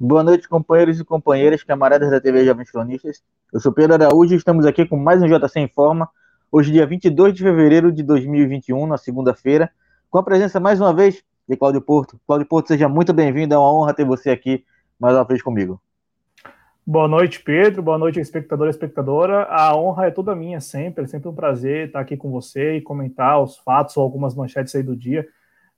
[0.00, 3.22] Boa noite, companheiros e companheiras, camaradas da TV Jovens Cronistas.
[3.52, 6.08] Eu sou Pedro Araújo e estamos aqui com mais um JC em Forma,
[6.50, 9.70] hoje, dia 22 de fevereiro de 2021, na segunda-feira,
[10.08, 12.18] com a presença mais uma vez de Cláudio Porto.
[12.26, 14.64] Cláudio Porto, seja muito bem-vindo, é uma honra ter você aqui
[14.98, 15.78] mais uma vez comigo.
[16.90, 17.82] Boa noite, Pedro.
[17.82, 19.42] Boa noite, espectador e espectadora.
[19.50, 21.04] A honra é toda minha sempre.
[21.04, 24.74] É sempre um prazer estar aqui com você e comentar os fatos ou algumas manchetes
[24.74, 25.28] aí do dia,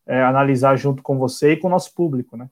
[0.06, 2.48] é, analisar junto com você e com o nosso público, né?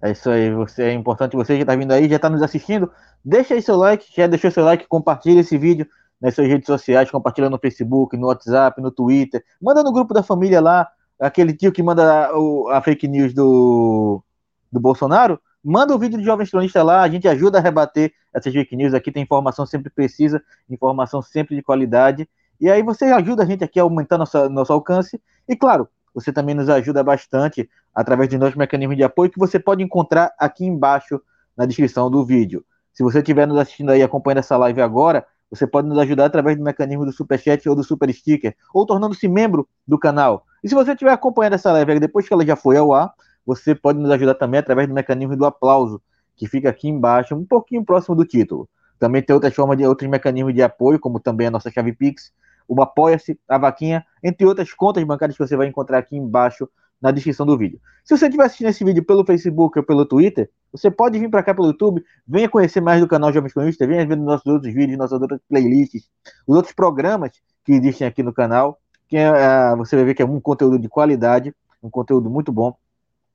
[0.00, 2.88] É isso aí, você é importante, você já está vindo aí, já está nos assistindo,
[3.24, 5.88] deixa aí seu like, já deixou seu like, compartilha esse vídeo
[6.20, 10.22] nas suas redes sociais, compartilha no Facebook, no WhatsApp, no Twitter, manda no grupo da
[10.22, 10.88] família lá,
[11.18, 14.22] aquele tio que manda o, a fake news do,
[14.70, 18.52] do Bolsonaro, manda o vídeo do Jovem Tronista lá, a gente ajuda a rebater essas
[18.52, 22.28] fake news, aqui tem informação sempre precisa, informação sempre de qualidade,
[22.60, 26.54] e aí você ajuda a gente aqui a aumentar nosso alcance, e claro, você também
[26.54, 31.20] nos ajuda bastante através de nossos mecanismos de apoio que você pode encontrar aqui embaixo
[31.56, 32.64] na descrição do vídeo.
[32.92, 36.56] Se você estiver nos assistindo aí, acompanhando essa live agora, você pode nos ajudar através
[36.56, 40.44] do mecanismo do Super Chat ou do Super Sticker, ou tornando-se membro do canal.
[40.62, 43.12] E se você estiver acompanhando essa live depois que ela já foi ao ar,
[43.44, 46.00] você pode nos ajudar também através do mecanismo do aplauso,
[46.36, 48.68] que fica aqui embaixo, um pouquinho próximo do título.
[48.98, 52.32] Também tem outras formas de outros mecanismos de apoio, como também a nossa chave Pix,
[52.68, 56.68] o Apoia-se, a Vaquinha, entre outras contas bancárias que você vai encontrar aqui embaixo
[57.00, 57.80] na descrição do vídeo.
[58.04, 61.42] Se você estiver assistindo esse vídeo pelo Facebook ou pelo Twitter, você pode vir para
[61.42, 64.98] cá pelo YouTube, venha conhecer mais do canal Jovens Cronistas, venha ver nossos outros vídeos,
[64.98, 66.08] nossas outras playlists,
[66.46, 67.32] os outros programas
[67.64, 70.78] que existem aqui no canal, que é, é, você vai ver que é um conteúdo
[70.78, 72.76] de qualidade, um conteúdo muito bom,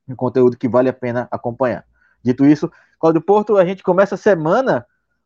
[0.07, 1.85] um conteúdo que vale a pena acompanhar.
[2.23, 4.85] Dito isso, Cláudio Porto, a gente começa a semana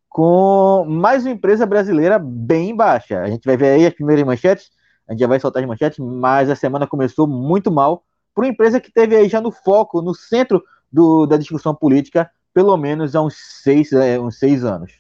[0.10, 3.22] com mais uma empresa brasileira bem baixa.
[3.22, 4.70] A gente vai ver aí as primeiras manchetes,
[5.08, 8.04] a gente já vai soltar as manchetes, mas a semana começou muito mal
[8.34, 12.30] para uma empresa que teve aí já no foco, no centro do, da discussão política,
[12.54, 14.92] pelo menos há uns seis, é, uns seis anos.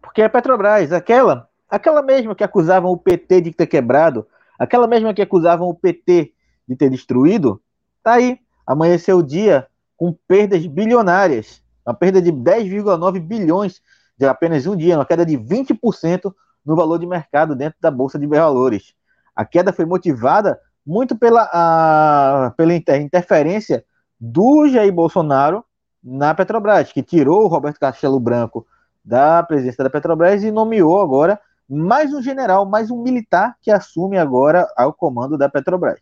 [0.00, 4.26] Porque a Petrobras, aquela, aquela mesma que acusavam o PT de ter quebrado,
[4.58, 6.32] aquela mesma que acusavam o PT
[6.68, 7.60] de ter destruído,
[8.02, 8.38] tá aí.
[8.66, 9.66] Amanheceu o dia
[9.96, 11.62] com perdas bilionárias.
[11.86, 13.80] Uma perda de 10,9 bilhões
[14.16, 16.32] de apenas um dia, uma queda de 20%
[16.64, 18.94] no valor de mercado dentro da Bolsa de Valores.
[19.34, 23.84] A queda foi motivada muito pela, a, pela interferência
[24.20, 25.64] do Jair Bolsonaro
[26.02, 28.66] na Petrobras, que tirou o Roberto Castelo Branco
[29.04, 34.18] da presidência da Petrobras e nomeou agora mais um general, mais um militar que assume
[34.18, 36.00] agora ao comando da Petrobras.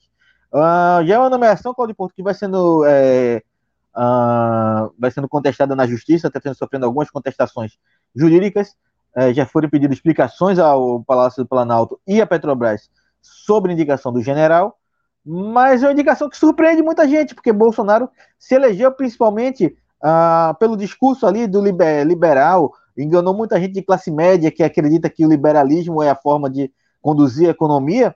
[0.51, 3.43] Uh, já é uma nomeação, Claudio Porto, que vai sendo, é,
[3.95, 7.73] uh, vai sendo contestada na justiça, está sofrendo algumas contestações
[8.17, 8.75] jurídicas.
[9.15, 12.89] É, já foram pedidas explicações ao Palácio do Planalto e à Petrobras
[13.21, 14.79] sobre a indicação do general,
[15.25, 18.09] mas é uma indicação que surpreende muita gente, porque Bolsonaro
[18.39, 24.11] se elegeu principalmente uh, pelo discurso ali do liber, liberal, enganou muita gente de classe
[24.11, 28.15] média que acredita que o liberalismo é a forma de conduzir a economia,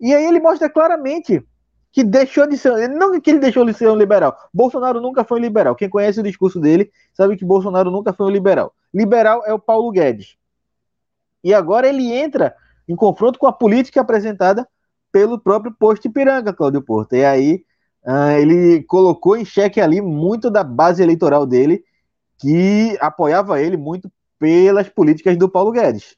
[0.00, 1.44] e aí ele mostra claramente
[1.92, 2.88] que deixou de ser.
[2.88, 4.36] Não que ele deixou de ser um liberal.
[4.52, 5.74] Bolsonaro nunca foi um liberal.
[5.74, 8.72] Quem conhece o discurso dele sabe que Bolsonaro nunca foi um liberal.
[8.94, 10.36] Liberal é o Paulo Guedes.
[11.42, 12.54] E agora ele entra
[12.88, 14.66] em confronto com a política apresentada
[15.12, 17.14] pelo próprio posto Ipiranga, Cláudio Porto.
[17.14, 17.64] E aí
[18.06, 21.84] uh, ele colocou em xeque ali muito da base eleitoral dele,
[22.40, 26.16] que apoiava ele muito pelas políticas do Paulo Guedes.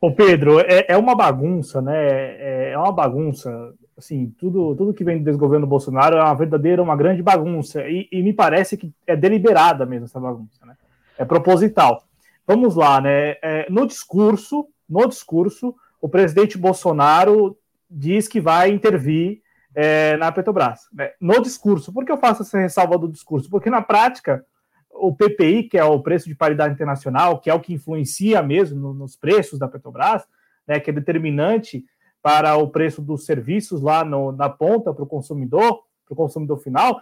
[0.00, 1.96] Ô Pedro, é, é uma bagunça, né?
[1.96, 3.50] É, é uma bagunça
[3.96, 7.82] assim, tudo, tudo que vem do desgoverno Bolsonaro é uma verdadeira, uma grande bagunça.
[7.88, 10.76] E, e, me parece que é deliberada mesmo essa bagunça, né?
[11.18, 12.04] É proposital.
[12.46, 13.36] Vamos lá, né?
[13.42, 17.58] É, no discurso, no discurso, o presidente Bolsonaro
[17.90, 19.42] diz que vai intervir
[19.80, 20.88] é, na Petrobras.
[20.92, 21.12] Né?
[21.20, 21.92] No discurso.
[21.92, 23.48] Por que eu faço essa ressalva do discurso?
[23.48, 24.44] Porque na prática,
[24.90, 28.80] o PPI, que é o preço de paridade internacional, que é o que influencia mesmo
[28.80, 30.24] no, nos preços da Petrobras,
[30.66, 31.84] né, que é determinante
[32.20, 36.58] para o preço dos serviços lá no, na ponta para o consumidor, para o consumidor
[36.58, 37.00] final,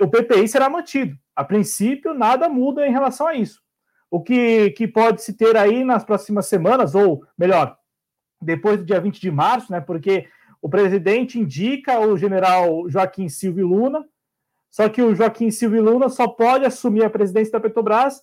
[0.00, 1.16] o PPI será mantido.
[1.34, 3.62] A princípio, nada muda em relação a isso.
[4.10, 7.78] O que, que pode se ter aí nas próximas semanas, ou melhor,
[8.42, 9.80] depois do dia 20 de março, né?
[9.80, 10.26] Porque
[10.66, 14.04] o presidente indica o general Joaquim Silva Luna,
[14.68, 18.20] só que o Joaquim Silva Luna só pode assumir a presidência da Petrobras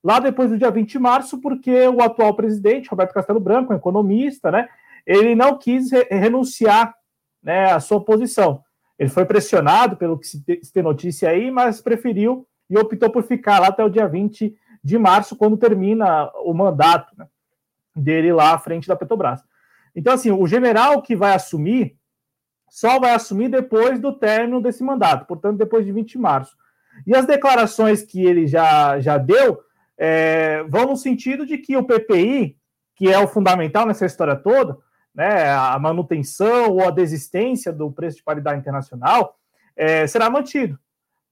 [0.00, 3.76] lá depois do dia 20 de março, porque o atual presidente, Roberto Castelo Branco, um
[3.76, 4.68] economista, né?
[5.04, 6.94] ele não quis re renunciar
[7.42, 8.62] né, à sua posição.
[8.96, 13.58] Ele foi pressionado pelo que se tem notícia aí, mas preferiu e optou por ficar
[13.58, 14.54] lá até o dia 20
[14.84, 17.26] de março, quando termina o mandato né,
[17.96, 19.42] dele lá à frente da Petrobras.
[19.94, 21.96] Então, assim, o general que vai assumir
[22.68, 26.56] só vai assumir depois do término desse mandato, portanto, depois de 20 de março.
[27.06, 29.60] E as declarações que ele já, já deu
[29.98, 32.56] é, vão no sentido de que o PPI,
[32.94, 34.78] que é o fundamental nessa história toda,
[35.14, 39.36] né, a manutenção ou a desistência do preço de paridade internacional,
[39.76, 40.78] é, será mantido.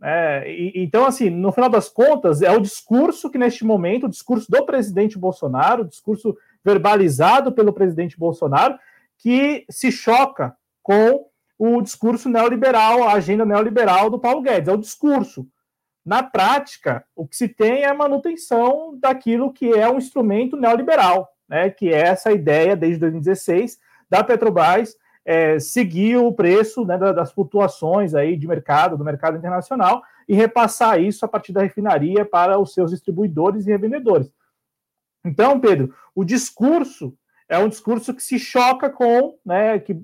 [0.03, 4.11] É, e, então, assim, no final das contas, é o discurso que neste momento, o
[4.11, 8.79] discurso do presidente Bolsonaro, o discurso verbalizado pelo presidente Bolsonaro,
[9.17, 11.27] que se choca com
[11.59, 14.69] o discurso neoliberal, a agenda neoliberal do Paulo Guedes.
[14.69, 15.47] É o discurso.
[16.05, 21.29] Na prática, o que se tem é a manutenção daquilo que é um instrumento neoliberal,
[21.49, 23.79] né, que é essa ideia, desde 2016,
[24.09, 24.97] da Petrobras
[25.29, 30.99] é, seguir o preço né, das flutuações aí de mercado, do mercado internacional, e repassar
[30.99, 34.33] isso a partir da refinaria para os seus distribuidores e revendedores.
[35.29, 37.15] Então, Pedro, o discurso
[37.49, 39.97] é um discurso que se choca com, né, que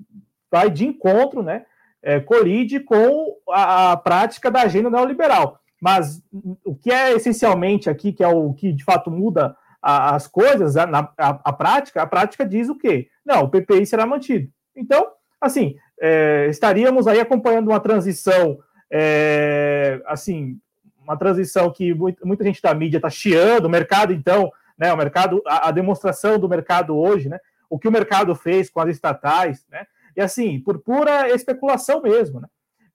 [0.49, 1.65] vai de encontro, né,
[2.01, 5.59] é, colide com a, a, prática da agenda neoliberal.
[5.81, 6.21] Mas
[6.63, 10.77] o que é essencialmente aqui, que é o que de fato muda a, as coisas,
[10.77, 10.83] a,
[11.17, 13.07] a, a, prática, a prática diz o quê?
[13.25, 14.49] Não, o PPI será mantido.
[14.75, 15.07] Então,
[15.41, 18.59] assim, é, estaríamos aí acompanhando uma transição,
[18.91, 20.59] é, assim,
[21.01, 21.93] uma transição que
[22.23, 26.37] muita gente da mídia está chiando, o mercado, então, né, o mercado, a, a, demonstração
[26.39, 27.39] do mercado hoje, né,
[27.69, 29.85] o que o mercado fez com as estatais, né,
[30.15, 32.47] e assim, por pura especulação mesmo, né,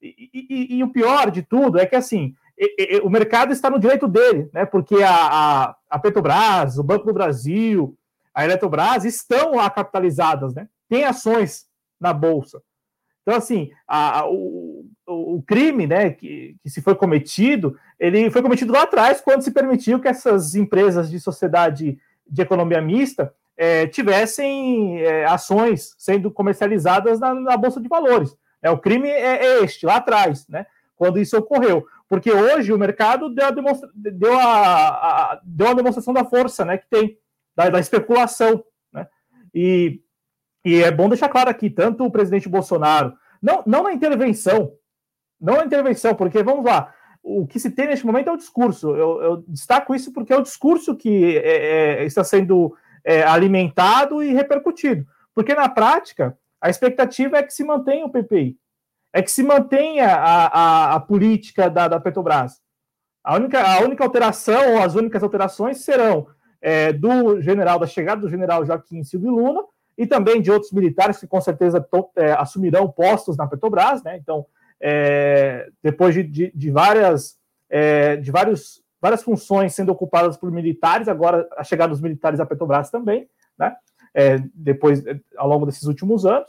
[0.02, 2.34] e, e, e o pior de tudo é que, assim,
[3.02, 7.12] o mercado está no direito dele, né, porque a, a, a Petrobras, o Banco do
[7.12, 7.96] Brasil,
[8.34, 11.66] a Eletrobras estão lá capitalizadas, né, tem ações
[11.98, 12.62] na Bolsa.
[13.22, 14.79] Então, assim, a, o,
[15.12, 19.50] o, crime né, que, que se foi cometido, ele foi cometido lá atrás, quando se
[19.50, 27.20] permitiu que essas empresas de sociedade de economia mista é, tivessem é, ações sendo comercializadas
[27.20, 28.36] na, na, Bolsa de Valores.
[28.62, 30.66] É, o crime é, é, este, lá atrás, né,
[30.96, 31.86] quando isso ocorreu.
[32.08, 36.64] Porque hoje o mercado deu a, demonstra deu a, a, deu a demonstração da força
[36.64, 37.18] né, que tem,
[37.54, 38.64] da, da especulação.
[38.92, 39.06] Né,
[39.54, 40.00] e
[40.64, 44.72] e é bom deixar claro aqui, tanto o presidente Bolsonaro, não, não na intervenção,
[45.40, 46.92] não na intervenção, porque vamos lá,
[47.22, 48.94] o que se tem neste momento é o discurso.
[48.94, 54.22] Eu, eu destaco isso porque é o discurso que é, é, está sendo é, alimentado
[54.22, 55.06] e repercutido.
[55.34, 58.56] Porque na prática, a expectativa é que se mantenha o PPI,
[59.12, 62.60] é que se mantenha a, a, a política da, da, Petrobras.
[63.22, 66.26] A única, a única alteração, ou as únicas alterações, serão
[66.60, 69.62] é, do general, da chegada do general Joaquim Silvio Luna
[69.96, 74.16] e também de outros militares que com certeza to, é, assumirão postos na Petrobras, né?
[74.16, 74.46] Então,
[74.80, 77.38] é, depois de, de, de várias
[77.68, 82.46] é, de vários, várias funções sendo ocupadas por militares, agora a chegada dos militares à
[82.46, 83.28] Petrobras também,
[83.58, 83.76] né?
[84.12, 85.04] É, depois
[85.36, 86.48] ao longo desses últimos anos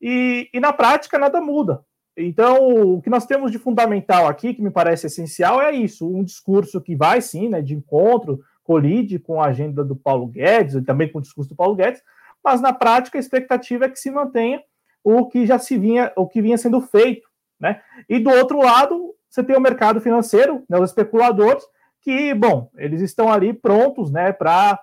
[0.00, 1.84] e, e na prática nada muda.
[2.16, 6.24] Então, o que nós temos de fundamental aqui, que me parece essencial, é isso: um
[6.24, 10.82] discurso que vai sim, né, de encontro, colide com a agenda do Paulo Guedes, e
[10.82, 12.02] também com o discurso do Paulo Guedes,
[12.42, 14.62] mas na prática a expectativa é que se mantenha
[15.04, 17.80] o que já se vinha, o que vinha sendo feito, né?
[18.08, 21.64] E do outro lado, você tem o mercado financeiro, né, os especuladores,
[22.00, 24.78] que, bom, eles estão ali prontos, né, para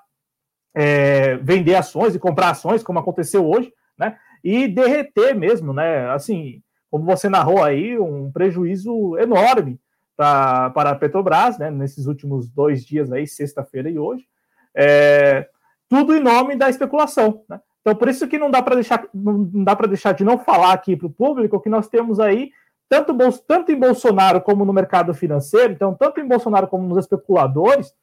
[0.74, 4.18] é, vender ações e comprar ações, como aconteceu hoje, né?
[4.44, 6.10] E derreter mesmo, né?
[6.10, 9.80] Assim, como você narrou aí, um prejuízo enorme
[10.18, 11.70] pra, para a Petrobras, né?
[11.70, 14.26] Nesses últimos dois dias aí, sexta-feira e hoje.
[14.76, 15.48] É,
[15.88, 17.44] tudo em nome da especulação.
[17.48, 17.62] Né?
[17.82, 20.74] Então, por isso que não dá para deixar, não dá para deixar de não falar
[20.74, 22.52] aqui para o público que nós temos aí
[22.94, 27.94] tanto, tanto em Bolsonaro como no mercado financeiro, então tanto em Bolsonaro como nos especuladores,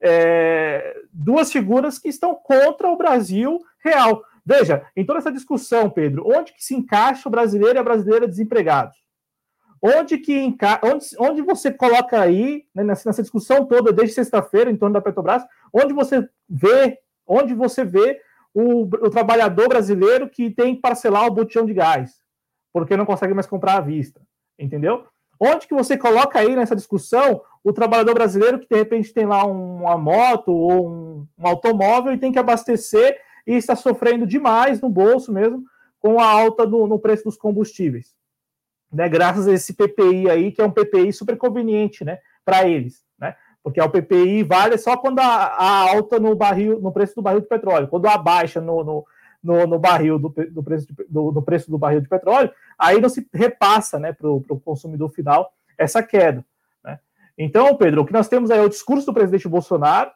[0.00, 4.22] é, duas figuras que estão contra o Brasil real.
[4.44, 8.28] Veja, em toda essa discussão, Pedro, onde que se encaixa o brasileiro e a brasileira
[8.28, 8.96] desempregados?
[9.82, 10.80] Onde que enca...
[10.82, 15.00] onde, onde você coloca aí, né, nessa, nessa discussão toda, desde sexta-feira, em torno da
[15.00, 18.20] Petrobras, onde você vê onde você vê
[18.54, 22.22] o, o, trabalhador brasileiro que tem que parcelar o botijão de gás,
[22.72, 24.20] porque não consegue mais comprar à vista,
[24.58, 25.06] entendeu?
[25.38, 29.44] Onde que você coloca aí nessa discussão o trabalhador brasileiro que de repente tem lá
[29.44, 34.88] uma moto ou um, um automóvel e tem que abastecer e está sofrendo demais no
[34.88, 35.64] bolso mesmo
[36.00, 38.14] com a alta do, no preço dos combustíveis,
[38.92, 39.08] né?
[39.08, 42.18] Graças a esse PPI aí que é um PPI super conveniente, né?
[42.44, 43.06] Para eles
[43.68, 47.40] porque o PPI vale só quando a, a, alta no barril, no preço do barril
[47.40, 49.06] de petróleo, quando a baixa no, no,
[49.42, 53.00] no, no barril do, do, preço de, do, do, preço do barril de petróleo, aí
[53.00, 56.44] não se repassa né, para o consumidor final essa queda.
[56.84, 56.98] Né?
[57.36, 60.10] Então, Pedro, o que nós temos aí é o discurso do presidente Bolsonaro,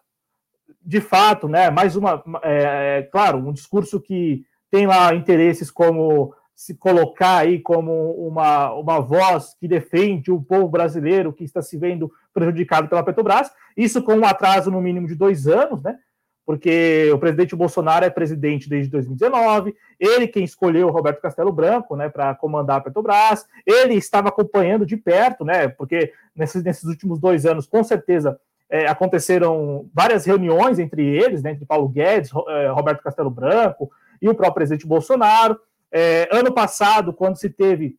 [0.85, 6.35] de fato, né, mais uma, é, é, claro, um discurso que tem lá interesses como
[6.55, 11.77] se colocar aí como uma, uma voz que defende o povo brasileiro que está se
[11.77, 15.99] vendo prejudicado pela Petrobras, isso com um atraso no mínimo de dois anos, né?
[16.45, 21.95] Porque o presidente Bolsonaro é presidente desde 2019, ele quem escolheu o Roberto Castelo Branco,
[21.97, 27.21] né, para comandar a Petrobras, ele estava acompanhando de perto, né, porque nesses, nesses últimos
[27.21, 32.69] dois anos, com certeza, é, aconteceram várias reuniões entre eles, né, entre Paulo Guedes, é,
[32.69, 35.61] Roberto Castelo Branco e o próprio presidente Bolsonaro.
[35.93, 37.97] É, ano passado, quando se teve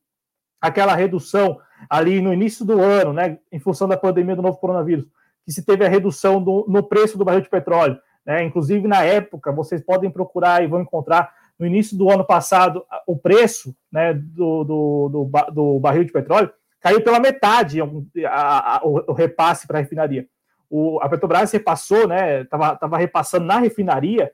[0.60, 1.60] aquela redução
[1.90, 5.06] ali no início do ano, né, em função da pandemia do novo coronavírus,
[5.46, 9.04] que se teve a redução do, no preço do barril de petróleo, né, inclusive na
[9.04, 14.14] época, vocês podem procurar e vão encontrar no início do ano passado o preço né,
[14.14, 16.52] do, do, do, do barril de petróleo
[16.84, 20.28] caiu pela metade a, a, o, repasse para a refinaria.
[20.70, 22.42] O, a Petrobras repassou, né?
[22.42, 24.34] Estava repassando na refinaria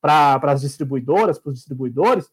[0.00, 2.30] para as distribuidoras, para os distribuidores,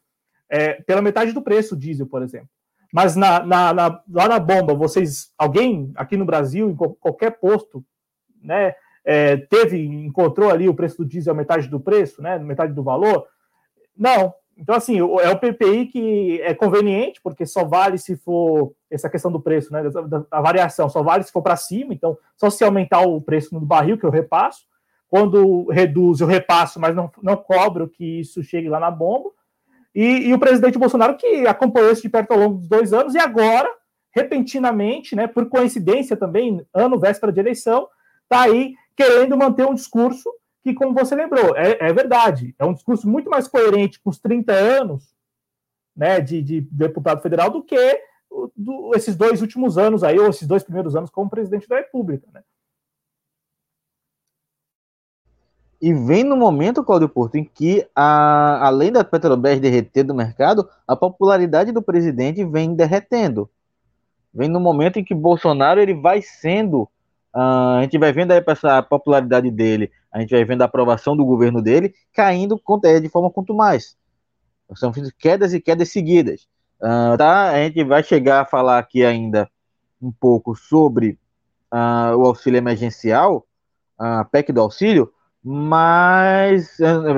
[0.48, 2.50] é, pela metade do preço diesel, por exemplo.
[2.94, 7.84] Mas na, na, na, lá na bomba, vocês, alguém aqui no Brasil, em qualquer posto,
[8.42, 12.84] né, é, teve, encontrou ali o preço do diesel metade do preço, né, metade do
[12.84, 13.28] valor?
[13.96, 14.34] Não.
[14.58, 19.32] Então, assim, é o PPI que é conveniente, porque só vale se for essa questão
[19.32, 23.02] do preço, né, da, variação, só vale se for para cima, então, só se aumentar
[23.02, 24.66] o preço no barril, que eu repasso.
[25.10, 29.30] Quando reduz, eu repasso, mas não, não cobro que isso chegue lá na bomba.
[29.94, 33.14] E, e, o presidente Bolsonaro, que acompanhou isso de perto ao longo dos dois anos,
[33.14, 33.70] e agora,
[34.12, 37.88] repentinamente, né, por coincidência também, ano véspera de eleição,
[38.24, 40.32] está aí querendo manter um discurso
[40.64, 44.20] que, como você lembrou, é, é, verdade, é um discurso muito mais coerente com os
[44.20, 45.14] 30 anos
[45.96, 48.02] né, de, de deputado federal do que
[48.56, 52.28] do, esses dois últimos anos aí, ou esses dois primeiros anos como presidente da República.
[52.34, 52.42] Né?
[55.82, 60.68] E vem no momento, Cláudio Porto, em que, a, além da Petrobras derreter do mercado,
[60.88, 63.50] a popularidade do presidente vem derretendo.
[64.34, 66.90] Vem no momento em que Bolsonaro ele vai sendo.
[67.36, 71.18] Uh, a gente vai vendo aí essa popularidade dele, a gente vai vendo a aprovação
[71.18, 72.58] do governo dele caindo
[73.02, 73.98] de forma quanto mais.
[74.76, 76.48] São quedas e quedas seguidas.
[76.80, 77.50] Uh, tá?
[77.50, 79.50] A gente vai chegar a falar aqui ainda
[80.02, 81.20] um pouco sobre
[81.74, 83.46] uh, o auxílio emergencial,
[84.00, 85.12] a PEC do auxílio,
[85.44, 86.78] mas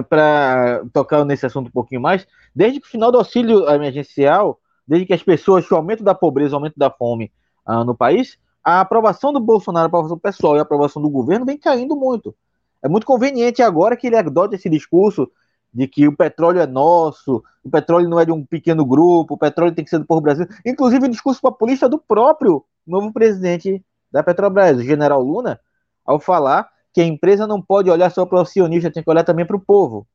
[0.10, 5.06] para tocar nesse assunto um pouquinho mais, desde que o final do auxílio emergencial, desde
[5.06, 7.32] que as pessoas, o aumento da pobreza, o aumento da fome
[7.86, 11.58] no país, a aprovação do Bolsonaro, a aprovação pessoal e a aprovação do governo vem
[11.58, 12.36] caindo muito.
[12.84, 15.32] É muito conveniente agora que ele adote esse discurso
[15.74, 19.38] de que o petróleo é nosso, o petróleo não é de um pequeno grupo, o
[19.38, 20.54] petróleo tem que ser do povo brasileiro.
[20.66, 23.82] Inclusive o discurso populista do próprio novo presidente
[24.12, 25.62] da Petrobras, o general Luna,
[26.06, 29.24] ao falar que a empresa não pode olhar só para o acionista, tem que olhar
[29.24, 30.06] também para o povo.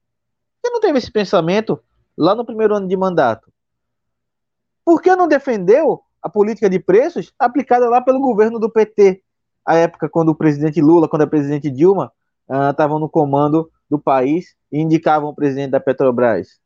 [0.62, 1.82] Você não teve esse pensamento
[2.18, 3.50] lá no primeiro ano de mandato?
[4.84, 9.22] Por que não defendeu a política de preços aplicada lá pelo governo do PT,
[9.66, 12.12] a época quando o presidente Lula, quando a presidente Dilma
[12.70, 16.60] estavam uh, no comando do país e indicavam o presidente da Petrobras?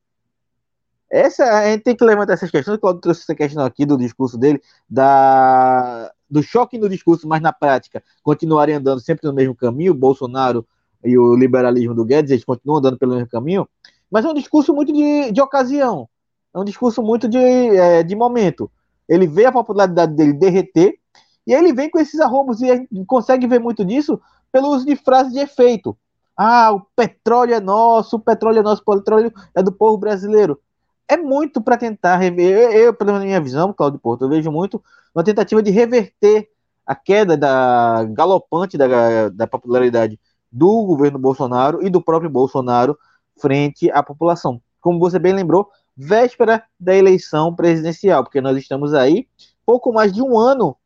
[1.11, 2.79] Essa, a gente tem que levantar essas questões.
[2.79, 7.53] Claudio trouxe essa questão aqui do discurso dele, da, do choque no discurso, mas na
[7.53, 10.67] prática continuarem andando sempre no mesmo caminho, o Bolsonaro
[11.05, 13.69] e o liberalismo do Guedes, eles continuam andando pelo mesmo caminho,
[14.11, 16.09] mas é um discurso muito de, de ocasião,
[16.53, 18.71] é um discurso muito de, é, de momento.
[19.09, 20.99] Ele vê a popularidade dele derreter,
[21.47, 24.21] e ele vem com esses arrombos, e consegue ver muito disso
[24.51, 25.97] pelo uso de frases de efeito.
[26.37, 30.61] Ah, o petróleo é nosso, o petróleo é nosso, o petróleo é do povo brasileiro
[31.09, 32.57] é muito para tentar rever.
[32.57, 34.83] Eu, eu, pela minha visão, Claudio Porto, eu vejo muito
[35.15, 36.49] uma tentativa de reverter
[36.85, 40.19] a queda da galopante da, da popularidade
[40.51, 42.97] do governo Bolsonaro e do próprio Bolsonaro
[43.41, 44.61] frente à população.
[44.81, 49.27] Como você bem lembrou, véspera da eleição presidencial, porque nós estamos aí
[49.67, 50.77] pouco mais de um ano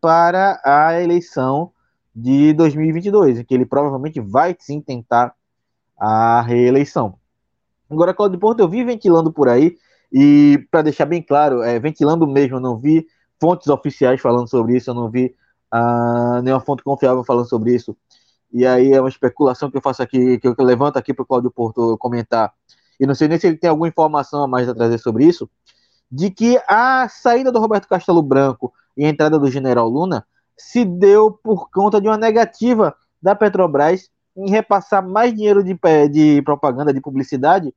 [0.00, 1.72] para a eleição
[2.14, 5.34] de 2022, em que ele provavelmente vai sim tentar
[5.98, 7.18] a reeleição.
[7.90, 9.76] Agora, Claudio Porto, eu vi ventilando por aí,
[10.12, 13.06] e para deixar bem claro, é, ventilando mesmo, eu não vi
[13.40, 15.34] fontes oficiais falando sobre isso, eu não vi
[15.74, 17.96] uh, nenhuma fonte confiável falando sobre isso.
[18.52, 21.26] E aí é uma especulação que eu faço aqui, que eu levanto aqui para o
[21.26, 22.52] Claudio Porto comentar.
[22.98, 25.48] E não sei nem se ele tem alguma informação a mais a trazer sobre isso,
[26.10, 30.26] de que a saída do Roberto Castelo Branco e a entrada do General Luna
[30.56, 35.78] se deu por conta de uma negativa da Petrobras em repassar mais dinheiro de,
[36.10, 37.74] de propaganda, de publicidade,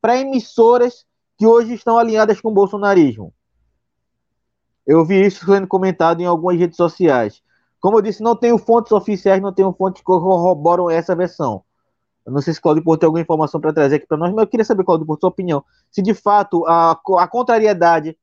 [0.00, 1.04] para emissoras
[1.38, 3.32] que hoje estão alinhadas com o bolsonarismo.
[4.86, 7.40] Eu vi isso sendo comentado em algumas redes sociais.
[7.80, 11.64] Como eu disse, não tenho fontes oficiais, não tenho fontes que corroboram essa versão.
[12.24, 14.42] Eu não sei se Claudio Porto tem alguma informação para trazer aqui para nós, mas
[14.42, 18.16] eu queria saber, Claudio, por sua opinião, se de fato a, a contrariedade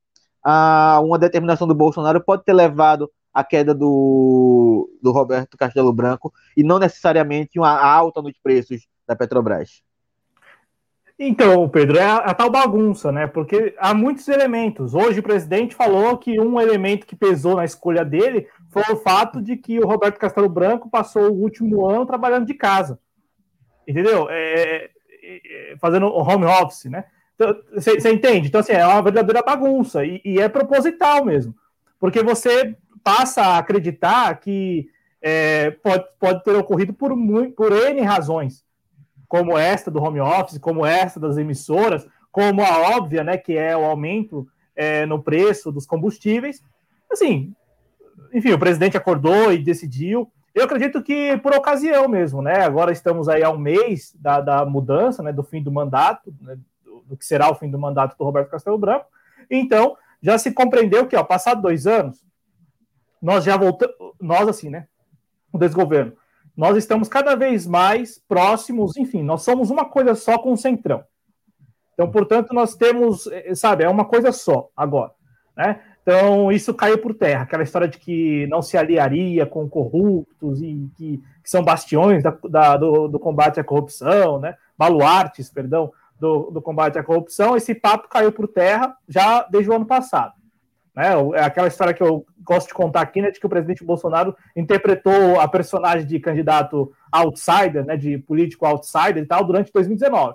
[0.43, 6.33] a uma determinação do Bolsonaro pode ter levado à queda do, do Roberto Castelo Branco
[6.55, 9.83] e não necessariamente uma alta nos preços da Petrobras.
[11.21, 13.27] Então, Pedro, é a, a, tal bagunça, né?
[13.27, 14.93] Porque há muitos elementos.
[14.93, 19.41] Hoje o presidente falou que um elemento que pesou na escolha dele foi o fato
[19.41, 22.97] de que o Roberto Castelo Branco passou o último ano trabalhando de casa.
[23.89, 24.29] Entendeu?
[24.29, 24.89] É,
[25.23, 27.05] é, é fazendo home office, né?
[27.73, 28.47] Você então, entende?
[28.47, 31.55] Então, assim, é uma verdadeira bagunça e, e, é proposital mesmo.
[31.99, 34.89] Porque você passa a acreditar que
[35.21, 37.11] é, pode, pode ter ocorrido por,
[37.55, 38.63] por N razões
[39.29, 43.77] como esta do home office, como esta das emissoras, como a óbvia, né, que é
[43.77, 46.63] o aumento é, no preço dos combustíveis.
[47.11, 47.53] Assim,
[48.33, 50.31] enfim, o presidente acordou e decidiu.
[50.59, 52.65] Eu acredito que por ocasião mesmo, né?
[52.65, 56.57] Agora estamos aí há um mês da, da mudança, né, do fim do mandato, né,
[56.83, 59.05] do, do, que será o fim do mandato do Roberto Castelo Branco.
[59.49, 62.21] Então, já se compreendeu que, ó, passado dois anos,
[63.21, 64.85] nós já voltamos, nós assim, né,
[65.53, 66.11] o desgoverno,
[66.57, 71.05] nós estamos cada vez mais próximos, enfim, nós somos uma coisa só com o Centrão.
[71.93, 75.13] Então, portanto, nós temos, eh, sabe, é uma coisa só agora,
[75.55, 75.81] né?
[76.11, 80.89] Então, isso caiu por terra, aquela história de que não se aliaria com corruptos e
[80.97, 84.55] que, que são bastiões da, da, do, do, combate à corrupção, né?
[84.75, 89.75] Baluartes, perdão, do, do combate à corrupção, esse papo caiu por terra já desde o
[89.75, 90.33] ano passado.
[90.95, 91.09] Né?
[91.35, 94.35] É aquela história que eu gosto de contar aqui, né, de que o presidente Bolsonaro
[94.55, 100.33] interpretou a personagem de candidato outsider, né, de político outsider e tal, durante 2019.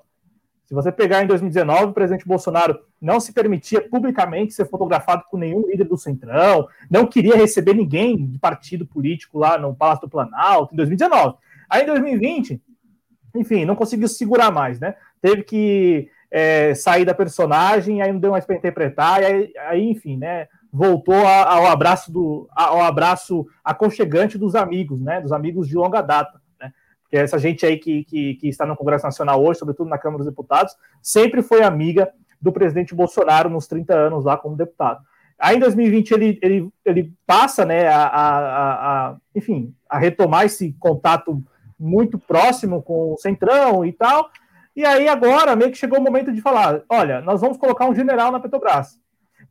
[0.75, 5.37] Se você pegar em 2019, o presidente Bolsonaro não se permitia publicamente ser fotografado com
[5.37, 10.11] nenhum líder do Centrão, não queria receber ninguém de partido político lá no Palácio do
[10.11, 11.37] Planalto, em 2019.
[11.71, 12.61] Aí em 2020,
[13.37, 14.97] enfim, não conseguiu segurar mais, né?
[15.23, 19.91] Teve que é, sair da personagem, aí não deu mais para interpretar, e aí, aí,
[19.91, 20.49] enfim, né?
[20.73, 25.21] Voltou ao abraço do ao abraço aconchegante dos amigos, né?
[25.21, 26.43] Dos amigos de longa data,
[27.15, 27.15] né?
[27.15, 30.19] Porque essa gente aí que, que, que está no Congresso Nacional hoje, sobretudo na Câmara
[30.19, 35.01] dos Deputados, sempre foi amiga do presidente Bolsonaro nos 30 anos lá como deputado.
[35.39, 40.73] Aí em 2020 ele, ele, ele passa, né, a, a, a, enfim, a retomar esse
[40.79, 41.43] contato
[41.79, 44.31] muito próximo com o Centrão e tal,
[44.75, 47.95] e aí agora meio que chegou o momento de falar: olha, nós vamos colocar um
[47.95, 48.99] general na Petrobras.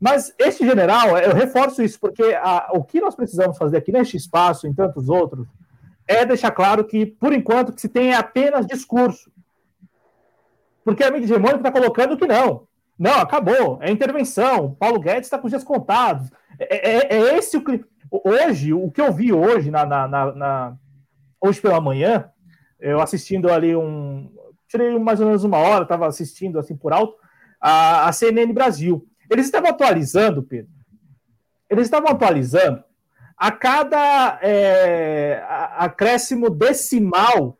[0.00, 4.16] Mas este general, eu reforço isso, porque a, o que nós precisamos fazer aqui neste
[4.16, 5.46] espaço, em tantos outros,
[6.06, 9.30] é deixar claro que, por enquanto, que se tem apenas discurso.
[10.84, 12.66] Porque a mídia hegemônica está colocando que não.
[12.98, 13.78] Não, acabou.
[13.80, 14.74] É intervenção.
[14.74, 16.30] Paulo Guedes está com os dias contados.
[16.58, 17.62] É, é, é, esse o
[18.10, 20.76] Hoje, o que eu vi hoje, na, na, na,
[21.40, 22.30] hoje pela manhã,
[22.78, 24.30] eu assistindo ali um,
[24.68, 27.16] tirei mais ou menos uma hora, estava assistindo assim por alto,
[27.60, 29.04] a, a CNN Brasil.
[29.28, 30.70] Eles estavam atualizando, Pedro,
[31.68, 32.84] eles estavam atualizando
[33.36, 35.42] a cada é,
[35.76, 37.58] acréscimo decimal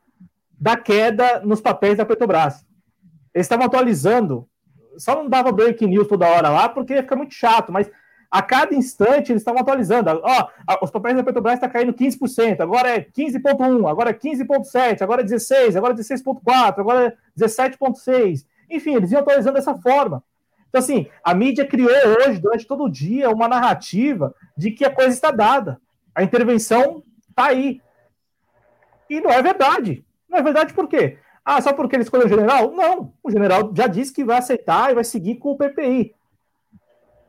[0.58, 2.64] da queda nos papéis da Petrobras.
[3.34, 4.48] Eles estavam atualizando,
[4.96, 7.90] só não dava break news toda hora lá, porque fica muito chato, mas
[8.30, 10.10] a cada instante eles estavam atualizando.
[10.22, 10.48] Ó,
[10.82, 15.22] os papéis da Petrobras estão tá caindo 15%, agora é 15,1%, agora é 15,7%, agora
[15.22, 18.44] é 16%, agora é 16,4%, agora é 17,6%.
[18.70, 20.22] Enfim, eles iam atualizando dessa forma.
[20.68, 24.94] Então, assim, a mídia criou hoje, durante todo o dia, uma narrativa de que a
[24.94, 25.80] coisa está dada.
[26.14, 27.80] A intervenção está aí.
[29.08, 30.04] E não é verdade.
[30.28, 31.18] Não é verdade por quê?
[31.44, 32.72] Ah, só porque ele escolheu o general?
[32.72, 33.12] Não.
[33.22, 36.14] O general já disse que vai aceitar e vai seguir com o PPI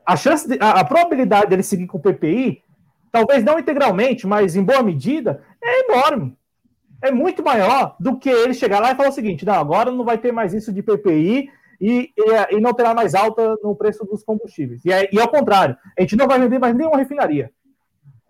[0.05, 2.61] a chance, de, a, a, probabilidade dele seguir com o PPI,
[3.11, 6.37] talvez não integralmente, mas em boa medida, é enorme.
[7.01, 10.05] É muito maior do que ele chegar lá e falar o seguinte: não, agora não
[10.05, 14.05] vai ter mais isso de PPI e, e, e não terá mais alta no preço
[14.05, 14.83] dos combustíveis.
[14.85, 17.51] E, é, e ao contrário, a gente não vai vender mais nenhuma refinaria.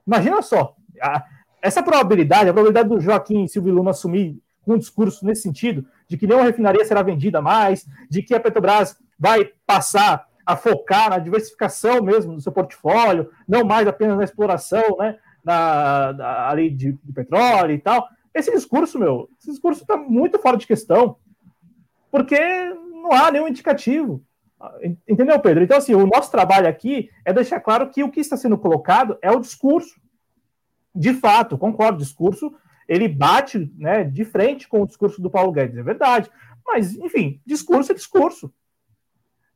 [0.05, 1.23] Imagina só, a,
[1.61, 6.27] essa probabilidade, a probabilidade do Joaquim Silvio Luna assumir um discurso nesse sentido, de que
[6.27, 12.01] nenhuma refinaria será vendida mais, de que a Petrobras vai passar a focar na diversificação
[12.03, 17.13] mesmo do seu portfólio, não mais apenas na exploração, né, na, na ali de, de,
[17.13, 18.07] petróleo e tal.
[18.33, 21.17] Esse discurso, meu, esse discurso está muito fora de questão,
[22.11, 22.37] porque
[23.05, 24.23] não há nenhum indicativo.
[25.07, 25.63] Entendeu, Pedro?
[25.63, 29.17] Então, assim, o nosso trabalho aqui é deixar claro que o que está sendo colocado
[29.21, 29.99] é o discurso.
[30.93, 32.53] De fato, concordo, o discurso
[32.87, 36.29] ele bate né, de frente com o discurso do Paulo Guedes, é verdade.
[36.65, 38.51] Mas, enfim, discurso é discurso.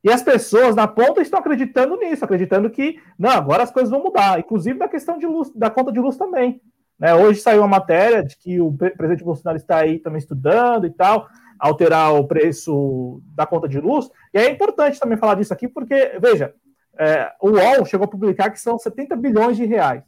[0.02, 4.02] E as pessoas na ponta estão acreditando nisso, acreditando que, não, agora as coisas vão
[4.02, 6.60] mudar, inclusive da questão de luz, da conta de luz também.
[6.98, 7.14] Né?
[7.14, 11.28] Hoje saiu uma matéria de que o presidente Bolsonaro está aí também estudando e tal,
[11.60, 14.10] alterar o preço da conta de luz.
[14.32, 16.54] E é importante também falar disso aqui, porque, veja,
[16.98, 20.02] é, o UOL chegou a publicar que são 70 bilhões de reais.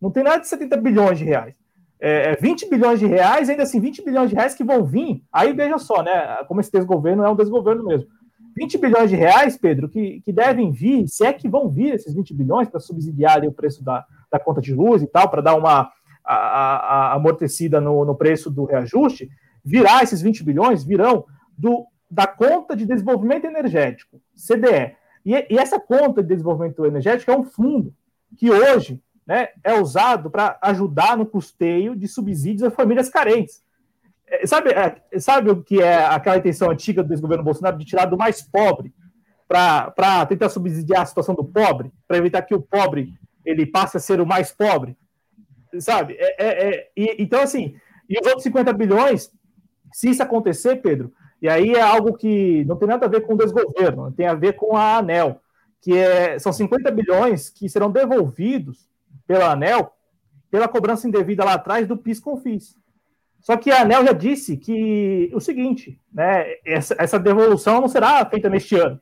[0.00, 1.54] Não tem nada de 70 bilhões de reais.
[1.98, 5.22] É, 20 é bilhões de reais, ainda assim, 20 bilhões de reais que vão vir.
[5.32, 6.38] Aí veja só, né?
[6.46, 8.08] Como esse desgoverno é um desgoverno mesmo.
[8.56, 12.14] 20 bilhões de reais, Pedro, que, que devem vir, se é que vão vir esses
[12.14, 15.54] 20 bilhões para subsidiar o preço da, da conta de luz e tal, para dar
[15.54, 15.90] uma
[16.24, 19.30] a, a, amortecida no, no preço do reajuste,
[19.66, 21.26] virá esses 20 bilhões, virão
[21.58, 24.94] do, da conta de desenvolvimento energético, CDE.
[25.24, 27.92] E, e essa conta de desenvolvimento energético é um fundo
[28.38, 33.60] que hoje né, é usado para ajudar no custeio de subsídios a famílias carentes.
[34.28, 38.06] É, sabe, é, sabe o que é aquela intenção antiga do desgoverno Bolsonaro de tirar
[38.06, 38.94] do mais pobre
[39.48, 44.00] para tentar subsidiar a situação do pobre, para evitar que o pobre ele passe a
[44.00, 44.96] ser o mais pobre?
[45.80, 46.14] Sabe?
[46.18, 47.76] É, é, é e, então, assim,
[48.08, 49.32] e os outros 50 bilhões,
[49.96, 53.32] se isso acontecer, Pedro, e aí é algo que não tem nada a ver com
[53.32, 55.40] o desgoverno, tem a ver com a ANEL,
[55.80, 58.90] que é, são 50 bilhões que serão devolvidos
[59.26, 59.90] pela ANEL
[60.50, 62.76] pela cobrança indevida lá atrás do PIS-COFINS.
[63.40, 68.22] Só que a ANEL já disse que o seguinte, né, essa, essa devolução não será
[68.26, 69.00] feita neste ano.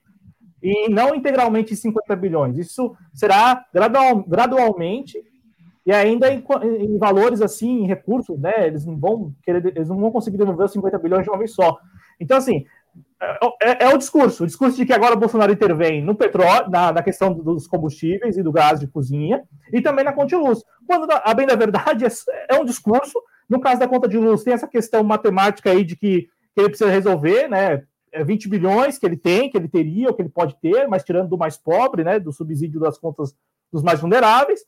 [0.62, 2.57] E não integralmente 50 bilhões.
[2.57, 5.20] Isso será gradual, gradualmente
[5.86, 6.42] e ainda em,
[6.80, 8.66] em, valores assim, em recursos, né?
[8.66, 11.52] Eles não vão querer, eles não vão conseguir devolver os 50 bilhões de uma vez
[11.52, 11.78] só.
[12.18, 12.64] Então, assim,
[13.20, 16.70] é, é, é, o discurso, o discurso de que agora o Bolsonaro intervém no petróleo,
[16.70, 19.42] na, na, questão dos combustíveis e do gás de cozinha,
[19.72, 20.62] e também na conta de luz.
[20.86, 23.18] Quando, a bem da verdade, é, é um discurso
[23.48, 26.22] no caso da conta de luz, tem essa questão matemática aí de que,
[26.54, 27.82] que ele precisa resolver, né?
[28.12, 31.04] É 20 bilhões que ele tem, que ele teria, ou que ele pode ter, mas
[31.04, 32.18] tirando do mais pobre, né?
[32.18, 33.34] Do subsídio das contas
[33.72, 34.60] dos mais vulneráveis.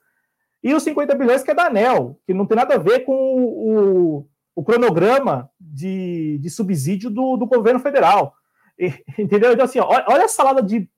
[0.66, 3.14] E os 50 bilhões que é da ANEL, que não tem nada a ver com
[3.14, 8.34] o, o cronograma de, de subsídio do, do governo federal.
[8.76, 9.52] E, entendeu?
[9.52, 10.90] Então, assim, olha, a salada de.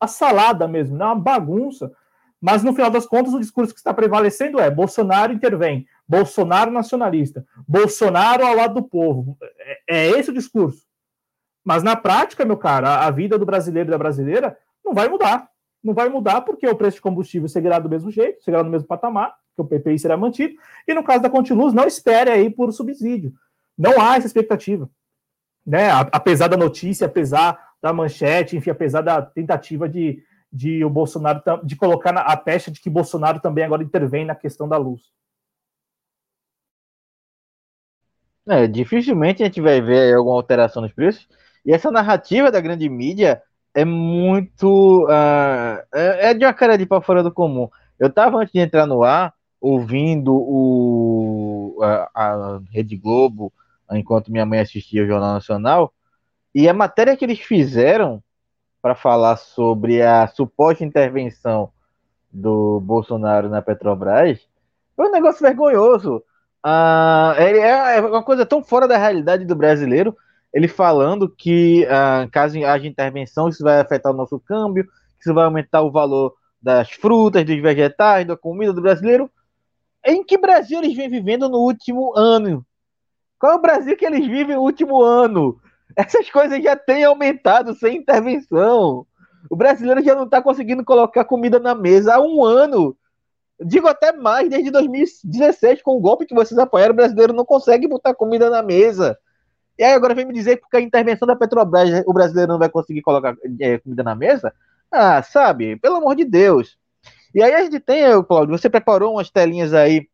[0.00, 1.92] A salada mesmo, não é uma bagunça.
[2.40, 7.44] Mas no final das contas, o discurso que está prevalecendo é Bolsonaro intervém, Bolsonaro nacionalista,
[7.68, 9.36] Bolsonaro ao lado do povo.
[9.86, 10.86] É, é esse o discurso.
[11.62, 15.50] Mas na prática, meu cara, a vida do brasileiro e da brasileira não vai mudar.
[15.82, 18.86] Não vai mudar porque o preço de combustível seguirá do mesmo jeito, seguirá no mesmo
[18.86, 20.54] patamar, que o PPI será mantido.
[20.86, 23.32] E no caso da Contiluz, não espere aí por subsídio.
[23.76, 24.90] Não há essa expectativa.
[25.66, 25.90] Né?
[26.12, 31.76] Apesar da notícia, apesar da manchete, enfim, apesar da tentativa de de o Bolsonaro de
[31.76, 35.02] colocar a pecha de que Bolsonaro também agora intervém na questão da luz.
[38.48, 41.28] É, dificilmente a gente vai ver alguma alteração nos preços.
[41.64, 43.40] E essa narrativa da grande mídia
[43.74, 45.04] é muito.
[45.04, 47.68] Uh, é, é, de uma cara de pau fora do comum.
[47.98, 53.52] Eu estava antes de entrar no ar ouvindo o, a, a Rede Globo
[53.92, 55.92] enquanto minha mãe assistia o Jornal Nacional.
[56.54, 58.22] E a matéria que eles fizeram
[58.80, 61.70] para falar sobre a suposta intervenção
[62.32, 64.40] do Bolsonaro na Petrobras
[64.96, 66.22] foi um negócio vergonhoso.
[66.62, 70.16] Ah, é, é uma coisa tão fora da realidade do brasileiro.
[70.52, 74.86] Ele falando que, ah, caso haja intervenção, isso vai afetar o nosso câmbio,
[75.18, 79.30] isso vai aumentar o valor das frutas, dos vegetais, da comida do brasileiro.
[80.04, 82.64] Em que Brasil eles vêm vivendo no último ano?
[83.38, 85.58] Qual é o Brasil que eles vivem no último ano?
[85.96, 89.06] Essas coisas já têm aumentado sem intervenção.
[89.48, 92.96] O brasileiro já não está conseguindo colocar comida na mesa há um ano.
[93.62, 97.88] Digo até mais, desde 2016, com o golpe que vocês apoiaram, o brasileiro não consegue
[97.88, 99.18] botar comida na mesa.
[99.80, 102.58] E aí agora vem me dizer que porque a intervenção da Petrobras o brasileiro não
[102.58, 104.52] vai conseguir colocar é, comida na mesa?
[104.92, 106.76] Ah, sabe, pelo amor de Deus.
[107.34, 110.06] E aí a gente tem, Claudio, você preparou umas telinhas aí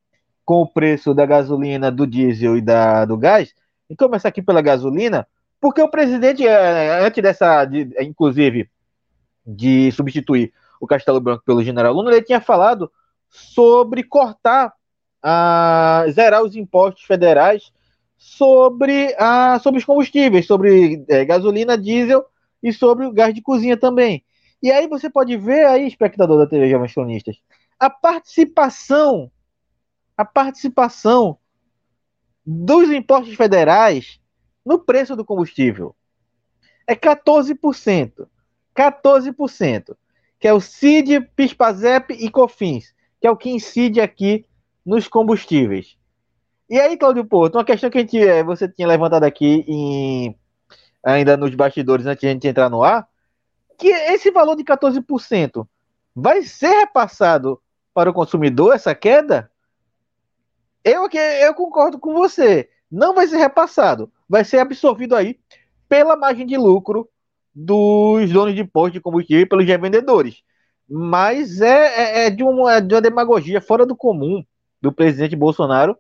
[0.45, 3.53] com o preço da gasolina, do diesel e da, do gás.
[3.91, 5.27] E começar aqui pela gasolina.
[5.61, 8.71] Porque o presidente, é, antes dessa, de, inclusive,
[9.45, 12.89] de substituir o Castelo Branco pelo General Lula, ele tinha falado
[13.29, 14.73] sobre cortar,
[15.25, 17.73] uh, zerar os impostos federais
[18.17, 22.25] sobre, uh, sobre os combustíveis, sobre é, gasolina, diesel
[22.63, 24.25] e sobre o gás de cozinha também.
[24.63, 27.37] E aí você pode ver aí, espectador da TV Jovens Cronistas,
[27.79, 29.31] a participação,
[30.17, 31.39] a participação
[32.45, 34.21] dos impostos federais
[34.65, 35.95] no preço do combustível.
[36.87, 38.27] É 14%.
[38.75, 39.97] 14%.
[40.39, 44.47] Que é o CID, PISPAZEP e COFINS, que é o que incide aqui
[44.85, 45.97] nos combustíveis.
[46.69, 50.37] E aí, Claudio Porto, uma questão que a gente, eh, você tinha levantado aqui em,
[51.05, 53.09] ainda nos bastidores antes de a gente entrar no ar,
[53.79, 55.67] que esse valor de 14%
[56.15, 57.61] vai ser repassado
[57.95, 59.51] para o consumidor, essa queda?
[60.87, 61.09] eu,
[61.41, 62.69] eu concordo com você.
[62.91, 64.11] Não vai ser repassado.
[64.29, 65.39] Vai ser absorvido aí
[65.89, 67.09] pela margem de lucro
[67.55, 70.43] dos donos de postos de combustível e pelos revendedores.
[70.89, 74.45] Mas é, é, é, de uma, é de uma demagogia fora do comum
[74.81, 75.97] do presidente Bolsonaro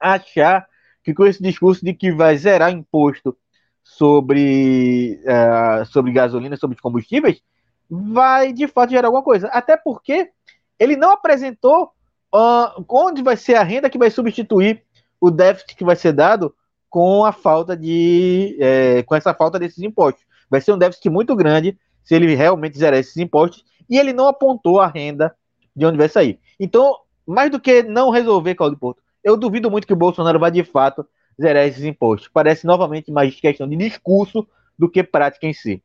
[0.00, 0.66] achar
[1.02, 3.36] que com esse discurso de que vai zerar imposto
[3.82, 7.40] sobre, uh, sobre gasolina, sobre combustíveis,
[7.88, 9.48] vai de fato gerar alguma coisa.
[9.48, 10.30] Até porque
[10.78, 11.92] ele não apresentou
[12.34, 14.82] uh, onde vai ser a renda que vai substituir
[15.20, 16.54] o déficit que vai ser dado
[16.90, 20.24] com a falta de é, com essa falta desses impostos.
[20.48, 24.28] Vai ser um déficit muito grande se ele realmente zerar esses impostos e ele não
[24.28, 25.34] apontou a renda
[25.74, 26.38] de onde vai sair.
[26.58, 26.94] Então,
[27.26, 30.64] mais do que não resolver Claudio Porto, eu duvido muito que o Bolsonaro vá de
[30.64, 31.06] fato
[31.40, 32.28] zerar esses impostos.
[32.32, 34.46] Parece novamente mais questão de discurso
[34.78, 35.82] do que prática em si.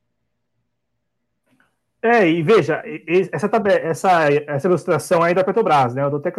[2.01, 2.84] É, e veja,
[3.32, 6.03] essa, essa, essa ilustração aí da Petrobras, né?
[6.03, 6.32] Eu estou até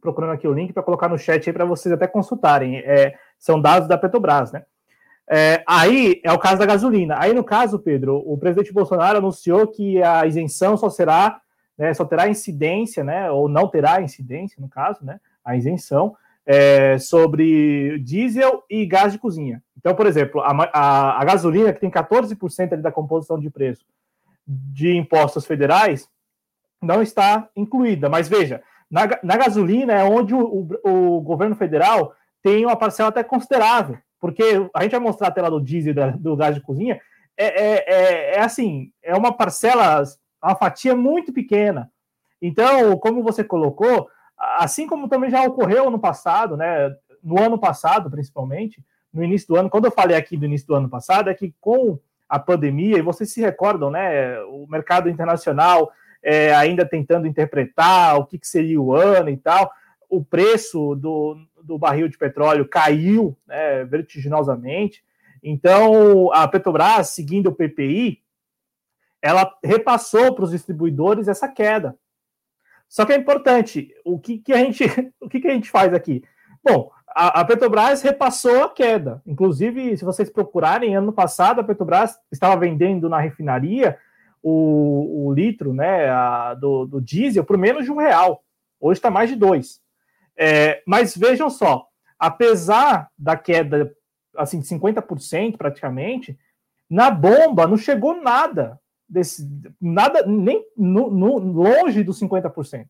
[0.00, 2.78] procurando aqui o link para colocar no chat aí para vocês até consultarem.
[2.78, 4.64] É, são dados da Petrobras, né?
[5.30, 7.14] É, aí é o caso da gasolina.
[7.20, 11.40] Aí, no caso, Pedro, o presidente Bolsonaro anunciou que a isenção só será,
[11.78, 13.30] né, só terá incidência, né?
[13.30, 15.20] Ou não terá incidência, no caso, né?
[15.44, 19.62] A isenção é, sobre diesel e gás de cozinha.
[19.76, 23.84] Então, por exemplo, a, a, a gasolina, que tem 14% ali da composição de preço
[24.46, 26.08] de impostos federais,
[26.80, 28.08] não está incluída.
[28.08, 33.08] Mas veja, na, na gasolina é onde o, o, o, governo federal tem uma parcela
[33.08, 36.60] até considerável, porque a gente vai mostrar a tela do diesel da, do gás de
[36.60, 37.00] cozinha,
[37.36, 40.02] é, é, é, é assim, é uma parcela,
[40.42, 41.90] uma fatia muito pequena.
[42.40, 44.08] Então, como você colocou,
[44.58, 46.94] assim como também já ocorreu no passado, né?
[47.22, 50.74] No ano passado, principalmente, no início do ano, quando eu falei aqui do início do
[50.74, 54.40] ano passado, é que com a pandemia, e vocês se recordam, né?
[54.44, 59.70] O mercado internacional é, ainda tentando interpretar o que, que, seria o ano e tal,
[60.08, 65.04] o preço do, do barril de petróleo caiu né, vertiginosamente.
[65.42, 68.22] Então, a Petrobras, seguindo o PPI,
[69.20, 71.96] ela repassou para os distribuidores essa queda.
[72.92, 74.84] Só que é importante, o que, que a gente,
[75.18, 76.22] o que, que a gente faz aqui?
[76.62, 79.22] Bom, a, a, Petrobras repassou a queda.
[79.26, 83.96] Inclusive, se vocês procurarem, ano passado a Petrobras estava vendendo na refinaria
[84.42, 88.44] o, o litro né, a, do, do, diesel por menos de um real.
[88.78, 89.80] Hoje está mais de dois.
[90.36, 91.86] É, mas vejam só,
[92.18, 93.90] apesar da queda
[94.36, 96.38] assim, de 50% praticamente,
[96.90, 98.78] na bomba não chegou nada
[99.12, 99.46] desse,
[99.78, 102.86] nada, nem no, no, longe dos 50%.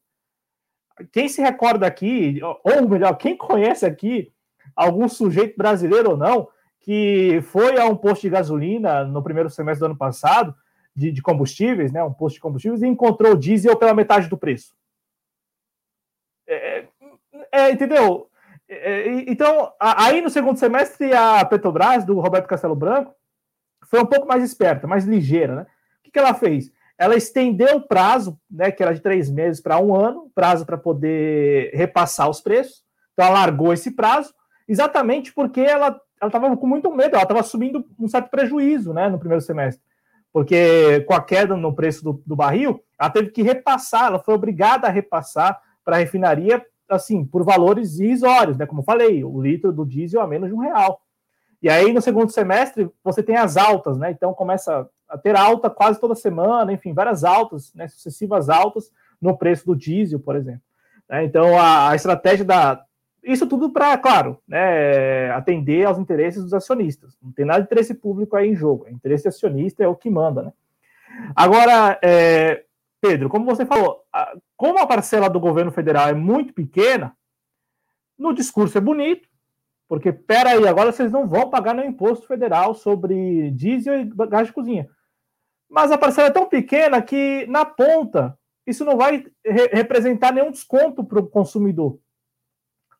[1.10, 4.32] Quem se recorda aqui, ou melhor, quem conhece aqui
[4.76, 6.48] algum sujeito brasileiro ou não,
[6.80, 10.54] que foi a um posto de gasolina no primeiro semestre do ano passado,
[10.94, 14.74] de, de combustíveis, né, um posto de combustíveis, e encontrou diesel pela metade do preço.
[16.46, 16.88] É, é,
[17.50, 18.30] é entendeu?
[18.68, 23.14] É, então, aí no segundo semestre, a Petrobras, do Roberto Castelo Branco,
[23.86, 25.66] foi um pouco mais esperta, mais ligeira, né?
[26.12, 26.70] Que ela fez?
[26.98, 30.76] Ela estendeu o prazo, né, que era de três meses para um ano, prazo para
[30.76, 32.84] poder repassar os preços.
[33.12, 34.32] Então, ela largou esse prazo,
[34.68, 39.18] exatamente porque ela estava com muito medo, ela estava assumindo um certo prejuízo né, no
[39.18, 39.82] primeiro semestre.
[40.32, 44.34] Porque com a queda no preço do, do barril, ela teve que repassar, ela foi
[44.34, 48.64] obrigada a repassar para a refinaria, assim, por valores irrisórios, né?
[48.64, 51.00] Como eu falei, o litro do diesel a menos de um real.
[51.60, 54.10] E aí, no segundo semestre, você tem as altas, né?
[54.10, 59.66] Então começa ter alta quase toda semana, enfim, várias altas, né, sucessivas altas no preço
[59.66, 60.62] do diesel, por exemplo.
[61.08, 62.84] Né, então, a, a, estratégia da.
[63.22, 67.16] Isso tudo para, claro, né, atender aos interesses dos acionistas.
[67.22, 68.84] Não tem nada de interesse público aí em jogo.
[68.84, 70.52] O interesse acionista é o que manda, né?
[71.36, 72.64] Agora, é,
[73.00, 77.14] Pedro, como você falou, a, como a parcela do governo federal é muito pequena,
[78.18, 79.28] no discurso é bonito,
[79.86, 84.52] porque, peraí, agora vocês não vão pagar no imposto federal sobre diesel e gás de
[84.52, 84.88] cozinha
[85.72, 90.50] mas a parcela é tão pequena que, na ponta, isso não vai re representar nenhum
[90.50, 91.98] desconto para o consumidor.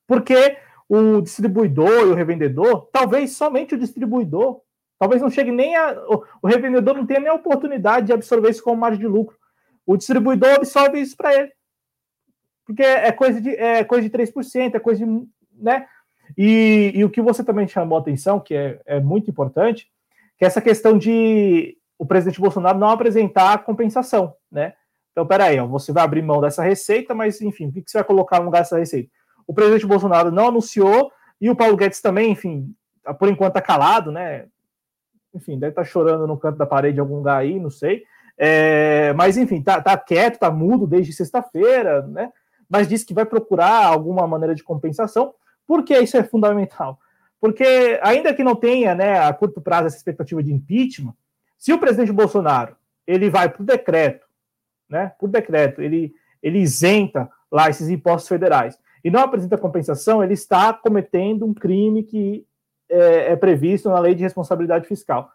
[0.07, 0.57] Porque
[0.89, 4.63] o distribuidor e o revendedor, talvez somente o distribuidor,
[4.99, 6.03] talvez não chegue nem a.
[6.43, 9.37] O revendedor não tenha nem a oportunidade de absorver isso como margem de lucro.
[9.85, 11.53] O distribuidor absorve isso para ele.
[12.65, 15.29] Porque é coisa de, é coisa de 3%, é coisa de.
[15.59, 15.87] Né?
[16.39, 19.93] E, e o que você também chamou a atenção, que é, é muito importante,
[20.39, 24.73] que é essa questão de o presidente Bolsonaro não apresentar a compensação, né?
[25.13, 28.05] Então, peraí, ó, você vai abrir mão dessa receita, mas, enfim, o que você vai
[28.05, 29.09] colocar no lugar dessa receita?
[29.47, 32.75] O presidente Bolsonaro não anunciou, e o Paulo Guedes também, enfim,
[33.21, 34.47] por enquanto está calado, né?
[35.33, 38.03] Enfim, deve estar tá chorando no canto da parede em algum lugar aí, não sei.
[38.37, 42.33] É, mas, enfim, tá, tá quieto, tá mudo desde sexta-feira, né?
[42.69, 45.35] mas diz que vai procurar alguma maneira de compensação.
[45.69, 46.99] Por que isso é fundamental?
[47.41, 51.15] Porque, ainda que não tenha né, a curto prazo essa expectativa de impeachment,
[51.63, 52.75] se o presidente Bolsonaro
[53.07, 54.27] ele vai por decreto,
[54.91, 60.35] né, por decreto, ele, ele isenta lá esses impostos federais e não apresenta compensação, ele
[60.35, 62.45] está cometendo um crime que
[62.89, 65.31] é, é previsto na lei de responsabilidade fiscal.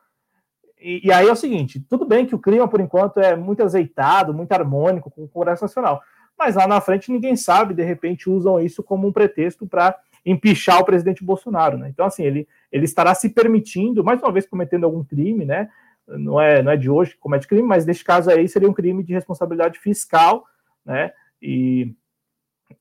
[0.77, 3.63] E, e, aí é o seguinte: tudo bem que o clima, por enquanto, é muito
[3.63, 6.01] azeitado, muito harmônico com o Congresso Nacional,
[6.37, 10.81] mas lá na frente ninguém sabe, de repente usam isso como um pretexto para empichar
[10.81, 11.87] o presidente Bolsonaro, né?
[11.87, 15.69] Então, assim, ele, ele estará se permitindo, mais uma vez, cometendo algum crime, né?
[16.07, 18.73] Não é, não é de hoje que comete crime, mas neste caso aí seria um
[18.73, 20.45] crime de responsabilidade fiscal,
[20.85, 21.11] né?
[21.41, 21.93] E,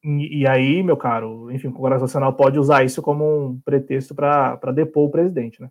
[0.05, 4.73] e, aí, meu caro, enfim, o Congresso Nacional pode usar isso como um pretexto para
[4.73, 5.71] depor o presidente, né?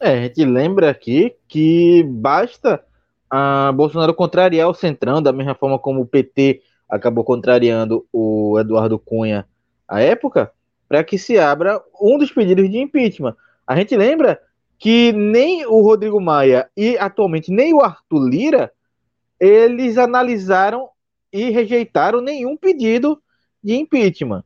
[0.00, 2.84] É, a gente lembra aqui que basta
[3.30, 8.98] a Bolsonaro contrariar o Centrão, da mesma forma como o PT acabou contrariando o Eduardo
[8.98, 9.46] Cunha
[9.86, 10.52] à época,
[10.88, 13.36] para que se abra um dos pedidos de impeachment.
[13.66, 14.40] A gente lembra
[14.82, 18.72] que nem o Rodrigo Maia e atualmente nem o Arthur Lira
[19.38, 20.88] eles analisaram
[21.32, 23.22] e rejeitaram nenhum pedido
[23.62, 24.42] de impeachment.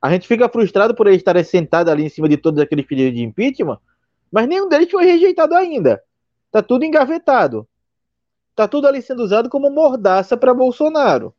[0.00, 3.14] A gente fica frustrado por eles estarem sentados ali em cima de todos aqueles pedidos
[3.14, 3.78] de impeachment,
[4.30, 6.02] mas nenhum deles foi rejeitado ainda.
[6.52, 7.66] Tá tudo engavetado.
[8.54, 11.34] Tá tudo ali sendo usado como mordaça para Bolsonaro.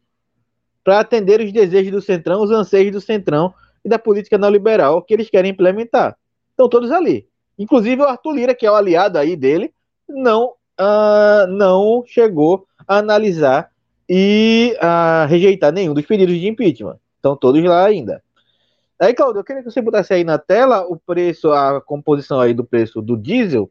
[0.83, 3.53] Para atender os desejos do Centrão, os anseios do Centrão
[3.85, 6.17] e da política neoliberal que eles querem implementar.
[6.49, 7.28] Estão todos ali.
[7.59, 9.73] Inclusive o Arthur Lira, que é o aliado aí dele,
[10.07, 13.69] não, uh, não chegou a analisar
[14.07, 16.97] e a rejeitar nenhum dos pedidos de impeachment.
[17.17, 18.23] Estão todos lá ainda.
[18.97, 22.53] Aí, Claudio, eu queria que você botasse aí na tela o preço, a composição aí
[22.53, 23.69] do preço do diesel,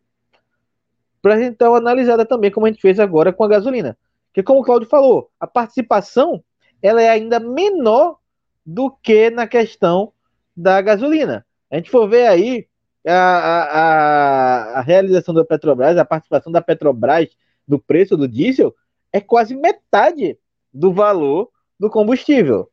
[1.20, 3.98] para a gente dar uma analisada também, como a gente fez agora com a gasolina.
[4.28, 6.42] Porque, como o Claudio falou, a participação
[6.82, 8.18] ela é ainda menor
[8.64, 10.12] do que na questão
[10.56, 11.44] da gasolina.
[11.70, 12.66] A gente for ver aí
[13.06, 17.28] a, a, a realização da Petrobras, a participação da Petrobras
[17.66, 18.74] do preço do diesel
[19.12, 20.38] é quase metade
[20.72, 22.70] do valor do combustível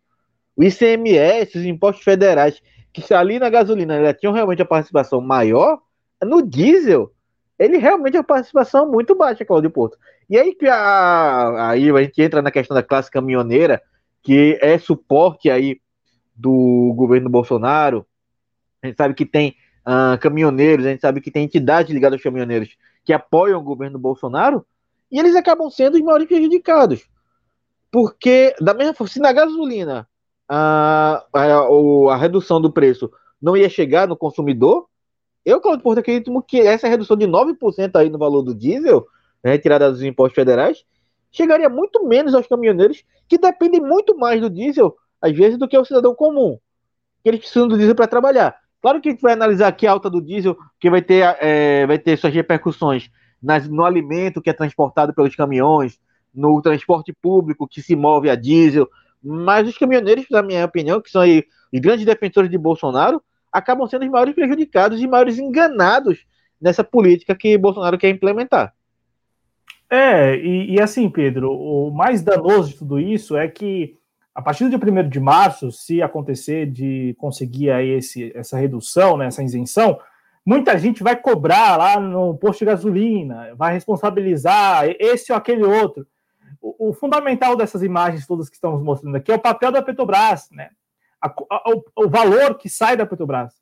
[0.55, 2.61] o ICMS, os impostos federais,
[2.93, 5.81] que ali na gasolina já tinham realmente a participação maior,
[6.23, 7.11] no diesel,
[7.59, 9.97] ele realmente é uma participação muito baixa, Claudio Porto.
[10.29, 13.81] E aí que a, aí a gente entra na questão da classe caminhoneira,
[14.23, 15.79] que é suporte aí
[16.35, 18.05] do governo Bolsonaro.
[18.81, 22.23] A gente sabe que tem uh, caminhoneiros, a gente sabe que tem entidades ligadas aos
[22.23, 24.65] caminhoneiros que apoiam o governo Bolsonaro,
[25.11, 27.07] e eles acabam sendo os maiores prejudicados.
[27.91, 30.07] Porque, da mesma forma, se na gasolina
[30.49, 34.87] a, a, a redução do preço não ia chegar no consumidor,
[35.45, 39.05] eu, Claudio Porto, acredito que essa redução de 9% aí no valor do diesel,
[39.43, 40.83] né, retirada dos impostos federais,
[41.31, 45.77] chegaria muito menos aos caminhoneiros que dependem muito mais do diesel, às vezes, do que
[45.77, 46.57] o cidadão comum,
[47.23, 48.59] que eles precisam do diesel para trabalhar.
[48.85, 51.87] Claro que a gente vai analisar aqui a alta do diesel, que vai ter, é,
[51.87, 53.09] vai ter suas repercussões
[53.41, 55.99] nas, no alimento que é transportado pelos caminhões,
[56.31, 58.87] no transporte público que se move a diesel,
[59.23, 63.87] mas os caminhoneiros, na minha opinião, que são aí os grandes defensores de Bolsonaro, acabam
[63.87, 66.23] sendo os maiores prejudicados e maiores enganados
[66.61, 68.71] nessa política que Bolsonaro quer implementar.
[69.89, 73.97] É, e, e, assim, Pedro, o mais danoso de tudo isso é que
[74.35, 79.27] a partir dia 1 de março, se acontecer de conseguir aí esse, essa redução, né,
[79.27, 79.97] essa isenção,
[80.45, 86.05] muita gente vai cobrar lá no posto de gasolina, vai responsabilizar esse ou aquele outro
[86.77, 90.71] o, fundamental dessas imagens todas que estamos mostrando aqui é o papel da Petrobras, né?
[91.21, 93.53] A, a, o, o, valor que sai da Petrobras.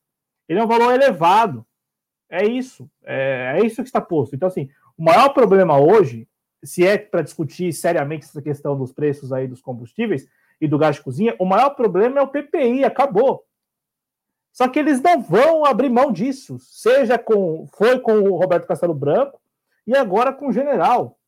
[0.47, 1.65] Ele é um valor elevado.
[2.29, 2.89] É isso.
[3.03, 4.35] É, é isso que está posto.
[4.35, 6.27] Então, assim, o maior problema hoje,
[6.63, 10.27] se é para discutir seriamente essa questão dos preços aí dos combustíveis
[10.63, 13.43] e do gás de cozinha, o maior problema é o PPI, acabou.
[14.53, 18.93] Só que eles não vão abrir mão disso, seja com foi com o Roberto Castelo
[18.93, 19.41] Branco
[19.85, 21.19] e agora com o General,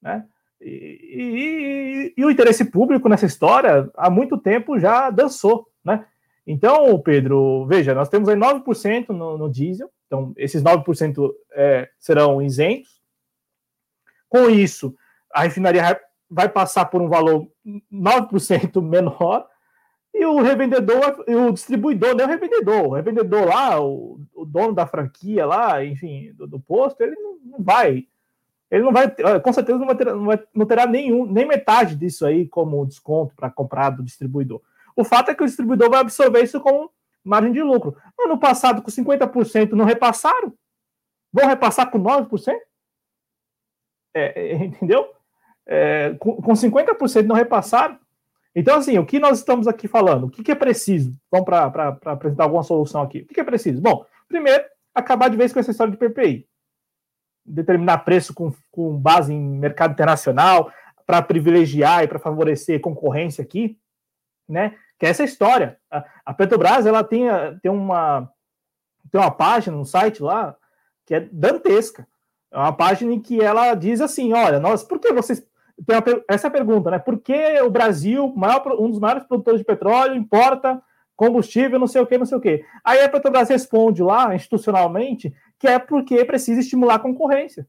[0.00, 0.26] né?
[0.62, 6.06] E, e, e, o interesse público nessa história há muito tempo já dançou, né?
[6.46, 12.40] Então, Pedro, veja, nós temos aí 9% no, no diesel, então esses 9% é, serão
[12.40, 13.00] isentos.
[14.28, 14.94] Com isso,
[15.32, 16.00] a refinaria
[16.30, 17.48] vai passar por um valor
[17.92, 19.48] 9% menor,
[20.12, 24.74] e o revendedor, o distribuidor, não é o revendedor, o revendedor lá, o, o dono
[24.74, 28.06] da franquia lá, enfim, do, do posto, ele não, não vai
[28.70, 29.10] ele não vai,
[29.40, 32.86] com certeza não, vai ter, não, vai, não terá nenhum, nem metade disso aí como
[32.86, 34.62] desconto para comprar do distribuidor.
[34.94, 36.88] O fato é que o distribuidor vai absorver isso com
[37.24, 37.96] margem de lucro.
[38.18, 40.54] Ano passado, com 50% não repassaram,
[41.32, 42.54] vão repassar com 9%?
[44.14, 45.12] É, é, entendeu?
[45.72, 47.96] É, com, com 50% não repassaram.
[48.54, 50.24] Então, assim, o que nós estamos aqui falando?
[50.24, 51.12] O que, que é preciso?
[51.30, 53.20] Vamos para apresentar alguma solução aqui.
[53.20, 53.80] O que, que é preciso?
[53.80, 56.48] Bom, primeiro, acabar de vez com essa história de PPI.
[57.46, 60.72] Determinar preço com, com base em mercado internacional
[61.06, 63.78] para privilegiar e para favorecer concorrência aqui,
[64.48, 64.76] né?
[64.98, 65.78] Que é essa história.
[65.88, 67.26] A, a Petrobras, ela tem,
[67.62, 68.28] tem, uma,
[69.10, 70.56] tem uma página, um site lá,
[71.06, 72.06] que é dantesca.
[72.52, 75.48] É uma página em que ela diz assim: olha, nós, por que vocês
[75.86, 76.98] tem uma, essa pergunta, né?
[76.98, 80.82] Por que o Brasil, maior, um dos maiores produtores de petróleo, importa
[81.16, 82.64] combustível, não sei o que, não sei o que?
[82.82, 87.68] Aí a Petrobras responde lá, institucionalmente, que é porque precisa estimular a concorrência.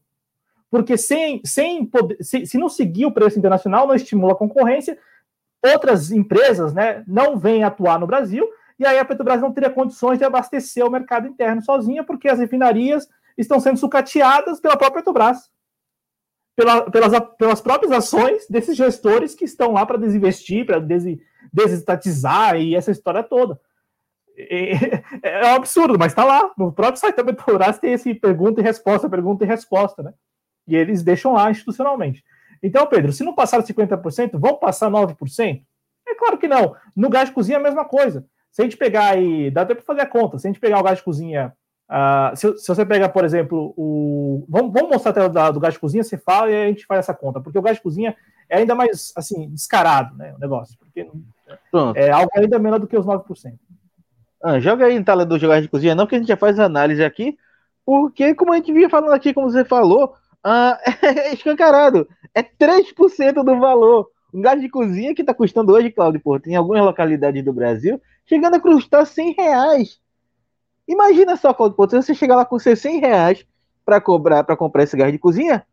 [0.70, 4.98] Porque sem, sem poder, se, se não seguir o preço internacional, não estimula a concorrência,
[5.62, 8.48] outras empresas né, não vêm atuar no Brasil,
[8.80, 12.40] e aí a Petrobras não teria condições de abastecer o mercado interno sozinha, porque as
[12.40, 13.08] refinarias
[13.38, 15.52] estão sendo sucateadas pela própria Petrobras
[16.62, 21.04] pela, pelas, pelas próprias ações desses gestores que estão lá para desinvestir, para des,
[21.52, 23.60] desestatizar e essa história toda.
[24.44, 25.04] É,
[25.44, 26.52] é um absurdo, mas está lá.
[26.58, 30.14] No próprio site da Petrobras tem esse pergunta e resposta, pergunta e resposta, né?
[30.68, 32.24] E eles deixam lá institucionalmente.
[32.64, 35.62] Então, Pedro, se não passar 50%, vão passar 9%?
[36.08, 36.76] É claro que não.
[36.96, 38.26] No gás de cozinha é a mesma coisa.
[38.52, 40.80] Se a gente pegar aí, dá até para fazer a conta, se a gente pegar
[40.80, 41.54] o gás de cozinha
[41.92, 44.46] Uh, se, se, você pegar, por exemplo, o.
[44.48, 46.86] Vamos, vamos mostrar a tela da, do gás de cozinha, você fala e a gente
[46.86, 48.16] faz essa conta, porque o gás de cozinha
[48.50, 50.34] é ainda mais assim, descarado, né?
[50.38, 50.78] O negócio.
[50.80, 51.06] Porque
[51.70, 51.98] Pronto.
[51.98, 53.26] é algo ainda menor do que os 9%.
[54.42, 56.58] Ah, joga aí em tela do gás de cozinha, não, que a gente já faz
[56.60, 57.38] análise aqui,
[57.86, 62.08] porque, como a gente vinha falando aqui, como você falou, ah, é escancarado.
[62.34, 64.10] É 3% do valor.
[64.34, 68.02] Um gás de cozinha que está custando hoje, Claudio Porto, em algumas localidades do Brasil,
[68.26, 70.00] chegando a custar 100 reais.
[70.92, 73.46] Imagina só, Porto, você chegar lá com seus 100 reais
[73.86, 75.66] para cobrar, para comprar esse gás de cozinha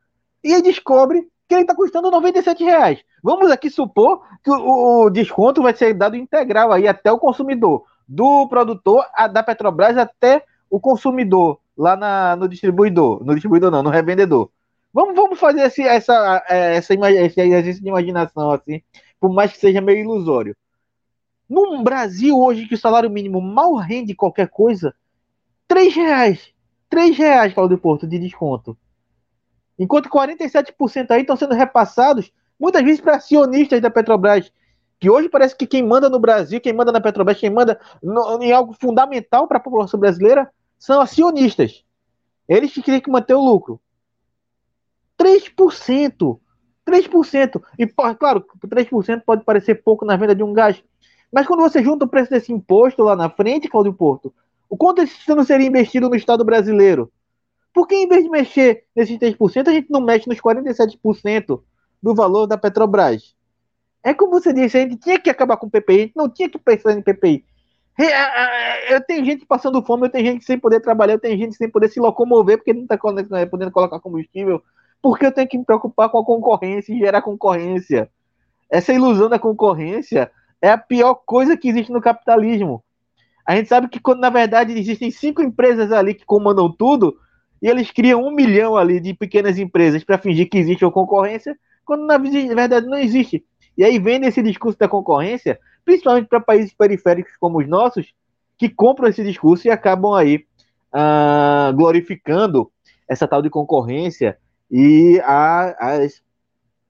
[0.44, 3.00] e descobre que ele está custando 97 reais.
[3.20, 7.84] Vamos aqui supor que o, o, desconto vai ser dado integral aí até o consumidor,
[8.06, 13.82] do produtor a, da Petrobras até o consumidor lá na, no distribuidor, no distribuidor não,
[13.82, 14.48] no revendedor.
[14.94, 18.82] Vamos, vamos fazer esse, essa, é, essa, esse exercício de imaginação assim,
[19.18, 20.56] por mais que seja meio ilusório.
[21.48, 24.94] No Brasil hoje que o salário mínimo mal rende qualquer coisa,
[25.68, 26.52] 3 reais.
[26.88, 28.76] 3 reais, Claudio Porto, de desconto.
[29.78, 34.50] Enquanto 47% aí estão sendo repassados, muitas vezes para acionistas da Petrobras.
[34.98, 38.42] Que hoje parece que quem manda no Brasil, quem manda na Petrobras, quem manda no,
[38.42, 41.84] em algo fundamental para a população brasileira são acionistas.
[42.48, 43.80] Eles que têm que manter o lucro.
[45.16, 46.40] 3%.
[46.84, 47.62] 3%.
[47.78, 50.82] E, claro, 3% pode parecer pouco na venda de um gás.
[51.30, 54.34] Mas quando você junta o preço desse imposto lá na frente, Claudio Porto,
[54.68, 57.10] o quanto isso não seria investido no Estado brasileiro?
[57.72, 61.62] Por que, em vez de mexer nesses 3%, a gente não mexe nos 47%
[62.02, 63.34] do valor da Petrobras?
[64.02, 66.28] É como você disse, a gente tinha que acabar com o PPI, a gente não
[66.28, 67.44] tinha que pensar em PPI.
[68.88, 71.68] Eu tenho gente passando fome, eu tenho gente sem poder trabalhar, eu tenho gente sem
[71.68, 72.96] poder se locomover porque não está
[73.46, 74.62] podendo colocar combustível.
[75.02, 78.08] Porque eu tenho que me preocupar com a concorrência e gerar concorrência.
[78.70, 82.82] Essa ilusão da concorrência é a pior coisa que existe no capitalismo.
[83.48, 87.16] A gente sabe que quando na verdade existem cinco empresas ali que comandam tudo,
[87.62, 91.58] e eles criam um milhão ali de pequenas empresas para fingir que existe uma concorrência,
[91.82, 93.42] quando na verdade não existe.
[93.74, 98.12] E aí vem esse discurso da concorrência, principalmente para países periféricos como os nossos,
[98.58, 100.44] que compram esse discurso e acabam aí
[100.92, 102.70] ah, glorificando
[103.08, 104.36] essa tal de concorrência
[104.70, 106.22] e a, as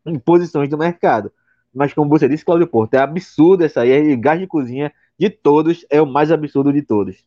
[0.05, 1.31] imposições do mercado.
[1.73, 5.29] Mas como você disse, Cláudio Porto, é absurdo essa aí, é gás de cozinha de
[5.29, 7.27] todos, é o mais absurdo de todos.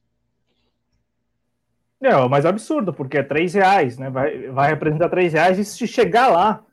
[2.02, 4.10] É, o mais absurdo, porque é três reais, né?
[4.10, 6.64] Vai, vai representar três reais e se chegar lá,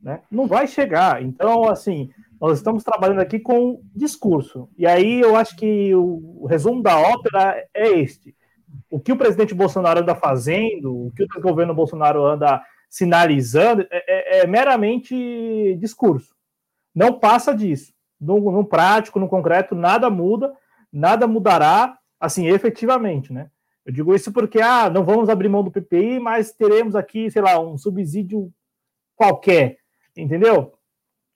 [0.00, 0.20] né?
[0.30, 1.20] Não vai chegar.
[1.22, 2.10] Então, assim,
[2.40, 4.68] nós estamos trabalhando aqui com discurso.
[4.78, 8.36] E aí eu acho que o, o resumo da ópera é este.
[8.88, 14.38] O que o presidente Bolsonaro anda fazendo, o que o governo Bolsonaro anda sinalizando, é,
[14.38, 16.32] é, é meramente discurso.
[16.94, 17.92] Não passa disso.
[18.20, 20.52] No, no prático, no concreto, nada muda
[20.96, 23.50] nada mudará, assim, efetivamente, né?
[23.84, 27.40] Eu digo isso porque, ah, não vamos abrir mão do PPI, mas teremos aqui, sei
[27.40, 28.50] lá, um subsídio
[29.14, 29.78] qualquer,
[30.16, 30.72] entendeu?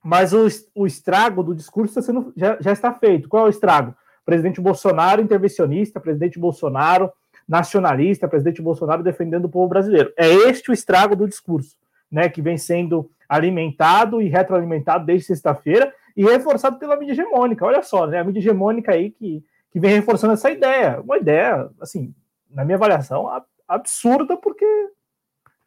[0.03, 3.29] Mas o, o estrago do discurso está sendo, já, já está feito.
[3.29, 3.95] Qual é o estrago?
[4.25, 7.13] Presidente Bolsonaro intervencionista, presidente Bolsonaro
[7.47, 10.13] nacionalista, presidente Bolsonaro defendendo o povo brasileiro.
[10.17, 11.77] É este o estrago do discurso,
[12.11, 17.65] né, que vem sendo alimentado e retroalimentado desde sexta-feira e reforçado pela mídia hegemônica.
[17.65, 21.01] Olha só, né, a mídia hegemônica aí que que vem reforçando essa ideia.
[21.01, 22.15] Uma ideia, assim,
[22.51, 23.29] na minha avaliação,
[23.67, 24.67] absurda, porque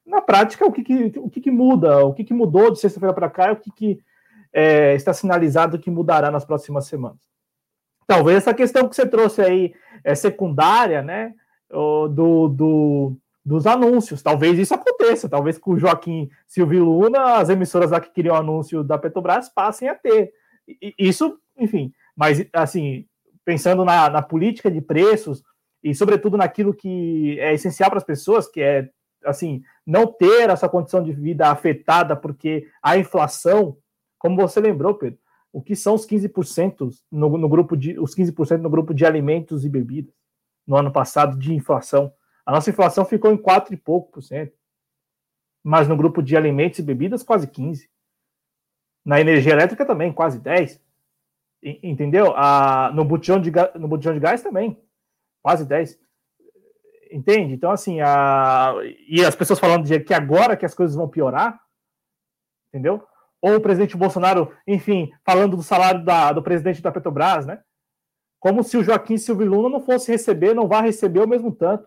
[0.06, 3.14] na prática o que, que o que, que muda, o que, que mudou de sexta-feira
[3.14, 4.00] para cá, o que, que
[4.52, 7.20] é, está sinalizado que mudará nas próximas semanas.
[8.06, 9.74] Talvez essa questão que você trouxe aí
[10.04, 11.34] é secundária, né?
[11.70, 14.22] Do, do, dos anúncios.
[14.22, 15.28] Talvez isso aconteça.
[15.28, 19.90] Talvez com o Joaquim Silvio Luna, as emissoras lá que queriam anúncio da Petrobras passem
[19.90, 20.32] a ter.
[21.00, 21.92] Isso, enfim.
[22.16, 23.08] Mas, assim,
[23.46, 25.44] pensando na, na política de preços
[25.84, 28.90] e, sobretudo, naquilo que é essencial para as pessoas, que é,
[29.26, 33.78] assim, não ter essa condição de vida afetada porque a inflação,
[34.18, 35.20] como você lembrou, Pedro,
[35.52, 39.64] o que são os 15% no, no grupo de os 15% no grupo de alimentos
[39.64, 40.14] e bebidas
[40.66, 42.12] no ano passado de inflação.
[42.46, 44.54] A nossa inflação ficou em 4 e pouco por cento.
[45.64, 47.90] Mas no grupo de alimentos e bebidas, quase 15.
[49.06, 50.82] Na energia elétrica também, quase 10.
[51.64, 52.34] Entendeu?
[52.36, 54.78] A, no, botijão de, no botijão de gás também,
[55.42, 55.98] quase 10.
[57.12, 57.54] Entende?
[57.54, 58.74] Então, assim, a,
[59.08, 61.60] e as pessoas falando de que agora que as coisas vão piorar,
[62.70, 63.08] entendeu?
[63.44, 67.60] ou o presidente Bolsonaro, enfim, falando do salário da, do presidente da Petrobras, né?
[68.40, 71.86] Como se o Joaquim Silvio Luna não fosse receber, não vá receber o mesmo tanto.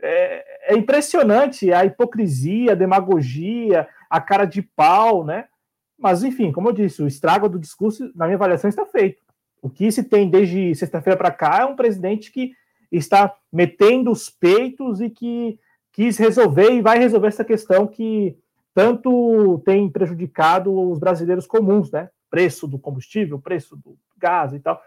[0.00, 5.48] É, é impressionante a hipocrisia, a demagogia, a cara de pau, né?
[5.98, 9.22] Mas, enfim, como eu disse, o estrago do discurso, na minha avaliação, está feito.
[9.62, 12.52] O que se tem desde sexta-feira para cá é um presidente que
[12.92, 15.58] está metendo os peitos e que
[15.92, 18.36] quis resolver e vai resolver essa questão que
[18.74, 22.10] tanto tem prejudicado os brasileiros comuns, né?
[22.28, 24.82] Preço do combustível, preço do gás e tal.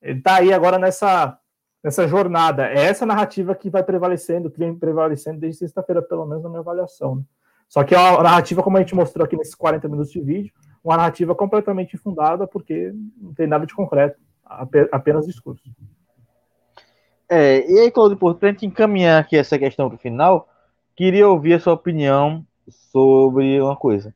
[0.00, 1.38] Ele está aí agora nessa,
[1.84, 2.66] nessa jornada.
[2.66, 6.60] É essa narrativa que vai prevalecendo, que vem prevalecendo desde sexta-feira, pelo menos na minha
[6.60, 7.16] avaliação.
[7.16, 7.22] Né?
[7.68, 10.52] Só que é uma narrativa, como a gente mostrou aqui nesses 40 minutos de vídeo,
[10.82, 14.18] uma narrativa completamente infundada, porque não tem nada de concreto,
[14.92, 15.62] apenas discurso.
[17.28, 20.48] É, e aí, Claudio gente encaminhar aqui essa questão para o final,
[20.94, 24.14] queria ouvir a sua opinião sobre uma coisa.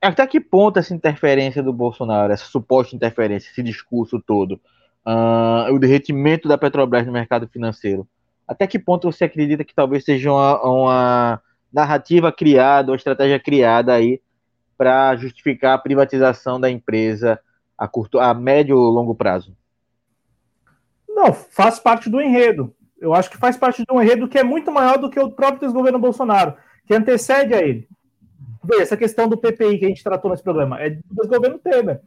[0.00, 4.60] Até que ponto essa interferência do Bolsonaro, essa suposta interferência, esse discurso todo,
[5.04, 8.08] uh, o derretimento da Petrobras no mercado financeiro,
[8.46, 11.42] até que ponto você acredita que talvez seja uma, uma
[11.72, 14.20] narrativa criada, uma estratégia criada aí
[14.76, 17.40] para justificar a privatização da empresa
[17.76, 19.56] a curto, a médio ou longo prazo?
[21.08, 22.74] Não, faz parte do enredo.
[23.00, 25.30] Eu acho que faz parte de um enredo que é muito maior do que o
[25.30, 26.54] próprio desgoverno Bolsonaro
[26.86, 27.86] que antecede a ele.
[28.64, 32.00] Vê, essa questão do PPI que a gente tratou nesse programa é do governo Temer.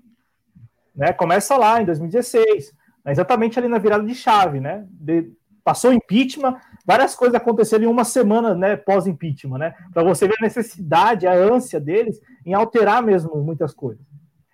[0.95, 1.13] Né?
[1.13, 2.73] Começa lá em 2016,
[3.05, 3.11] né?
[3.11, 4.85] exatamente ali na virada de chave, né?
[4.89, 5.31] De,
[5.63, 9.75] passou impeachment, várias coisas aconteceram em uma semana, né, pós-impeachment, né?
[9.93, 14.05] Para você ver a necessidade, a ânsia deles em alterar mesmo muitas coisas.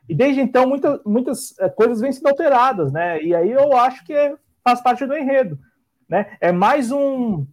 [0.08, 3.22] E desde então muitas, muitas eh, coisas vêm sendo alteradas, né?
[3.22, 5.60] E aí eu acho que é, faz parte do enredo,
[6.08, 6.38] né?
[6.40, 7.46] É mais um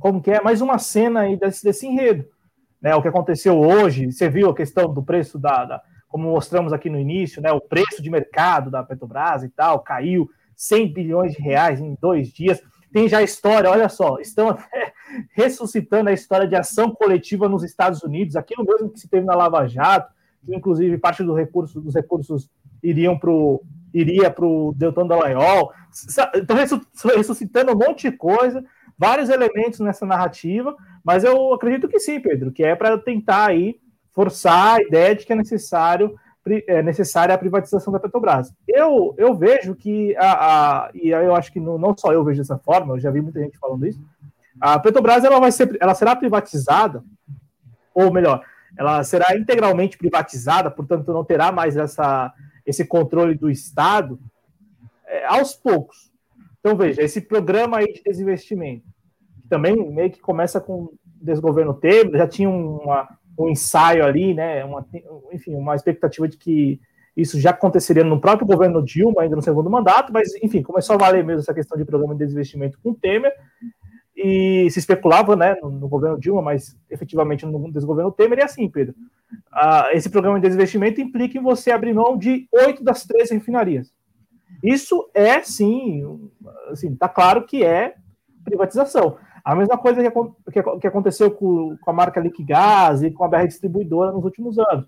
[0.00, 2.26] como que é mais uma cena aí desse, desse enredo.
[2.80, 6.72] Né, o que aconteceu hoje, você viu a questão do preço da, da, como mostramos
[6.72, 11.32] aqui no início, né, o preço de mercado da Petrobras e tal, caiu 100 bilhões
[11.32, 12.60] de reais em dois dias.
[12.92, 14.92] Tem já história, olha só, estão até
[15.34, 19.34] ressuscitando a história de ação coletiva nos Estados Unidos, aquilo mesmo que se teve na
[19.34, 20.12] Lava Jato,
[20.44, 22.50] que inclusive parte do recurso, dos recursos
[22.82, 23.30] iriam para
[23.94, 25.72] iria para o Deltan Dallagnol.
[25.92, 26.56] Estão
[27.14, 28.64] ressuscitando um monte de coisa
[28.98, 33.80] vários elementos nessa narrativa, mas eu acredito que sim, Pedro, que é para tentar aí
[34.12, 36.14] forçar a ideia de que é necessário
[36.66, 38.52] é necessária a privatização da Petrobras.
[38.66, 40.32] Eu, eu vejo que, a,
[40.86, 43.20] a, e eu acho que não, não só eu vejo dessa forma, eu já vi
[43.20, 44.00] muita gente falando isso,
[44.60, 47.02] a Petrobras ela vai ser, ela será privatizada,
[47.94, 48.44] ou melhor,
[48.76, 52.32] ela será integralmente privatizada, portanto não terá mais essa,
[52.66, 54.18] esse controle do Estado
[55.06, 56.10] é, aos poucos.
[56.60, 58.84] Então veja, esse programa aí de desinvestimento,
[59.48, 63.08] também meio que começa com o desgoverno Temer, já tinha uma,
[63.38, 64.64] um ensaio ali, né?
[64.64, 64.86] Uma,
[65.32, 66.80] enfim, uma expectativa de que
[67.16, 70.98] isso já aconteceria no próprio governo Dilma, ainda no segundo mandato, mas enfim, começou a
[70.98, 73.32] valer mesmo essa questão de programa de desinvestimento com Temer,
[74.16, 78.68] e se especulava né, no, no governo Dilma, mas efetivamente no desgoverno Temer, e assim,
[78.68, 78.94] Pedro.
[79.52, 83.92] Uh, esse programa de desinvestimento implica em você abrir mão de oito das três refinarias.
[84.62, 86.30] Isso é, sim,
[86.70, 87.94] assim, tá claro que é
[88.44, 89.16] privatização.
[89.44, 90.10] A mesma coisa que,
[90.52, 94.58] que, que aconteceu com, com, a marca Liquigás e com a BR Distribuidora nos últimos
[94.58, 94.86] anos.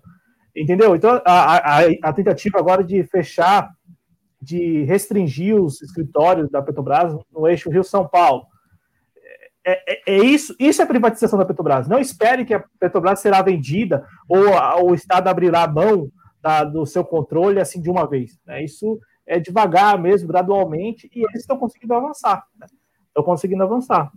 [0.55, 0.95] Entendeu?
[0.95, 3.69] Então, a, a, a, tentativa agora de fechar,
[4.41, 8.45] de restringir os escritórios da Petrobras no eixo Rio-São Paulo.
[9.65, 11.87] É, é, é, isso, isso é privatização da Petrobras.
[11.87, 16.09] Não espere que a Petrobras será vendida ou o Estado abrirá a mão
[16.41, 18.39] da, do seu controle assim de uma vez.
[18.45, 18.63] Né?
[18.63, 22.45] Isso é devagar mesmo, gradualmente, e eles estão conseguindo avançar.
[22.57, 22.67] Né?
[23.07, 24.11] Estão conseguindo avançar.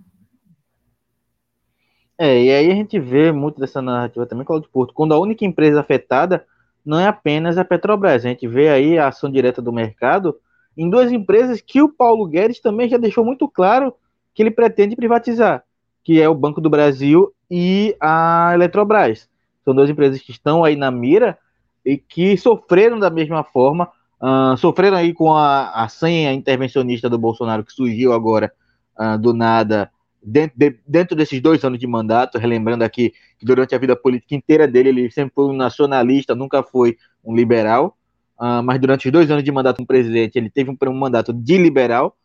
[2.18, 5.44] É, e aí a gente vê muito dessa narrativa também, Claudio Porto, quando a única
[5.44, 6.44] empresa afetada
[6.84, 8.24] não é apenas a Petrobras.
[8.24, 10.36] A gente vê aí a ação direta do mercado
[10.76, 13.94] em duas empresas que o Paulo Guedes também já deixou muito claro
[14.34, 15.62] que ele pretende privatizar,
[16.02, 19.28] que é o Banco do Brasil e a Eletrobras.
[19.64, 21.38] São duas empresas que estão aí na mira
[21.84, 23.90] e que sofreram da mesma forma,
[24.20, 28.52] uh, sofreram aí com a, a senha intervencionista do Bolsonaro que surgiu agora
[28.98, 29.90] uh, do nada
[30.22, 34.34] dentro, de, dentro desses dois anos de mandato, relembrando aqui que durante a vida política
[34.34, 37.96] inteira dele, ele sempre foi um nacionalista, nunca foi um liberal,
[38.38, 41.32] uh, mas durante os dois anos de mandato como presidente, ele teve um, um mandato
[41.32, 42.16] de liberal,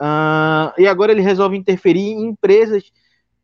[0.00, 2.84] uh, e agora ele resolve interferir em empresas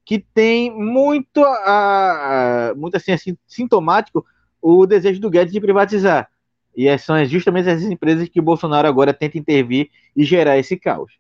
[0.05, 4.25] que têm muito, uh, muito assim, assim, sintomático
[4.61, 6.29] o desejo do Guedes de privatizar.
[6.75, 11.13] E são justamente essas empresas que o Bolsonaro agora tenta intervir e gerar esse caos.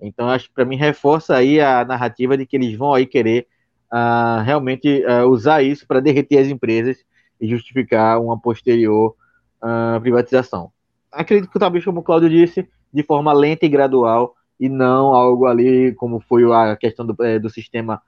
[0.00, 3.46] Então, acho que para mim reforça aí a narrativa de que eles vão aí querer
[3.92, 6.98] uh, realmente uh, usar isso para derreter as empresas
[7.40, 9.14] e justificar uma posterior
[9.62, 10.70] uh, privatização.
[11.10, 15.46] Acredito que talvez, como o Claudio disse, de forma lenta e gradual e não algo
[15.46, 18.00] ali como foi a questão do, é, do sistema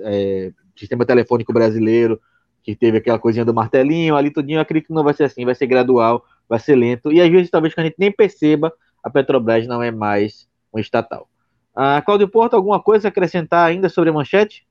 [0.00, 2.20] é, sistema telefônico brasileiro
[2.62, 5.54] que teve aquela coisinha do martelinho ali tudinho, acredito que não vai ser assim, vai
[5.54, 8.72] ser gradual, vai ser lento e às vezes talvez que a gente nem perceba
[9.02, 11.28] a Petrobras não é mais um estatal.
[11.74, 14.66] Ah, Cláudio Porto, alguma coisa a acrescentar ainda sobre a manchete?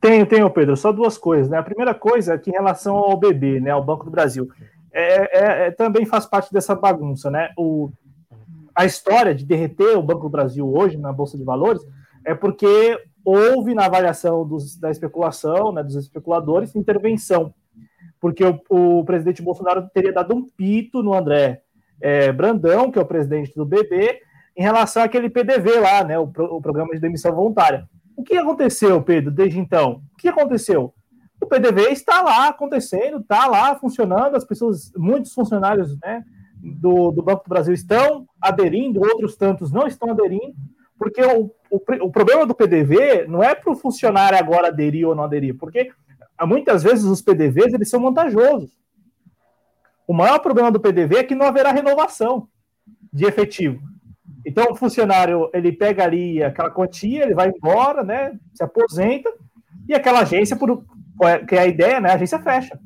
[0.00, 0.76] Tenho, tenho, Pedro.
[0.76, 1.48] Só duas coisas.
[1.48, 1.58] Né?
[1.58, 4.48] A primeira coisa é que em relação ao BB, né, ao Banco do Brasil,
[4.92, 7.30] é, é, é, também faz parte dessa bagunça.
[7.30, 7.50] Né?
[7.56, 7.90] O,
[8.74, 11.82] a história de derreter o Banco do Brasil hoje na Bolsa de Valores
[12.24, 17.54] é porque houve na avaliação dos, da especulação, né, dos especuladores, intervenção.
[18.20, 21.63] Porque o, o presidente Bolsonaro teria dado um pito no André
[22.04, 24.20] é, Brandão, que é o presidente do BB,
[24.54, 27.88] em relação àquele PDV lá, né, o, o, programa de demissão voluntária.
[28.14, 30.02] O que aconteceu, Pedro, desde então?
[30.12, 30.92] O que aconteceu?
[31.40, 36.22] O PDV está lá acontecendo, está lá funcionando, as pessoas, muitos funcionários né,
[36.60, 40.54] do, do Banco do Brasil estão aderindo, outros tantos não estão aderindo,
[40.98, 45.14] porque o, o, o problema do PDV não é para o funcionário agora aderir ou
[45.14, 45.90] não aderir, porque
[46.42, 48.83] muitas vezes os PDVs eles são vantajosos.
[50.06, 52.48] O maior problema do PDV é que não haverá renovação
[53.12, 53.80] de efetivo.
[54.44, 59.32] Então, o funcionário, ele pega ali aquela quantia, ele vai embora, né, se aposenta,
[59.88, 60.84] e aquela agência, por,
[61.48, 62.78] que é a ideia, né, a agência fecha.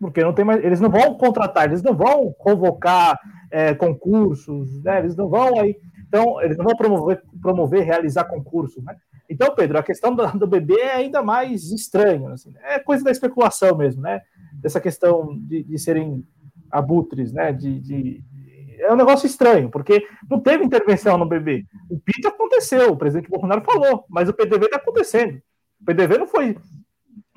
[0.00, 3.18] Porque não tem mais, eles não vão contratar, eles não vão convocar
[3.50, 8.82] é, concursos, né, eles não vão aí, então, eles não vão promover, promover realizar concursos,
[8.82, 8.96] né.
[9.28, 13.10] Então, Pedro, a questão do, do bebê é ainda mais estranha, assim, é coisa da
[13.10, 14.22] especulação mesmo, né,
[14.54, 16.26] dessa questão de, de serem
[16.70, 17.52] abutres, né?
[17.52, 18.24] De, de,
[18.78, 21.64] é um negócio estranho, porque não teve intervenção no bebê.
[21.88, 25.40] O PIT aconteceu, o presidente Bolsonaro falou, mas o PDV está acontecendo.
[25.80, 26.56] O PDV não foi,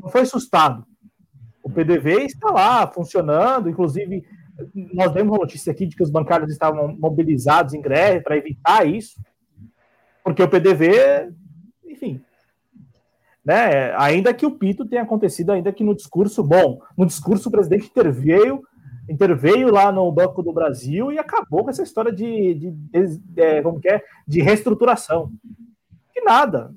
[0.02, 0.86] não foi assustado.
[1.64, 4.24] O PDV está lá, funcionando, inclusive
[4.94, 8.86] nós demos uma notícia aqui de que os bancários estavam mobilizados em greve para evitar
[8.86, 9.20] isso,
[10.24, 11.32] porque o PDV,
[11.86, 12.22] enfim,
[13.44, 13.94] né?
[13.98, 17.88] Ainda que o pito tenha acontecido, ainda que no discurso, bom, no discurso o presidente
[17.88, 18.62] interveio,
[19.10, 23.62] interveio lá no Banco do Brasil e acabou com essa história de, de, de é,
[23.62, 25.32] como que é, de reestruturação.
[26.14, 26.74] Que nada.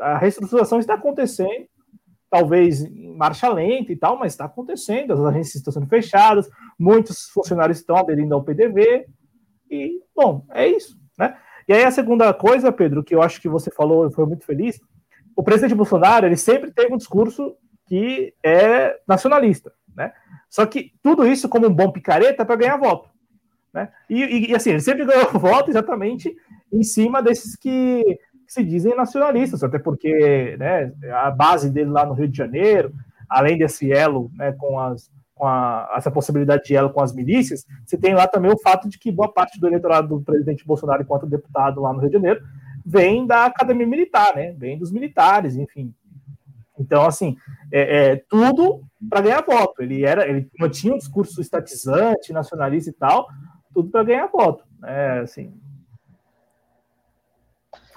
[0.00, 1.66] A reestruturação está acontecendo,
[2.30, 5.12] talvez em marcha lenta e tal, mas está acontecendo.
[5.12, 6.48] As agências estão sendo fechadas,
[6.78, 9.06] muitos funcionários estão aderindo ao PDV
[9.70, 11.36] e, bom, é isso, né?
[11.68, 14.44] E aí a segunda coisa, Pedro, que eu acho que você falou e foi muito
[14.44, 14.80] feliz,
[15.36, 17.54] o presidente Bolsonaro ele sempre teve um discurso
[17.86, 20.12] que é nacionalista, né?
[20.48, 23.08] Só que tudo isso como um bom picareta para ganhar voto,
[23.72, 23.90] né?
[24.08, 26.34] E, e, assim ele sempre ganhou voto exatamente
[26.72, 28.04] em cima desses que
[28.46, 30.92] se dizem nacionalistas, até porque, né?
[31.12, 32.92] A base dele lá no Rio de Janeiro,
[33.28, 34.52] além desse elo, né?
[34.52, 35.10] Com as
[35.40, 38.90] com a, essa possibilidade de elo com as milícias, você tem lá também o fato
[38.90, 42.16] de que boa parte do eleitorado do presidente Bolsonaro enquanto deputado lá no Rio de
[42.16, 42.42] Janeiro
[42.84, 44.52] vem da academia militar, né?
[44.52, 45.94] Vem dos militares, enfim.
[46.78, 47.36] Então, assim,
[47.70, 49.82] é, é tudo para ganhar voto.
[49.82, 53.28] Ele era, ele tinha um discurso estatizante, nacionalista e tal,
[53.74, 54.64] tudo para ganhar voto.
[54.84, 55.52] É assim.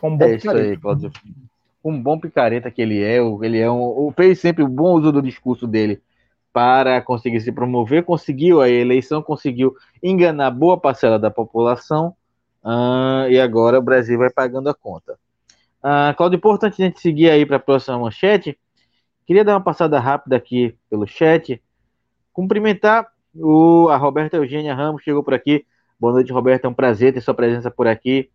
[0.04, 0.70] Um bom é isso picareta.
[0.70, 1.12] aí, Claudio.
[1.84, 5.12] Um bom picareta que ele é, ele é um, fez sempre o um bom uso
[5.12, 6.02] do discurso dele
[6.52, 12.16] para conseguir se promover, conseguiu a eleição, conseguiu enganar boa parcela da população
[12.64, 15.20] Uh, e agora o Brasil vai pagando a conta.
[15.84, 18.58] Uh, Claudio, importante a gente seguir aí para a próxima manchete.
[19.26, 21.62] Queria dar uma passada rápida aqui pelo chat.
[22.32, 25.66] Cumprimentar o, a Roberta Eugênia Ramos, chegou por aqui.
[26.00, 26.68] Boa noite, Roberta.
[26.68, 28.30] É um prazer ter sua presença por aqui.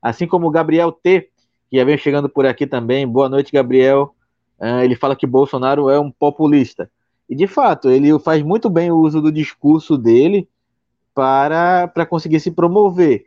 [0.00, 1.28] Assim como o Gabriel T,
[1.70, 3.06] que já vem chegando por aqui também.
[3.06, 4.14] Boa noite, Gabriel.
[4.58, 6.90] Uh, ele fala que Bolsonaro é um populista.
[7.28, 10.48] E de fato, ele faz muito bem o uso do discurso dele
[11.14, 13.26] para, para conseguir se promover.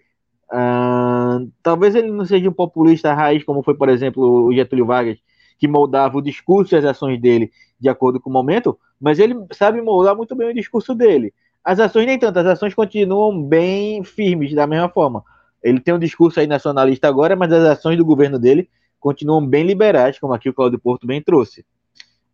[0.52, 5.18] Uh, talvez ele não seja um populista raiz, como foi, por exemplo, o Getúlio Vargas,
[5.60, 9.36] que moldava o discurso e as ações dele de acordo com o momento, mas ele
[9.52, 11.34] sabe moldar muito bem o discurso dele.
[11.64, 15.24] As ações nem tanto, as ações continuam bem firmes da mesma forma.
[15.62, 18.70] Ele tem um discurso aí nacionalista agora, mas as ações do governo dele
[19.00, 21.66] continuam bem liberais, como aqui o Claudio Porto bem trouxe.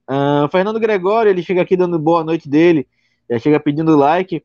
[0.09, 2.88] Uh, Fernando Gregório, ele chega aqui dando boa noite dele,
[3.39, 4.43] chega pedindo like,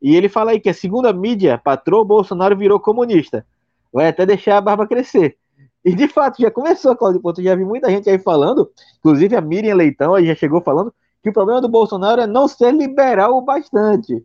[0.00, 3.46] e ele fala aí que a segunda mídia, patrão Bolsonaro virou comunista.
[3.92, 5.36] Vai até deixar a barba crescer.
[5.84, 9.40] E de fato, já começou, Claudio Porto, já vi muita gente aí falando, inclusive a
[9.40, 10.92] Miriam Leitão aí já chegou falando
[11.22, 14.24] que o problema do Bolsonaro é não ser liberal o bastante.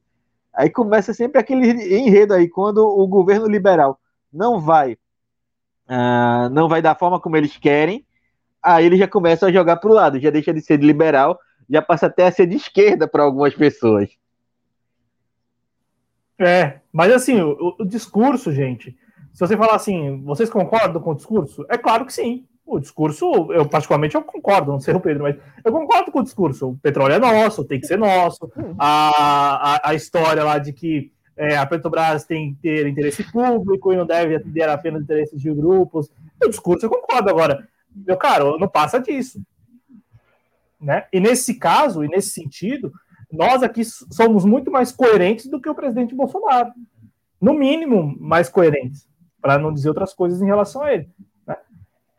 [0.54, 4.00] Aí começa sempre aquele enredo aí, quando o governo liberal
[4.34, 4.98] não vai
[5.92, 8.06] uh, não vai da forma como eles querem,
[8.64, 11.38] aí ele já começa a jogar para o lado, já deixa de ser liberal,
[11.70, 14.10] já passa até a ser de esquerda para algumas pessoas.
[16.42, 18.98] É, mas assim, o, o, discurso, gente,
[19.32, 21.66] se você falar assim, vocês concordam com o discurso?
[21.70, 22.46] É claro que sim.
[22.66, 26.24] O discurso, eu particularmente eu concordo, não sei o Pedro, mas eu concordo com o
[26.24, 26.70] discurso.
[26.70, 28.52] O petróleo é nosso, tem que ser nosso.
[28.80, 33.94] A, a, a história lá de que é, a Petrobras tem que ter interesse público
[33.94, 36.10] e não deve atender apenas interesses de grupos.
[36.44, 37.68] O discurso eu concordo agora.
[37.94, 39.42] Meu caro, não passa disso.
[40.80, 41.06] Né?
[41.14, 42.92] E nesse caso, e nesse sentido,
[43.32, 46.72] nós aqui somos muito mais coerentes do que o presidente Bolsonaro.
[47.40, 49.08] No mínimo, mais coerentes,
[49.42, 51.10] para não dizer outras coisas em relação a ele.
[51.48, 51.56] Né?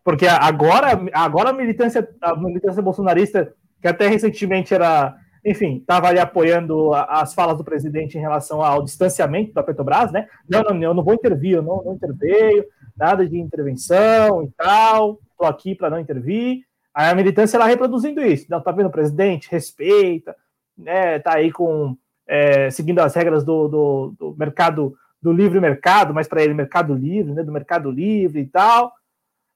[0.02, 6.18] Porque agora, agora a militância, a militância bolsonarista, que até recentemente era, enfim, estava ali
[6.18, 10.26] apoiando as falas do presidente em relação ao distanciamento da Petrobras, né?
[10.48, 12.64] Não, não, eu não vou intervir, eu não, não interveio,
[12.96, 16.64] nada de intervenção e tal, estou aqui para não intervir.
[16.94, 18.46] Aí a militância lá reproduzindo isso.
[18.50, 19.48] Não, tá vendo, presidente?
[19.50, 20.36] Respeita,
[20.76, 21.18] né?
[21.18, 21.96] Tá aí com
[22.26, 26.94] é, seguindo as regras do, do, do mercado do livre mercado, mas para ele mercado
[26.94, 27.42] livre, né?
[27.44, 28.92] Do mercado livre e tal.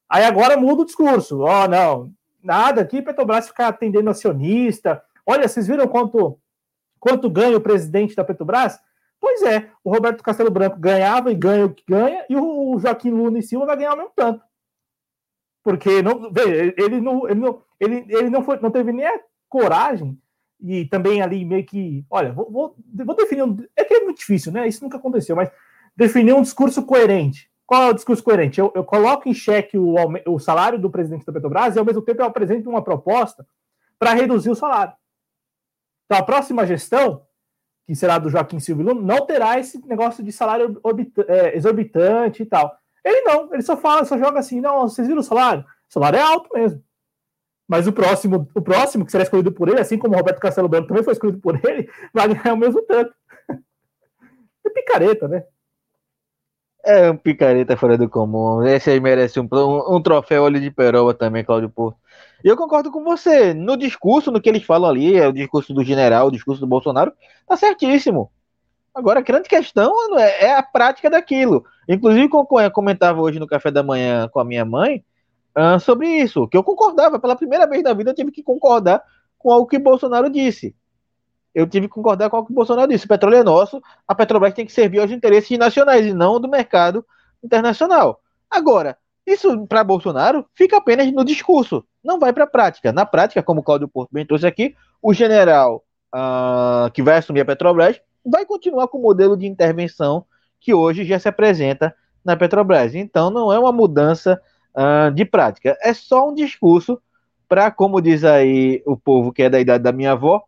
[0.08, 1.40] Aí agora muda o discurso.
[1.40, 2.12] Ó, oh, não,
[2.42, 5.02] nada aqui, Petrobras ficar atendendo acionista.
[5.26, 6.38] Olha, vocês viram quanto,
[7.00, 8.78] quanto ganha o presidente da Petrobras?
[9.20, 13.10] Pois é, o Roberto Castelo Branco ganhava e ganha o que ganha, e o Joaquim
[13.10, 14.44] Luna e Silva vai ganhar o mesmo tanto.
[15.64, 16.30] Porque não,
[16.76, 20.16] ele não, ele não, ele, ele não, foi, não teve nem a coragem
[20.60, 24.18] e também ali meio que, olha, vou, vou, vou definir um, é que é muito
[24.18, 24.66] difícil, né?
[24.66, 25.50] Isso nunca aconteceu, mas
[25.94, 27.50] definir um discurso coerente.
[27.66, 28.60] Qual é o discurso coerente?
[28.60, 29.94] Eu, eu coloco em xeque o,
[30.26, 33.46] o salário do presidente da Petrobras e, ao mesmo tempo, eu apresento uma proposta
[33.98, 34.94] para reduzir o salário.
[36.04, 37.22] Então, a próxima gestão,
[37.84, 40.80] que será do Joaquim Silva Luna, não terá esse negócio de salário
[41.26, 42.76] é, exorbitante e tal.
[43.04, 45.64] Ele não, ele só fala, só joga assim, não, vocês viram o salário?
[45.88, 46.82] O salário é alto mesmo.
[47.68, 50.68] Mas o próximo, o próximo que será escolhido por ele, assim como o Roberto Castelo
[50.68, 53.12] Branco também foi escolhido por ele, vai ganhar o mesmo tanto.
[54.64, 55.44] É picareta, né?
[56.84, 58.64] É um picareta fora do comum.
[58.64, 61.98] Esse aí merece um, um, um troféu olho de peroba também, Cláudio Porto.
[62.44, 63.52] E eu concordo com você.
[63.52, 66.66] No discurso, no que eles falam ali, é o discurso do general, o discurso do
[66.66, 67.12] Bolsonaro,
[67.46, 68.30] tá certíssimo.
[68.94, 71.64] Agora, a grande questão é, é a prática daquilo.
[71.88, 75.04] Inclusive, como eu comentava hoje no café da manhã com a minha mãe,
[75.56, 77.18] uh, sobre isso, que eu concordava.
[77.18, 79.02] Pela primeira vez na vida, eu tive que concordar
[79.38, 80.74] com algo que Bolsonaro disse
[81.56, 83.06] eu tive que concordar com o que Bolsonaro disse.
[83.06, 86.46] O petróleo é nosso, a Petrobras tem que servir aos interesses nacionais e não do
[86.46, 87.02] mercado
[87.42, 88.20] internacional.
[88.50, 92.92] Agora, isso para Bolsonaro fica apenas no discurso, não vai para a prática.
[92.92, 95.82] Na prática, como o Cláudio Porto bem trouxe aqui, o general
[96.14, 100.26] uh, que vai assumir a Petrobras vai continuar com o modelo de intervenção
[100.60, 102.94] que hoje já se apresenta na Petrobras.
[102.94, 104.38] Então, não é uma mudança
[104.76, 107.00] uh, de prática, é só um discurso
[107.48, 110.42] para, como diz aí o povo que é da idade da minha avó,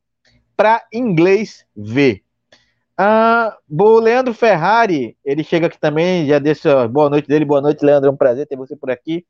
[0.57, 2.22] para inglês ver.
[2.97, 7.85] Ah, o Leandro Ferrari, ele chega aqui também, já desse boa noite dele, boa noite,
[7.85, 9.24] Leandro, é um prazer ter você por aqui.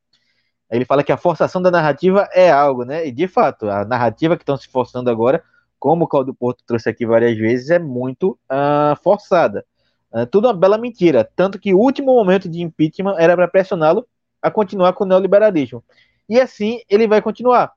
[0.71, 3.07] Ele fala que a forçação da narrativa é algo, né?
[3.07, 5.43] E de fato, a narrativa que estão se forçando agora,
[5.79, 9.65] como o Claudio Porto trouxe aqui várias vezes, é muito uh, forçada.
[10.13, 11.29] Uh, tudo uma bela mentira.
[11.37, 14.07] Tanto que o último momento de impeachment era para pressioná-lo
[14.43, 15.83] a continuar com o neoliberalismo.
[16.29, 17.73] E assim ele vai continuar.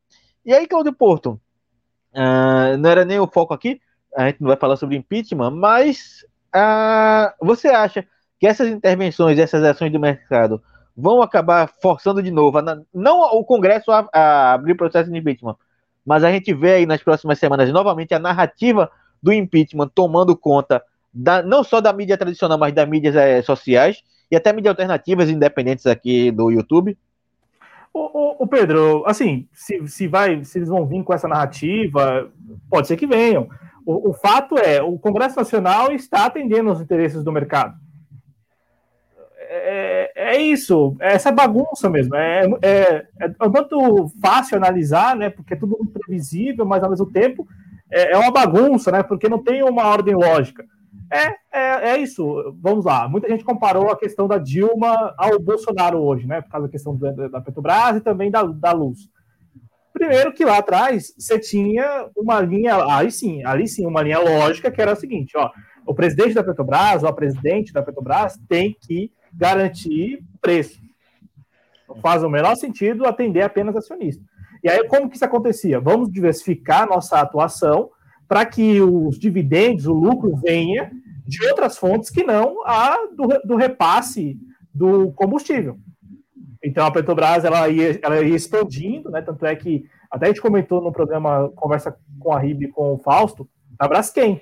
[0.45, 1.39] E aí, Claudio Porto,
[2.13, 3.79] Uh, não era nem o foco aqui,
[4.15, 8.05] a gente não vai falar sobre impeachment, mas uh, você acha
[8.37, 10.61] que essas intervenções, essas ações do mercado
[10.95, 15.55] vão acabar forçando de novo, a, não o Congresso a, a, abrir processo de impeachment,
[16.05, 18.91] mas a gente vê aí nas próximas semanas novamente a narrativa
[19.23, 20.83] do impeachment tomando conta
[21.13, 25.29] da, não só da mídia tradicional, mas das mídias é, sociais e até mídias alternativas
[25.29, 26.97] independentes aqui do YouTube?
[27.93, 32.31] O, Pedro, assim, se, se, vai, se eles vão vir com essa narrativa,
[32.69, 33.49] pode ser que venham.
[33.85, 37.75] O, o fato é, o Congresso Nacional está atendendo aos interesses do mercado.
[39.37, 42.15] É, é, isso, é essa bagunça mesmo.
[42.15, 45.29] É, é, é, tanto fácil analisar, né?
[45.29, 47.45] Porque é tudo muito previsível, mas ao mesmo tempo
[47.91, 49.03] é, é uma bagunça, né?
[49.03, 50.65] Porque não tem uma ordem lógica.
[51.11, 52.55] É, é, é isso.
[52.61, 53.07] Vamos lá.
[53.09, 56.41] Muita gente comparou a questão da Dilma ao Bolsonaro hoje, né?
[56.41, 59.09] Por causa da questão da, Petrobras e também da, da luz.
[59.93, 64.71] Primeiro que lá atrás você tinha uma linha, aí sim, ali sim, uma linha lógica
[64.71, 65.51] que era a seguinte, ó,
[65.85, 70.79] o presidente da Petrobras, ou a presidente da Petrobras tem que garantir preço.
[72.01, 74.23] Faz o menor sentido atender apenas acionista.
[74.63, 75.79] E aí, como que isso acontecia?
[75.79, 77.89] Vamos diversificar nossa atuação
[78.31, 80.89] para que os dividendos, o lucro venha
[81.27, 84.39] de outras fontes que não a do, do repasse
[84.73, 85.77] do combustível.
[86.63, 89.21] Então a Petrobras ela ia, ela ia expandindo, né?
[89.21, 92.99] Tanto é que até a gente comentou no programa Conversa com a RIB com o
[92.99, 94.41] Fausto, a Braskem.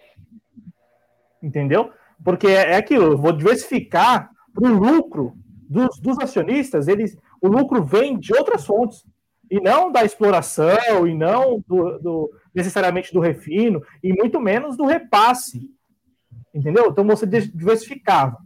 [1.42, 1.90] Entendeu?
[2.24, 5.34] Porque é, é aquilo, eu vou diversificar para o lucro
[5.68, 9.04] dos, dos acionistas, eles, o lucro vem de outras fontes,
[9.50, 14.86] e não da exploração, e não do, do, necessariamente do refino, e muito menos do
[14.86, 15.70] repasse.
[16.54, 16.88] Entendeu?
[16.90, 18.38] Então você diversificava.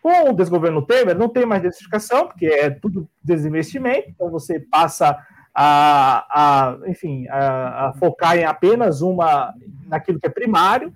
[0.00, 5.16] Com o desgoverno Temer, não tem mais diversificação, porque é tudo desinvestimento, então você passa
[5.54, 9.54] a, a enfim, a, a, focar em apenas uma,
[9.86, 10.92] naquilo que é primário,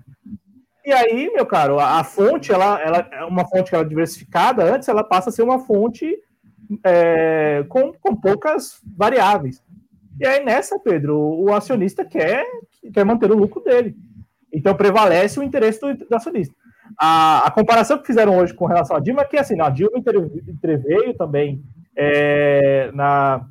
[0.85, 4.63] e aí, meu caro, a, a, fonte, ela, ela é uma fonte que era diversificada,
[4.63, 6.17] antes ela passa a ser uma fonte
[6.83, 9.61] é, com, com poucas variáveis.
[10.19, 12.45] E aí, nessa, Pedro, o acionista quer,
[12.93, 13.95] quer manter o lucro dele.
[14.51, 16.55] Então, prevalece o interesse do, do acionista.
[16.99, 19.97] A, a, comparação que fizeram hoje com relação à Dilma é que, assim, a Dilma
[19.97, 21.61] interveio também
[21.95, 23.45] é, na,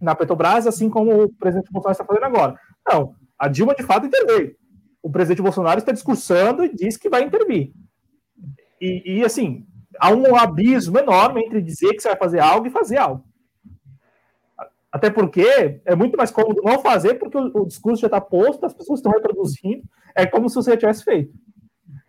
[0.00, 2.58] na Petrobras, assim como o presidente Bolsonaro está fazendo agora.
[2.86, 4.54] Não, a Dilma, de fato, interveio.
[5.02, 7.72] O presidente Bolsonaro está discursando e diz que vai intervir.
[8.80, 9.66] E, e, assim,
[9.98, 13.24] há um abismo enorme entre dizer que você vai fazer algo e fazer algo.
[14.90, 18.64] Até porque é muito mais cômodo não fazer, porque o, o discurso já está posto,
[18.64, 19.82] as pessoas estão reproduzindo,
[20.14, 21.34] é como se você já tivesse feito.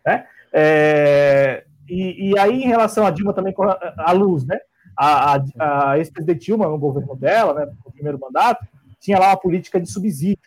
[0.06, 0.26] Né?
[0.54, 4.60] É, e, e, aí, em relação à Dilma também a, a luz, né?
[4.96, 8.66] A, a, a ex-presidente Dilma, no governo dela, né, no primeiro mandato,
[9.00, 10.38] tinha lá uma política de subsídio.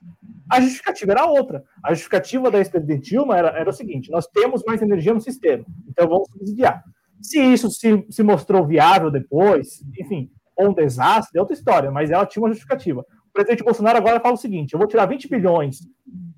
[0.48, 1.64] A justificativa era outra.
[1.82, 5.64] A justificativa da ex-presidente Dilma era, era o seguinte: nós temos mais energia no sistema,
[5.88, 6.82] então vamos subsidiar.
[7.20, 12.10] Se isso se, se mostrou viável depois, enfim, ou um desastre, é outra história, mas
[12.10, 13.00] ela tinha uma justificativa.
[13.00, 15.78] O presidente Bolsonaro agora fala o seguinte: eu vou tirar 20 bilhões,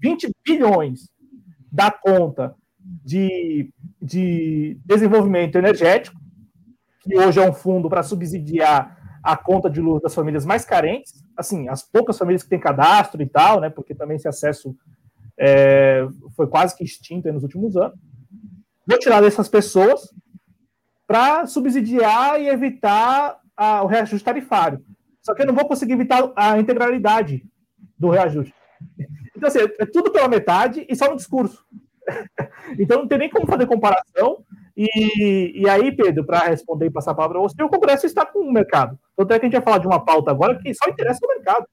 [0.01, 1.09] 20 bilhões
[1.73, 2.55] da conta
[3.05, 6.19] de, de desenvolvimento energético,
[7.01, 11.25] que hoje é um fundo para subsidiar a conta de luz das famílias mais carentes,
[11.37, 14.75] assim, as poucas famílias que têm cadastro e tal, né, porque também esse acesso
[15.39, 17.99] é, foi quase que extinto nos últimos anos.
[18.87, 20.11] Vou tirar dessas pessoas
[21.11, 24.81] para subsidiar e evitar a, o reajuste tarifário.
[25.21, 27.45] Só que eu não vou conseguir evitar a integralidade
[27.99, 28.55] do reajuste.
[29.37, 31.67] Então, assim, é tudo pela metade e só no discurso.
[32.79, 34.45] então, não tem nem como fazer comparação.
[34.77, 38.25] E, e aí, Pedro, para responder e passar a palavra para você, o Congresso está
[38.25, 38.97] com o mercado.
[39.17, 41.29] Tanto é que a gente vai falar de uma pauta agora que só interessa o
[41.29, 41.67] mercado.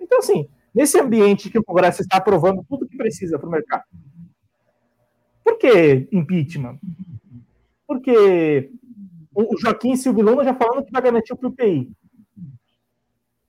[0.00, 3.82] Então, assim, nesse ambiente que o Congresso está aprovando tudo que precisa para o mercado.
[5.42, 6.78] Por que impeachment?
[7.88, 8.70] Porque
[9.34, 11.90] o Joaquim Silvio Luna já falando que vai garantir o PPI.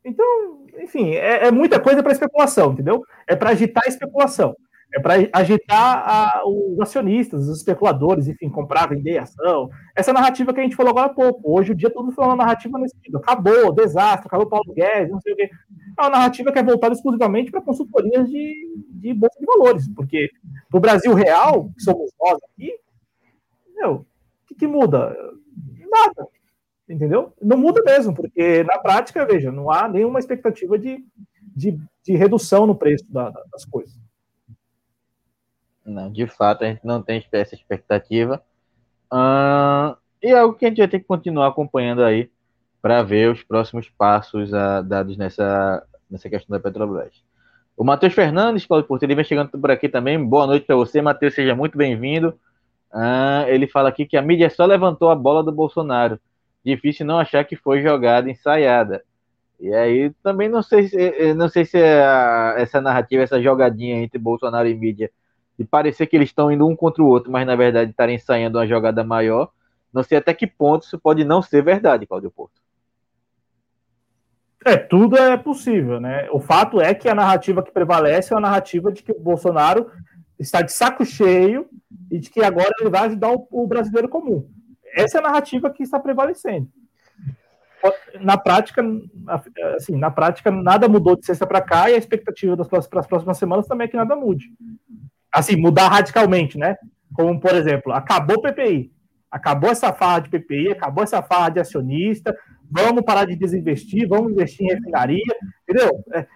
[0.06, 3.04] Então, enfim, é, é muita coisa para especulação, entendeu?
[3.28, 4.56] É para agitar a especulação.
[4.92, 9.70] É para agitar a, os acionistas, os especuladores, enfim, comprar, vender ação.
[9.96, 11.42] Essa narrativa que a gente falou agora há pouco.
[11.56, 13.18] Hoje o dia todo uma narrativa nesse sentido.
[13.18, 15.50] Acabou, desastre, acabou Paulo Guedes, não sei o quê.
[15.98, 18.56] É uma narrativa que é voltada exclusivamente para consultorias de,
[18.94, 19.88] de bolsa de valores.
[19.94, 20.30] Porque
[20.74, 22.74] no Brasil real, que somos nós aqui,
[23.76, 24.06] meu, o
[24.60, 25.16] que, muda?
[25.90, 26.28] Nada.
[26.88, 27.34] Entendeu?
[27.42, 31.04] Não muda mesmo, porque na prática, veja, não há nenhuma expectativa de,
[31.56, 33.98] de, de redução no preço da, das coisas.
[35.86, 38.44] Não, de fato, a gente não tem essa expectativa.
[39.12, 42.30] Uh, e é algo que a gente vai ter que continuar acompanhando aí
[42.82, 47.24] para ver os próximos passos uh, dados nessa, nessa questão da Petrobras.
[47.76, 50.24] O Matheus Fernandes, Paulo Porteiro, vem chegando por aqui também.
[50.24, 52.38] Boa noite para você, Matheus, seja muito bem-vindo.
[52.92, 56.20] Ah, ele fala aqui que a mídia só levantou a bola do Bolsonaro.
[56.66, 59.04] Difícil não achar que foi jogada, ensaiada.
[59.60, 63.24] E aí também não sei se, eh, eh, não sei se é a, essa narrativa,
[63.24, 65.12] essa jogadinha entre Bolsonaro e mídia,
[65.58, 68.58] de parecer que eles estão indo um contra o outro, mas na verdade estarem ensaiando
[68.58, 69.52] uma jogada maior.
[69.94, 72.62] Não sei até que ponto isso pode não ser verdade, Cláudio Porto.
[74.66, 76.28] É, tudo é possível, né?
[76.32, 79.90] O fato é que a narrativa que prevalece é a narrativa de que o Bolsonaro
[80.38, 81.68] está de saco cheio
[82.12, 84.48] e de que agora ele vai ajudar o, o brasileiro comum.
[84.94, 86.68] Essa é a narrativa que está prevalecendo.
[88.20, 88.84] Na prática,
[89.76, 93.38] assim, na prática, nada mudou de sexta para cá e a expectativa das próximas, próximas
[93.38, 94.46] semanas também é que nada mude.
[95.32, 96.76] Assim, mudar radicalmente, né?
[97.14, 98.92] Como, por exemplo, acabou o PPI,
[99.32, 102.36] acabou essa farra de PPI, acabou essa farra de acionista,
[102.70, 106.04] vamos parar de desinvestir, vamos investir em refinaria, entendeu?
[106.14, 106.28] É,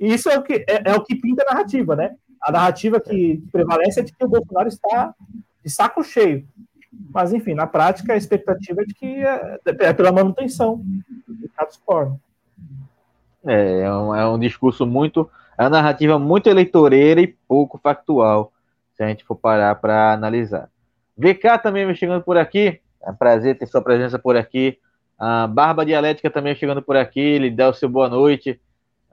[0.00, 2.14] isso é o que, é, é, o que pinta a narrativa, né?
[2.42, 5.14] A narrativa que prevalece é de que o Bolsonaro está
[5.64, 6.46] de saco cheio.
[7.12, 10.82] Mas, enfim, na prática, a expectativa é de que é, é pela manutenção
[11.26, 12.18] do status quo.
[13.44, 15.28] É, é um, é um discurso muito.
[15.58, 18.52] É uma narrativa muito eleitoreira e pouco factual,
[18.94, 20.68] se a gente for parar para analisar.
[21.16, 22.80] VK também me chegando por aqui.
[23.02, 24.78] É um prazer ter sua presença por aqui.
[25.18, 28.60] A Barba Dialética também chegando por aqui, ele dá o seu boa noite.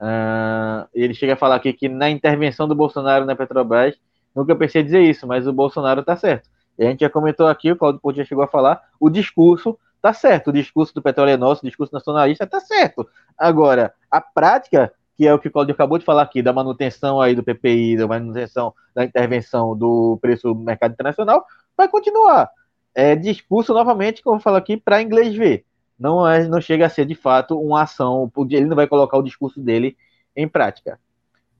[0.00, 3.94] Uh, ele chega a falar aqui que na intervenção do Bolsonaro na Petrobras,
[4.34, 6.48] nunca pensei dizer isso, mas o Bolsonaro está certo.
[6.78, 10.12] E a gente já comentou aqui, o Claudio Porto chegou a falar, o discurso está
[10.12, 13.08] certo, o discurso do petróleo é nosso, o discurso nacionalista está certo.
[13.38, 17.20] Agora, a prática, que é o que o Claudio acabou de falar aqui, da manutenção
[17.20, 22.50] aí do PPI, da manutenção da intervenção do preço do mercado internacional, vai continuar.
[22.94, 25.64] É discurso, novamente, como eu falo aqui, para inglês ver
[26.04, 29.22] não, é, não chega a ser de fato uma ação, ele não vai colocar o
[29.22, 29.96] discurso dele
[30.36, 31.00] em prática.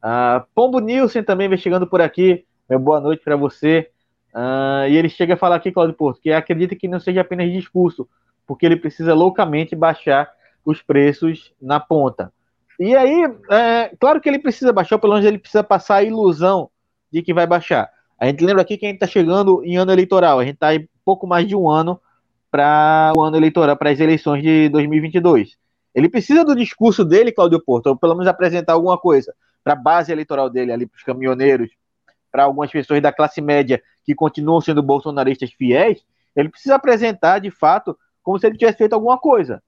[0.02, 3.88] Uh, Pombo Nilson também vem chegando por aqui, meu boa noite para você.
[4.34, 7.50] Uh, e ele chega a falar aqui, Claudio Porto, que acredita que não seja apenas
[7.50, 8.06] discurso,
[8.46, 10.30] porque ele precisa loucamente baixar
[10.62, 12.30] os preços na ponta.
[12.78, 16.68] E aí, é, claro que ele precisa baixar, pelo menos ele precisa passar a ilusão
[17.10, 17.88] de que vai baixar.
[18.18, 20.74] A gente lembra aqui que a gente está chegando em ano eleitoral, a gente está
[20.74, 21.98] em pouco mais de um ano
[22.54, 25.56] para o ano eleitoral, para as eleições de 2022.
[25.92, 29.34] Ele precisa do discurso dele, Cláudio Porto, ou pelo menos apresentar alguma coisa
[29.64, 31.72] para a base eleitoral dele, ali para os caminhoneiros,
[32.30, 36.04] para algumas pessoas da classe média que continuam sendo bolsonaristas fiéis.
[36.36, 39.60] Ele precisa apresentar, de fato, como se ele tivesse feito alguma coisa.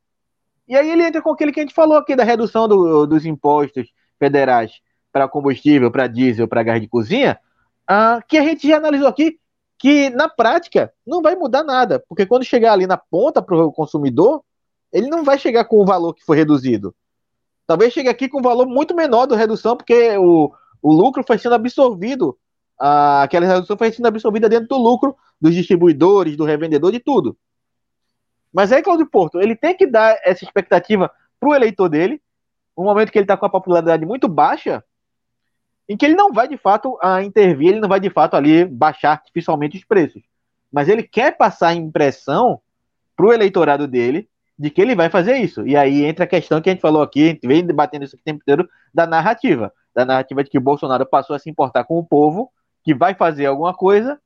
[0.69, 3.27] E aí ele entra com aquele que a gente falou aqui da redução do, dos
[3.27, 4.81] impostos federais
[5.13, 7.37] para combustível, para diesel, para gás de cozinha,
[7.85, 9.41] ah, que a gente já analisou aqui
[9.79, 13.73] que na prática não vai mudar nada, porque quando chegar ali na ponta para o
[13.73, 14.43] consumidor,
[14.93, 16.95] ele não vai chegar com o valor que foi reduzido.
[17.67, 21.37] Talvez chegue aqui com um valor muito menor da redução, porque o, o lucro foi
[21.37, 22.39] sendo absorvido,
[22.79, 27.37] a, aquela redução foi sendo absorvida dentro do lucro dos distribuidores, do revendedor, de tudo.
[28.53, 32.23] Mas aí, Claudio Porto, ele tem que dar essa expectativa para o eleitor dele,
[32.77, 34.83] no momento que ele está com a popularidade muito baixa,
[35.89, 38.65] em que ele não vai de fato a intervir, ele não vai de fato ali
[38.65, 40.23] baixar artificialmente os preços.
[40.73, 42.61] Mas ele quer passar a impressão
[43.17, 44.29] para o eleitorado dele
[44.59, 45.67] de que ele vai fazer isso.
[45.67, 48.17] E aí entra a questão que a gente falou aqui, a gente vem debatendo isso
[48.17, 49.73] o tempo inteiro, da narrativa.
[49.95, 52.51] Da narrativa de que o Bolsonaro passou a se importar com o povo,
[52.83, 54.19] que vai fazer alguma coisa,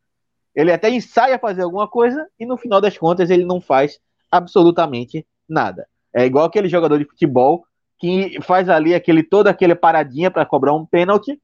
[0.54, 3.98] ele até ensaia fazer alguma coisa, e no final das contas ele não faz
[4.30, 5.86] absolutamente nada.
[6.12, 7.64] É igual aquele jogador de futebol
[7.98, 11.40] que faz ali aquele toda aquela paradinha para cobrar um pênalti,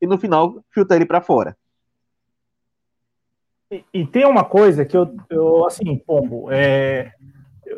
[0.00, 1.56] e no final chuta ele para fora.
[3.70, 7.12] E, e, tem uma coisa que eu, eu assim, Pombo, é,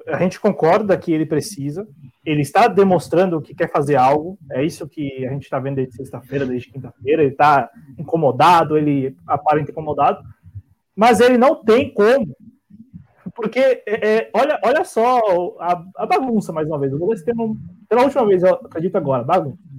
[0.07, 1.87] a gente concorda que ele precisa,
[2.25, 5.97] ele está demonstrando que quer fazer algo, é isso que a gente está vendo desde
[5.97, 7.69] sexta-feira, desde quinta-feira, ele está
[7.99, 10.23] incomodado, ele aparenta incomodado,
[10.95, 12.37] mas ele não tem como,
[13.35, 15.19] porque é, é olha, olha só
[15.59, 17.57] a, a, bagunça, mais uma vez, eu vou ver se tem um,
[17.89, 19.70] pela última vez, eu acredito agora, bagunça.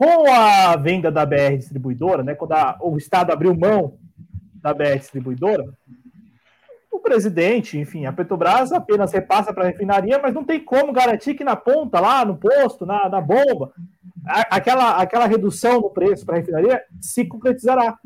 [0.00, 3.98] Com a venda da BR Distribuidora, né, quando a, o Estado abriu mão
[4.54, 5.62] da BR Distribuidora,
[6.90, 11.34] o presidente, enfim, a Petrobras apenas repassa para a refinaria, mas não tem como garantir
[11.34, 13.74] que na ponta, lá no posto, na, na bomba,
[14.26, 17.98] a, aquela, aquela redução no preço para a refinaria se concretizará.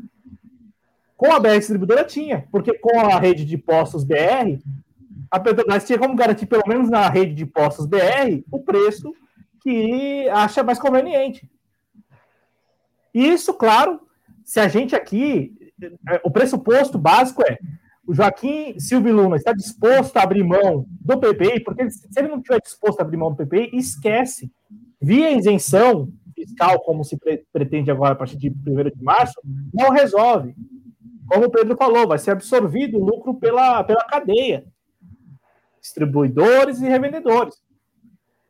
[1.15, 4.59] Com a BR Distribuidora tinha, porque com a rede de postos BR,
[5.31, 9.15] a Petrobras tinha como garantir, pelo menos na rede de postos BR, o preço
[9.61, 11.49] que acha mais conveniente.
[13.15, 14.01] E isso, claro,
[14.43, 15.55] se a gente aqui,
[16.21, 17.57] o pressuposto básico é
[18.05, 22.37] o Joaquim Silvio Luna está disposto a abrir mão do PPI, porque se ele não
[22.37, 24.51] estiver disposto a abrir mão do PPI, esquece.
[25.01, 27.17] Via isenção fiscal, como se
[27.51, 28.53] pretende agora a partir de 1
[28.95, 29.39] de março,
[29.73, 30.53] não resolve.
[31.25, 34.65] Como o Pedro falou, vai ser absorvido o lucro pela, pela cadeia.
[35.81, 37.55] Distribuidores e revendedores.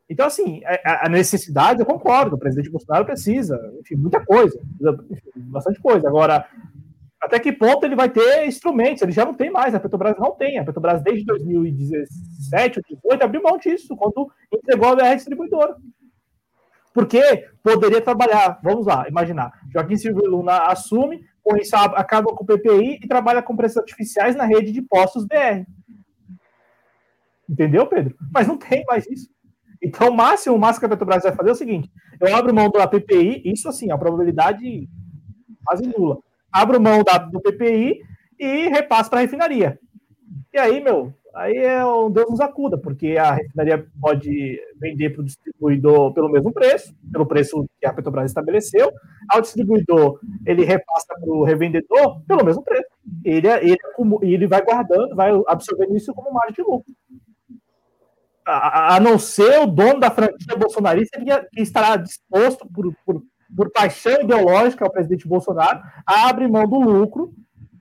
[0.10, 4.60] Então, assim, a, necessidade, eu concordo, o presidente Bolsonaro precisa, enfim, muita coisa,
[5.10, 6.08] enfim, bastante coisa.
[6.08, 6.48] Agora,
[7.26, 9.02] Até que ponto ele vai ter instrumentos?
[9.02, 10.60] Ele já não tem mais, a Petrobras não tem.
[10.60, 15.76] A Petrobras, desde 2017 ou 2018, abriu mão disso, quando entregou a BR distribuidora.
[16.94, 22.48] Porque poderia trabalhar, vamos lá, imaginar, Joaquim Silvio Luna assume, com isso acaba com o
[22.48, 25.66] PPI e trabalha com preços artificiais na rede de postos BR.
[27.50, 28.16] Entendeu, Pedro?
[28.32, 29.30] Mas não tem mais isso.
[29.86, 32.54] Então, o máximo, o máximo que a Petrobras vai fazer é o seguinte: eu abro
[32.54, 34.90] mão da PPI, isso assim, a probabilidade
[35.64, 36.18] quase nula.
[36.52, 38.00] Abro mão da, do PPI
[38.40, 39.80] e repasso para a refinaria.
[40.52, 45.22] E aí, meu, aí é um Deus nos acuda, porque a refinaria pode vender para
[45.22, 48.92] o distribuidor pelo mesmo preço, pelo preço que a Petrobras estabeleceu.
[49.30, 52.88] Ao distribuidor, ele repassa para o revendedor pelo mesmo preço.
[53.24, 53.78] Ele, ele,
[54.24, 56.92] ele vai guardando, vai absorvendo isso como margem de lucro
[58.46, 63.24] a, a, não ser o dono da franquia bolsonarista que, estará disposto, por, por,
[63.56, 67.34] por, paixão ideológica ao presidente Bolsonaro, a abrir mão do lucro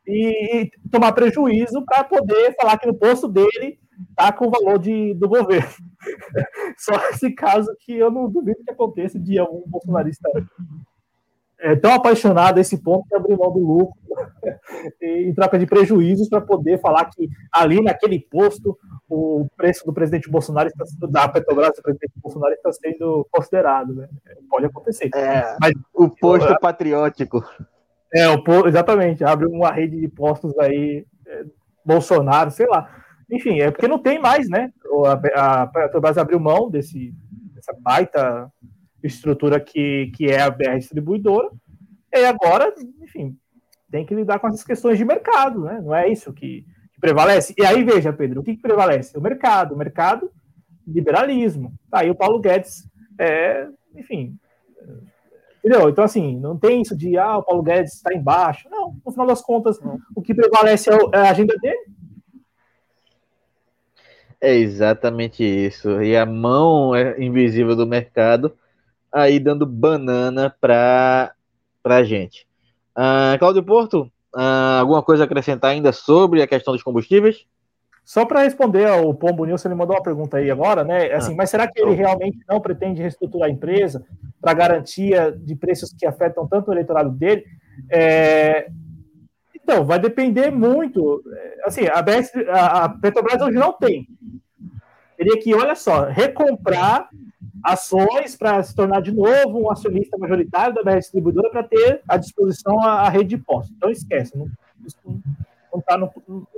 [0.07, 3.79] e, e tomar prejuízo para poder falar que no posto dele
[4.11, 5.71] está com o valor de, do governo.
[6.79, 10.29] Só esse caso que eu não duvido que aconteça dia um bolsonarista
[11.65, 13.99] é tão apaixonado a esse ponto que abriu mão do lucro
[15.01, 20.31] em troca de prejuízos para poder falar que ali naquele posto o preço do presidente
[20.31, 24.09] Bolsonaro está sendo, da Petrobras do presidente Bolsonaro está sendo considerado, né?
[24.51, 25.09] Pode acontecer.
[25.15, 27.43] É, Mas, o posto eu, patriótico.
[28.13, 31.45] É, o, exatamente, abre uma rede de postos aí, é,
[31.85, 32.89] Bolsonaro, sei lá.
[33.31, 34.71] Enfim, é porque não tem mais, né?
[35.35, 37.15] A, a Petrobras abriu mão desse,
[37.55, 38.51] dessa baita
[39.07, 41.51] estrutura que, que é a BR distribuidora,
[42.13, 43.37] e agora, enfim,
[43.91, 45.81] tem que lidar com essas questões de mercado, né?
[45.83, 47.55] Não é isso que, que prevalece.
[47.59, 49.17] E aí, veja, Pedro, o que, que, prevalece?
[49.19, 50.31] O mercado, o mercado,
[50.87, 51.73] liberalismo.
[51.91, 52.89] Tá aí o Paulo Guedes,
[53.19, 54.37] é, enfim,
[55.59, 55.89] entendeu?
[55.89, 58.69] Então, assim, não tem isso de, ah, o Paulo Guedes está embaixo.
[58.71, 59.79] Não, no final das contas,
[60.15, 61.85] o que prevalece é, é a agenda dele.
[64.41, 66.03] É exatamente isso.
[66.03, 68.55] E a mão é invisível do mercado
[69.15, 71.33] aí dando banana para
[71.85, 72.47] a gente.
[72.97, 77.47] Uh, Cláudio Porto, uh, alguma coisa a acrescentar ainda sobre a questão dos combustíveis?
[78.05, 81.13] Só para responder ao Pombo Nilson, ele mandou uma pergunta aí agora, né?
[81.13, 84.05] Assim, ah, mas será que ele realmente não pretende reestruturar a empresa
[84.43, 87.45] para garantia de preços que afetam tanto o eleitorado dele?
[87.91, 88.69] É...
[89.55, 91.23] Então, vai depender muito.
[91.65, 94.07] Assim, a, BS, a Petrobras hoje não tem.
[95.17, 97.09] Teria que, olha só, recomprar
[97.65, 102.19] ações para se tornar de novo um acionista majoritário da BR Distribuidora para ter à
[102.19, 103.75] disposição a, a, rede de postos.
[103.75, 104.47] Então esquece, não,
[104.85, 104.99] isso
[105.73, 106.13] não está no.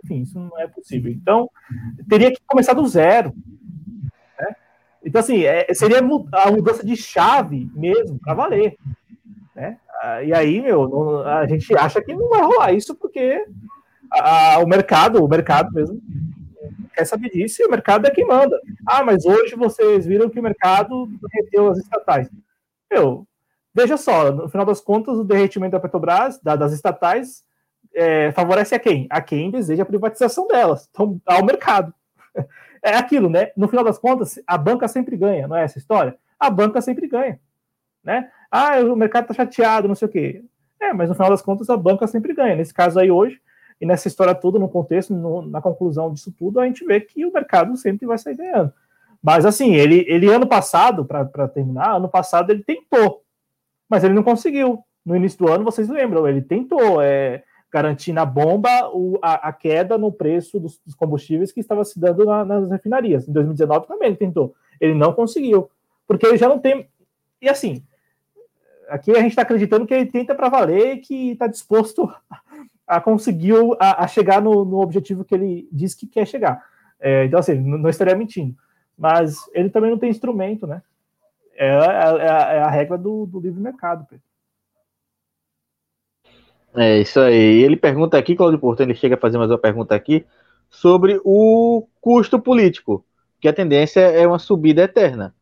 [0.05, 1.13] Enfim, isso não é possível.
[1.13, 1.49] Então,
[2.09, 3.33] teria que começar do zero.
[4.39, 4.57] Né?
[5.05, 8.77] Então, assim, é, seria a mudança de chave mesmo, para valer.
[9.55, 9.79] Né?
[10.03, 13.47] Ah, e aí, meu, a gente acha que não vai rolar isso porque
[14.11, 16.01] a, o mercado, o mercado mesmo,
[16.97, 18.59] quer saber disso e o mercado é quem manda.
[18.87, 22.29] Ah, mas hoje vocês viram que o mercado derreteu as estatais.
[22.91, 23.27] Meu,
[23.75, 27.45] veja só, no final das contas, o derretimento da Petrobras, da, das estatais,
[27.95, 29.07] é, favorece a quem?
[29.11, 30.89] A quem deseja a privatização delas.
[30.91, 31.93] Então, ao mercado.
[32.83, 33.51] É aquilo, né?
[33.57, 36.17] No final das contas, a banca sempre ganha, não é essa história?
[36.39, 37.41] A banca sempre ganha,
[38.05, 38.31] né?
[38.49, 40.45] Ah, o mercado tá chateado, não sei o quê.
[40.81, 42.55] É, mas no final das contas, a banca sempre ganha.
[42.55, 43.41] Nesse caso aí hoje,
[43.81, 47.25] e nessa história toda, no contexto, no, na conclusão disso tudo, a gente vê que
[47.27, 48.73] o mercado sempre vai sair ganhando.
[49.23, 53.23] Mas assim, ele, ele ano passado, para terminar, ano passado ele tentou,
[53.89, 54.83] mas ele não conseguiu.
[55.05, 59.53] No início do ano, vocês lembram, ele tentou é, garantir na bomba o, a, a,
[59.53, 63.29] queda no preço dos, dos, combustíveis que estava se dando na, nas refinarias.
[63.29, 64.55] Em 2019 também ele tentou.
[64.81, 65.71] Ele não conseguiu,
[66.09, 66.89] porque ele já não tem.
[67.41, 67.85] E assim,
[68.89, 72.13] aqui a gente está acreditando que ele tenta para valer que está disposto
[72.87, 76.65] a conseguiu a, a chegar no, no, objetivo que ele diz que quer chegar.
[77.01, 78.55] É, então, assim, não, não, estaria mentindo.
[78.97, 80.83] Mas ele também não tem instrumento, né?
[81.55, 84.25] É, é, é, a regra do, do, livre mercado, Pedro.
[86.75, 87.63] É isso aí.
[87.63, 90.25] Ele pergunta aqui, Claudio Porto, ele chega a fazer mais uma pergunta aqui
[90.69, 93.05] sobre o custo político,
[93.41, 95.35] que a tendência é uma subida eterna.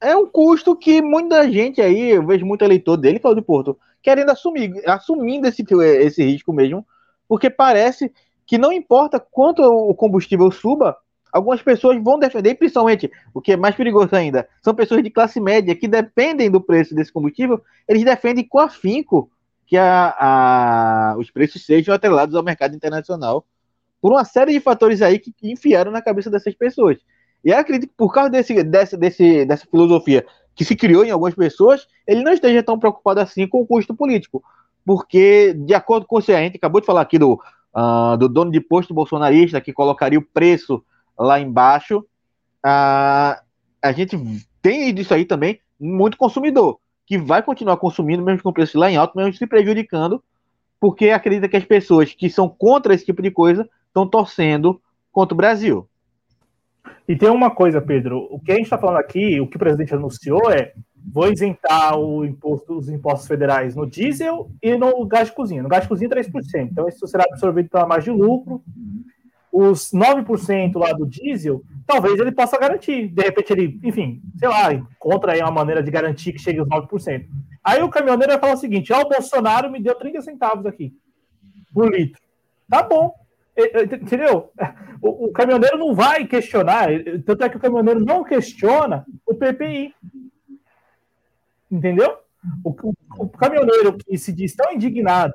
[0.00, 4.30] É um custo que muita gente aí, eu vejo muito eleitor dele, Claudio Porto, querendo
[4.30, 5.64] assumir, assumindo esse,
[6.00, 6.86] esse risco mesmo,
[7.28, 8.12] porque parece
[8.46, 10.96] que não importa quanto o combustível suba,
[11.32, 15.40] algumas pessoas vão defender, principalmente, o que é mais perigoso ainda, são pessoas de classe
[15.40, 19.30] média que dependem do preço desse combustível, eles defendem com afinco
[19.66, 23.46] que a, a, os preços sejam atrelados ao mercado internacional,
[24.02, 26.98] por uma série de fatores aí que, que enfiaram na cabeça dessas pessoas.
[27.44, 31.10] E eu acredito que por causa desse, desse, desse, dessa filosofia que se criou em
[31.10, 34.42] algumas pessoas, ele não esteja tão preocupado assim com o custo político.
[34.84, 38.50] porque, de acordo com o a gente acabou de falar aqui do, uh, do dono
[38.50, 40.84] de posto bolsonarista que colocaria o preço
[41.16, 43.40] lá embaixo, uh,
[43.80, 44.18] a gente
[44.60, 48.90] tem disso aí também muito consumidor, que vai continuar consumindo mesmo com o preço lá
[48.90, 50.22] em alto, mesmo se prejudicando,
[50.80, 54.80] porque acredita que as pessoas que são contra esse tipo de coisa estão torcendo
[55.12, 55.88] contra o Brasil.
[57.06, 59.58] E tem uma coisa, Pedro, o que a gente está falando aqui, o que o
[59.58, 60.72] presidente anunciou é
[61.04, 61.94] vou isentar
[62.24, 65.62] imposto, os impostos federais no diesel e no gás de cozinha.
[65.62, 66.68] No gás de cozinha, 3%.
[66.70, 68.62] Então, isso será absorvido pela margem de lucro.
[69.50, 73.08] Os 9% lá do diesel, talvez ele possa garantir.
[73.08, 76.68] De repente, ele, enfim, sei lá, encontra aí uma maneira de garantir que chegue aos
[76.68, 77.26] 9%.
[77.62, 80.94] Aí o caminhoneiro vai falar o seguinte: ó, o Bolsonaro me deu 30 centavos aqui
[81.72, 82.20] por litro.
[82.68, 83.12] Tá bom.
[83.56, 84.50] Entendeu?
[85.00, 86.88] O, o, caminhoneiro não vai questionar,
[87.26, 89.94] tanto é que o caminhoneiro não questiona o PPI.
[91.70, 92.16] Entendeu?
[92.64, 95.34] O, o, o caminhoneiro que se diz tão indignado,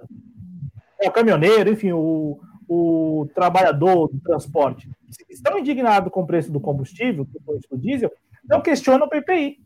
[1.00, 6.28] é o caminhoneiro, enfim, o, o trabalhador do transporte, se diz tão indignado com o
[6.28, 8.12] preço do combustível, com o preço do diesel,
[8.48, 9.60] não questiona o PPI.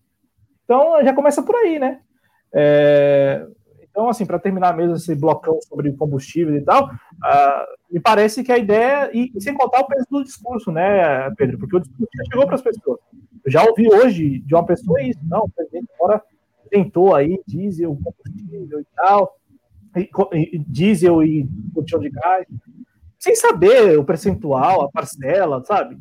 [0.66, 2.00] Então já começa por aí, né?
[2.54, 3.46] É,
[3.92, 8.52] então, assim, para terminar mesmo esse blocão sobre combustível e tal, uh, me parece que
[8.52, 11.60] a ideia, e, e sem contar o peso do discurso, né, Pedro?
[11.60, 13.00] Porque o discurso já chegou para as pessoas.
[13.46, 16.24] Eu já ouvi hoje de uma pessoa isso, não, o presidente agora
[16.70, 19.36] tentou aí diesel, combustível e tal,
[19.98, 20.10] e,
[20.56, 22.48] e, diesel e botijão de gás,
[23.20, 25.98] sem saber o percentual, a parcela, sabe?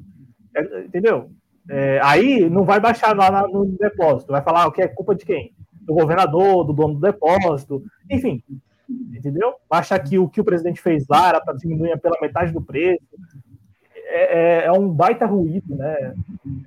[0.56, 1.32] É, entendeu?
[1.68, 5.24] É, aí não vai baixar lá no depósito, vai falar o que é culpa de
[5.24, 5.52] quem?
[5.90, 8.42] Do governador, do dono do depósito, enfim,
[8.88, 9.54] entendeu?
[9.68, 13.02] Acha que o que o presidente fez lá era para diminuir pela metade do preço.
[14.12, 16.14] É, é, é, um baita ruído, né?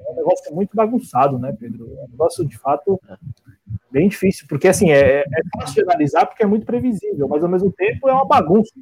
[0.06, 1.90] É um negócio muito bagunçado, né, Pedro?
[2.00, 3.00] É um negócio de fato
[3.90, 7.50] bem difícil, porque assim é, é fácil de analisar porque é muito previsível, mas ao
[7.50, 8.74] mesmo tempo é uma bagunça.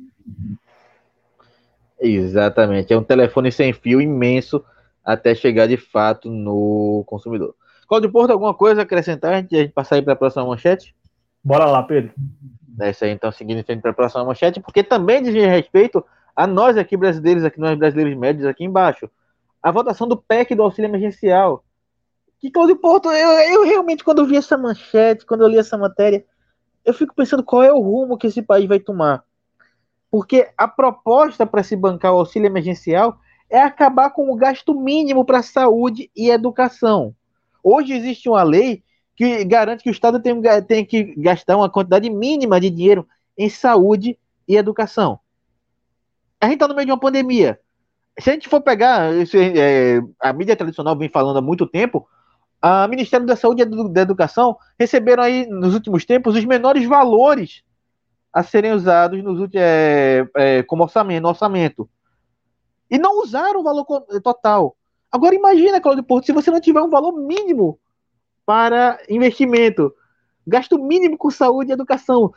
[2.00, 4.64] Exatamente, é um telefone sem fio imenso
[5.04, 7.56] até chegar de fato no consumidor.
[7.92, 10.46] Cláudio Porto, alguma coisa a acrescentar antes de a gente passar aí para a próxima
[10.46, 10.96] manchete?
[11.44, 12.14] Bora lá, Pedro.
[12.80, 16.02] É isso aí, então, seguindo em frente para a próxima manchete, porque também diz respeito
[16.34, 19.12] a nós aqui brasileiros, aqui nós brasileiros médios aqui embaixo,
[19.62, 21.66] a votação do PEC do auxílio emergencial.
[22.40, 25.78] Que Cláudio Porto, eu, eu realmente, quando eu vi essa manchete, quando eu li essa
[25.78, 26.24] matéria,
[26.86, 29.22] eu fico pensando qual é o rumo que esse país vai tomar.
[30.10, 33.20] Porque a proposta para se bancar o auxílio emergencial
[33.50, 37.14] é acabar com o gasto mínimo para saúde e educação.
[37.64, 38.84] Hoje existe uma lei
[39.16, 43.08] que garante que o Estado tem, tem que gastar uma quantidade mínima de dinheiro
[43.38, 44.18] em saúde
[44.48, 45.20] e educação.
[46.40, 47.60] A gente está no meio de uma pandemia.
[48.20, 52.08] Se a gente for pegar, isso, é, a mídia tradicional vem falando há muito tempo,
[52.62, 57.64] a Ministério da Saúde e da Educação receberam aí nos últimos tempos os menores valores
[58.32, 61.90] a serem usados nos últimos, é, é, como orçamento, orçamento.
[62.90, 63.86] E não usaram o valor
[64.24, 64.76] total.
[65.12, 67.80] Agora imagina, Claudio Porto, se você não tiver um valor mínimo
[68.46, 69.94] para investimento,
[70.48, 72.32] gasto mínimo com saúde e educação.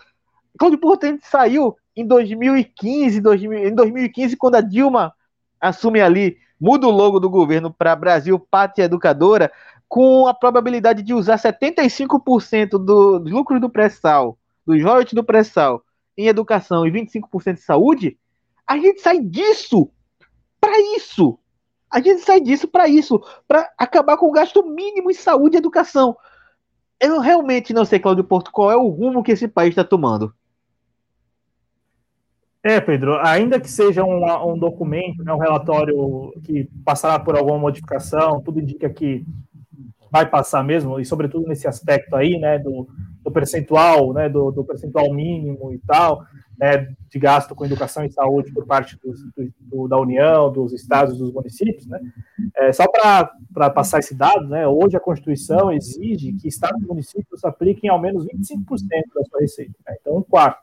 [0.59, 5.15] Claudio Porto a gente saiu em 2015, 2000, em 2015 quando a Dilma
[5.61, 9.51] assume ali, muda o logo do governo para Brasil Pátria Educadora,
[9.89, 15.83] com a probabilidade de usar 75% do, dos lucros do pré-sal, dos royalties do pré-sal
[16.17, 18.19] em educação e 25% de saúde,
[18.67, 19.91] a gente sai disso
[20.61, 21.39] para isso.
[21.95, 25.59] A gente sai disso para isso, para acabar com o gasto mínimo em saúde e
[25.59, 26.17] educação.
[26.99, 30.35] Eu realmente não sei, Cláudio Porto, qual é o rumo que esse país está tomando.
[32.65, 37.59] É, Pedro, ainda que seja um, um documento, né, um relatório que passará por alguma
[37.59, 39.25] modificação, tudo indica que
[40.15, 42.87] vai passar mesmo, e sobretudo nesse aspecto aí, né, do,
[43.21, 46.23] do percentual, né, do, do percentual mínimo e tal,
[46.57, 49.13] né, de gasto com educação e saúde por parte do,
[49.59, 51.99] do, da União, dos estados, dos municípios, né?
[52.57, 57.45] É, só para passar esse dado, né, hoje a Constituição exige que estados e municípios
[57.45, 58.69] apliquem ao menos 25%
[59.17, 59.97] da sua receita, né?
[60.01, 60.63] então um quarto.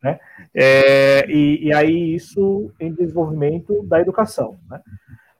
[0.00, 0.18] Né?
[0.54, 4.58] É, e, e, aí isso em desenvolvimento da educação.
[4.68, 4.80] Né?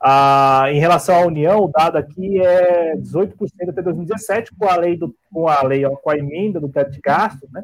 [0.03, 4.97] Ah, em relação à União, o dado aqui é 18% até 2017, com a lei,
[4.97, 7.63] do, com a lei, com a emenda do teto de gasto, né?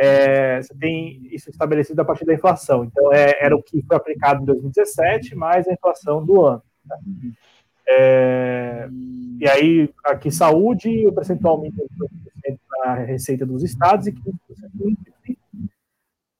[0.00, 2.84] é, você tem isso estabelecido a partir da inflação.
[2.84, 6.62] Então, é, era o que foi aplicado em 2017, mais a inflação do ano.
[6.86, 6.96] Né?
[7.86, 8.88] É,
[9.38, 14.22] e aí, aqui, saúde, o percentual mínimo de a receita dos estados e 15%
[14.72, 14.96] do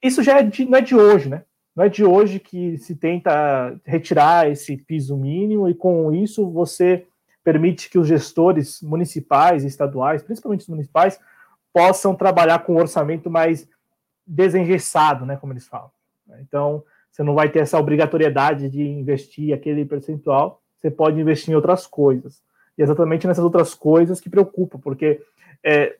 [0.02, 1.42] Isso já é de, não é de hoje, né?
[1.74, 7.06] Não é de hoje que se tenta retirar esse piso mínimo e, com isso, você
[7.42, 11.18] permite que os gestores municipais estaduais, principalmente os municipais,
[11.72, 13.68] possam trabalhar com um orçamento mais
[14.26, 15.90] desengessado, né, como eles falam.
[16.40, 21.56] Então, você não vai ter essa obrigatoriedade de investir aquele percentual, você pode investir em
[21.56, 22.42] outras coisas.
[22.78, 25.20] E é exatamente nessas outras coisas que preocupa, porque
[25.62, 25.96] é,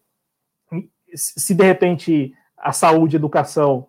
[1.14, 3.86] se de repente a saúde e a educação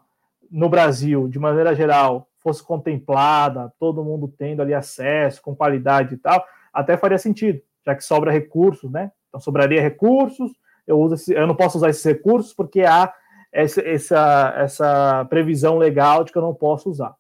[0.51, 6.17] no Brasil, de maneira geral, fosse contemplada, todo mundo tendo ali acesso com qualidade e
[6.17, 9.11] tal, até faria sentido, já que sobra recursos, né?
[9.29, 10.51] Então sobraria recursos,
[10.85, 13.13] eu, uso esse, eu não posso usar esses recursos porque há
[13.51, 17.15] essa, essa, essa previsão legal de que eu não posso usar.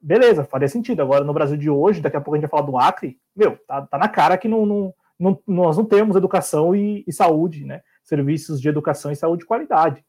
[0.00, 1.02] Beleza, faria sentido.
[1.02, 3.58] Agora, no Brasil de hoje, daqui a pouco a gente vai falar do Acre, meu,
[3.66, 7.64] tá, tá na cara que não, não, não, nós não temos educação e, e saúde,
[7.64, 7.82] né?
[8.02, 10.04] Serviços de educação e saúde de qualidade,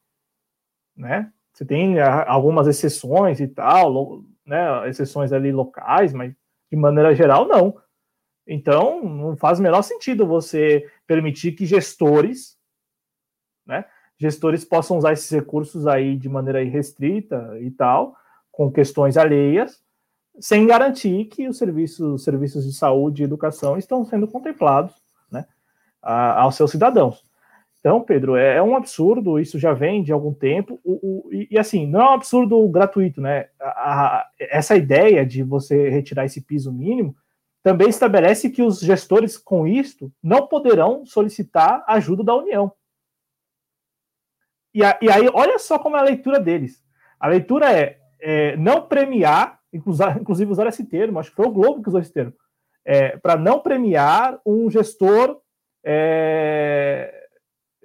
[0.96, 1.30] né?
[1.52, 4.88] Você tem algumas exceções e tal, né?
[4.88, 6.34] Exceções ali locais, mas
[6.70, 7.76] de maneira geral, não.
[8.46, 12.56] Então, não faz o menor sentido você permitir que gestores,
[13.66, 13.84] né?
[14.18, 18.16] Gestores possam usar esses recursos aí de maneira irrestrita e tal,
[18.50, 19.82] com questões alheias,
[20.40, 24.94] sem garantir que os serviços, os serviços de saúde e educação estão sendo contemplados
[25.30, 25.46] né,
[26.00, 27.24] aos seus cidadãos.
[27.82, 30.92] Então, Pedro, é, é, um absurdo, isso já vem de algum tempo, o,
[31.26, 33.48] o, e, e, assim, não é um absurdo gratuito, né?
[33.60, 37.16] A, a, essa ideia de você retirar esse piso mínimo
[37.60, 42.72] também estabelece que os gestores, com isto, não poderão solicitar ajuda da União.
[44.72, 46.80] E, e aí, olha só como é a leitura deles.
[47.18, 51.82] A leitura é, é não premiar, inclusive usar esse termo, acho que foi o Globo
[51.82, 52.32] que usou esse termo,
[52.84, 55.40] é, para não premiar um gestor.
[55.84, 57.21] É,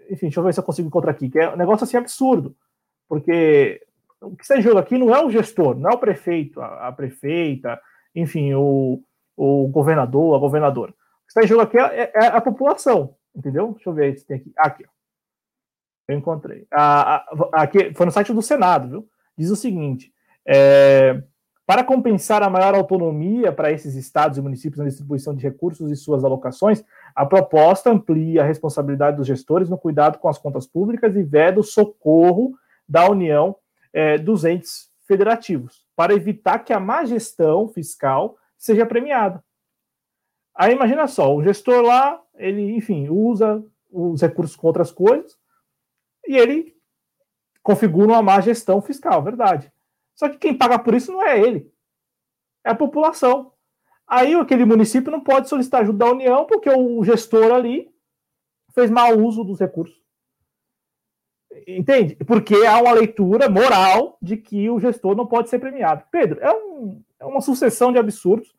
[0.10, 2.56] enfim, deixa eu ver se eu consigo encontrar aqui, que é um negócio assim absurdo,
[3.08, 3.82] porque
[4.22, 6.92] o que você joga aqui não é o gestor, não é o prefeito, a, a
[6.92, 7.80] prefeita,
[8.16, 9.02] enfim, o,
[9.36, 10.92] o governador, a governadora.
[10.92, 13.74] O que está em jogo aqui é, é, a população, entendeu?
[13.74, 14.54] Deixa eu ver se tem aqui.
[14.58, 14.98] Aqui, ó.
[16.08, 16.66] Eu encontrei.
[16.72, 19.10] A, a, aqui, foi no site do Senado, viu?
[19.38, 20.12] Diz o seguinte:
[20.48, 21.22] é,
[21.68, 25.98] para compensar a maior autonomia para esses estados e municípios na distribuição de recursos e
[25.98, 26.82] suas alocações,
[27.14, 31.60] a proposta amplia a responsabilidade dos gestores no cuidado com as contas públicas e veda
[31.60, 32.58] o socorro
[32.88, 33.54] da União
[33.92, 39.44] é, dos entes federativos, para evitar que a má gestão fiscal seja premiada.
[40.56, 43.62] Aí imagina só, o gestor lá, ele, enfim, usa
[43.92, 45.38] os recursos com outras coisas
[46.26, 46.74] e ele
[47.62, 49.70] configura uma má gestão fiscal, verdade.
[50.18, 51.72] Só que quem paga por isso não é ele,
[52.66, 53.54] é a população.
[54.08, 57.88] Aí aquele município não pode solicitar ajuda da União porque o gestor ali
[58.74, 59.96] fez mau uso dos recursos.
[61.68, 62.16] Entende?
[62.26, 66.04] Porque há uma leitura moral de que o gestor não pode ser premiado.
[66.12, 68.56] Pedro, é, um, é uma sucessão de absurdos.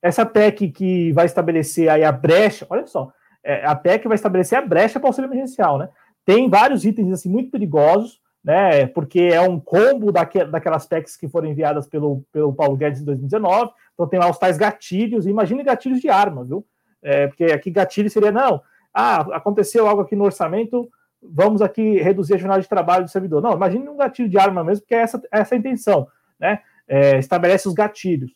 [0.00, 3.12] Essa PEC que vai estabelecer aí a brecha, olha só,
[3.42, 5.88] é, a PEC vai estabelecer a brecha para o auxílio emergencial, né?
[6.24, 8.86] Tem vários itens assim muito perigosos, né?
[8.86, 13.04] Porque é um combo daque, daquelas PECs que foram enviadas pelo, pelo Paulo Guedes em
[13.04, 13.72] 2019.
[13.94, 16.64] Então tem lá os tais gatilhos, imagine gatilhos de arma, viu?
[17.02, 18.60] É, porque aqui gatilho seria, não,
[18.92, 20.88] ah, aconteceu algo aqui no orçamento,
[21.22, 23.42] vamos aqui reduzir a jornada de trabalho do servidor.
[23.42, 26.06] Não, imagine um gatilho de arma mesmo, porque é essa, é essa a intenção,
[26.38, 26.60] né?
[26.86, 28.30] É, estabelece os gatilhos.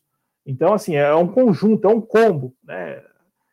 [0.46, 3.02] Então, assim, é um conjunto, é um combo, né?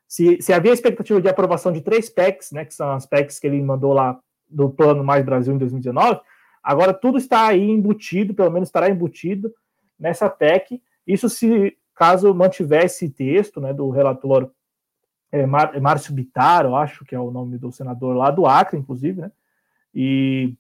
[0.08, 3.48] Se, se havia expectativa de aprovação de três PECs, né, que são as PECs que
[3.48, 4.18] ele mandou lá
[4.48, 6.22] do Plano Mais Brasil em 2019,
[6.66, 9.54] agora tudo está aí embutido, pelo menos estará embutido
[10.00, 10.82] nessa PEC.
[11.06, 14.52] Isso se caso mantiver esse texto né, do relator
[15.32, 18.78] é, Mar, Márcio Bitar, eu acho que é o nome do senador lá do Acre,
[18.78, 19.32] inclusive, né?
[19.94, 20.54] E,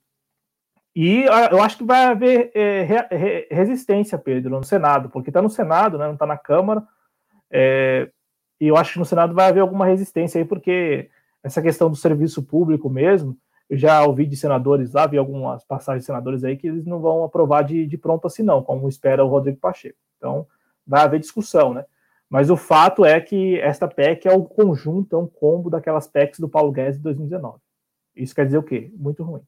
[0.95, 5.49] e eu acho que vai haver é, re, resistência, Pedro, no Senado, porque está no
[5.49, 6.83] Senado, né, não está na Câmara.
[7.51, 8.09] É,
[8.59, 11.09] e eu acho que no Senado vai haver alguma resistência aí, porque
[11.43, 13.37] essa questão do serviço público mesmo,
[13.69, 16.99] eu já ouvi de senadores lá, vi algumas passagens de senadores aí que eles não
[16.99, 19.97] vão aprovar de, de pronto assim, não, como espera o Rodrigo Pacheco.
[20.17, 20.45] Então,
[20.85, 21.85] vai haver discussão, né?
[22.29, 26.39] Mas o fato é que esta PEC é o conjunto, é um combo daquelas PECs
[26.39, 27.59] do Paulo Guedes de 2019.
[28.15, 28.91] Isso quer dizer o quê?
[28.95, 29.41] Muito ruim.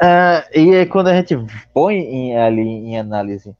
[0.00, 1.36] Uh, e quando a gente
[1.72, 3.54] põe em, ali em análise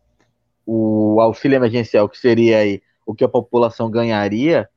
[0.66, 4.68] o auxílio emergencial, que seria aí o que a população ganharia,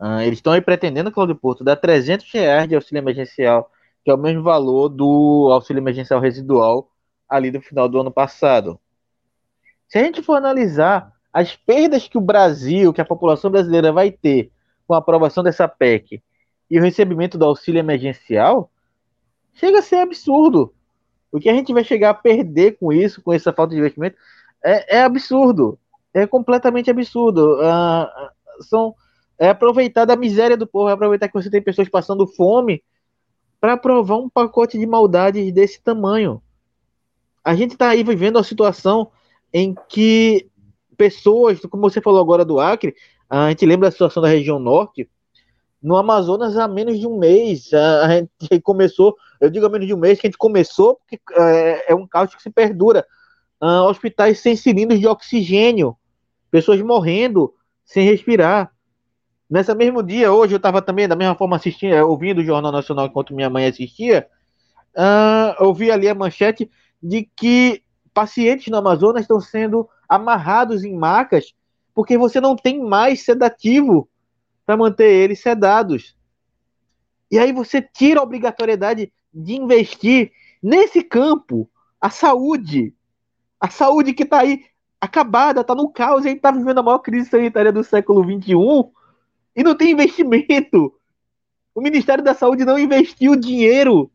[0.00, 3.70] uh, eles estão aí pretendendo, Claudio Porto, dar 300 reais de auxílio emergencial,
[4.04, 6.90] que é o mesmo valor do auxílio emergencial residual
[7.28, 8.78] ali do final do ano passado.
[9.88, 14.10] Se a gente for analisar as perdas que o Brasil, que a população brasileira vai
[14.10, 14.52] ter
[14.86, 16.22] com a aprovação dessa PEC
[16.70, 18.70] e o recebimento do auxílio emergencial,
[19.54, 20.74] chega a ser absurdo.
[21.32, 24.16] O que a gente vai chegar a perder com isso, com essa falta de investimento,
[24.64, 25.78] é, é absurdo.
[26.12, 27.58] É completamente absurdo.
[27.60, 28.94] Uh, são,
[29.38, 32.82] é aproveitar da miséria do povo, é aproveitar que você tem pessoas passando fome
[33.60, 36.42] para aprovar um pacote de maldades desse tamanho.
[37.42, 39.10] A gente está aí vivendo uma situação
[39.52, 40.48] em que
[40.96, 42.94] pessoas, como você falou agora do Acre,
[43.28, 45.08] a gente lembra da situação da região norte,
[45.84, 47.72] no Amazonas há menos de um mês.
[47.74, 48.30] A, gente
[48.64, 51.94] começou, eu digo há menos de um mês que a gente começou, porque é, é
[51.94, 53.06] um caos que se perdura.
[53.60, 55.96] Uh, hospitais sem cilindros de oxigênio,
[56.50, 57.52] pessoas morrendo
[57.84, 58.73] sem respirar.
[59.54, 62.72] Nesse mesmo dia, hoje eu estava também da mesma forma assistindo, é, ouvindo o Jornal
[62.72, 64.28] Nacional enquanto minha mãe assistia.
[64.96, 66.68] Uh, eu vi ali a manchete
[67.00, 67.80] de que
[68.12, 71.54] pacientes no Amazonas estão sendo amarrados em macas
[71.94, 74.08] porque você não tem mais sedativo
[74.66, 76.16] para manter eles sedados.
[77.30, 81.70] E aí você tira a obrigatoriedade de investir nesse campo,
[82.00, 82.92] a saúde.
[83.60, 84.64] A saúde que está aí
[85.00, 88.92] acabada, está no caos, a gente está vivendo a maior crise sanitária do século XXI
[89.54, 90.92] e não tem investimento.
[91.74, 94.10] O Ministério da Saúde não investiu dinheiro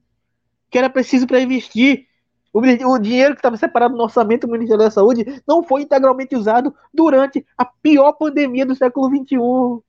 [0.69, 2.07] que era preciso para investir.
[2.53, 6.35] O, o, dinheiro que estava separado no orçamento do Ministério da Saúde não foi integralmente
[6.35, 9.83] usado durante a pior pandemia do século XXI.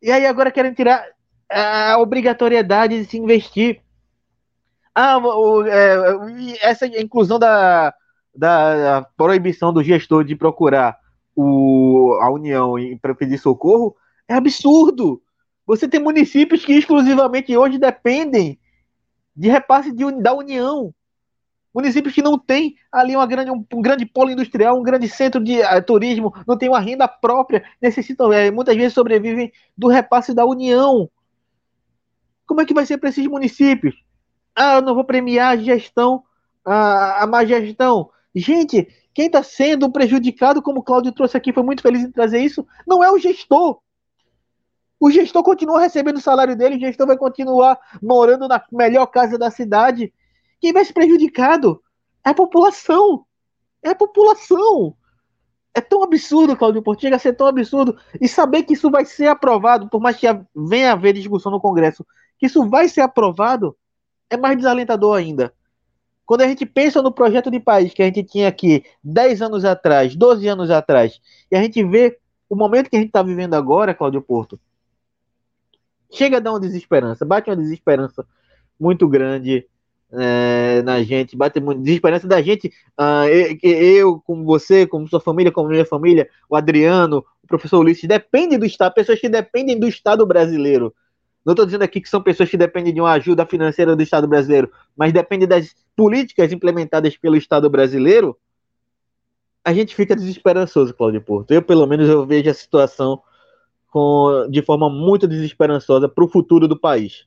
[0.00, 1.04] E aí agora querem tirar
[1.50, 3.80] a obrigatoriedade de se investir.
[4.94, 7.94] Ah, o, é, essa inclusão da,
[8.34, 10.98] da proibição do gestor de procurar
[11.34, 13.96] o, a União para pedir socorro
[14.28, 15.22] é absurdo.
[15.66, 18.58] Você tem municípios que exclusivamente hoje dependem
[19.34, 20.94] de repasse de, da União.
[21.74, 25.42] Municípios que não têm ali uma grande, um, um grande polo industrial, um grande centro
[25.42, 30.34] de uh, turismo, não tem uma renda própria, necessitam, é, muitas vezes sobrevivem do repasse
[30.34, 31.10] da União.
[32.46, 33.94] Como é que vai ser para esses municípios?
[34.54, 36.22] Ah, eu não vou premiar a gestão,
[36.62, 38.10] a, a má gestão.
[38.34, 42.40] Gente, quem está sendo prejudicado, como o Cláudio trouxe aqui, foi muito feliz em trazer
[42.40, 43.80] isso, não é o gestor.
[45.02, 49.36] O gestor continua recebendo o salário dele, o gestor vai continuar morando na melhor casa
[49.36, 50.12] da cidade
[50.60, 51.82] quem vai ser prejudicado
[52.24, 53.26] é a população.
[53.82, 54.94] É a população.
[55.74, 57.98] É tão absurdo, Claudio Porto, ser tão absurdo.
[58.20, 61.60] E saber que isso vai ser aprovado, por mais que venha a haver discussão no
[61.60, 62.06] Congresso,
[62.38, 63.76] que isso vai ser aprovado,
[64.30, 65.52] é mais desalentador ainda.
[66.24, 69.64] Quando a gente pensa no projeto de país que a gente tinha aqui 10 anos
[69.64, 71.20] atrás, 12 anos atrás,
[71.50, 72.16] e a gente vê
[72.48, 74.60] o momento que a gente está vivendo agora, Cláudio Porto,
[76.12, 78.24] chega a dar uma desesperança, bate uma desesperança
[78.78, 79.66] muito grande
[80.12, 82.68] é, na gente, bate muito desesperança da gente,
[83.00, 83.26] uh,
[83.62, 88.58] eu, como você, como sua família, como minha família, o Adriano, o professor Ulisses, depende
[88.58, 90.94] do Estado, pessoas que dependem do Estado brasileiro.
[91.44, 94.28] Não estou dizendo aqui que são pessoas que dependem de uma ajuda financeira do Estado
[94.28, 98.36] brasileiro, mas dependem das políticas implementadas pelo Estado brasileiro.
[99.64, 101.52] A gente fica desesperançoso, Cláudio Porto.
[101.52, 103.22] Eu, pelo menos, eu vejo a situação
[103.92, 107.26] com, de forma muito desesperançosa para o futuro do país.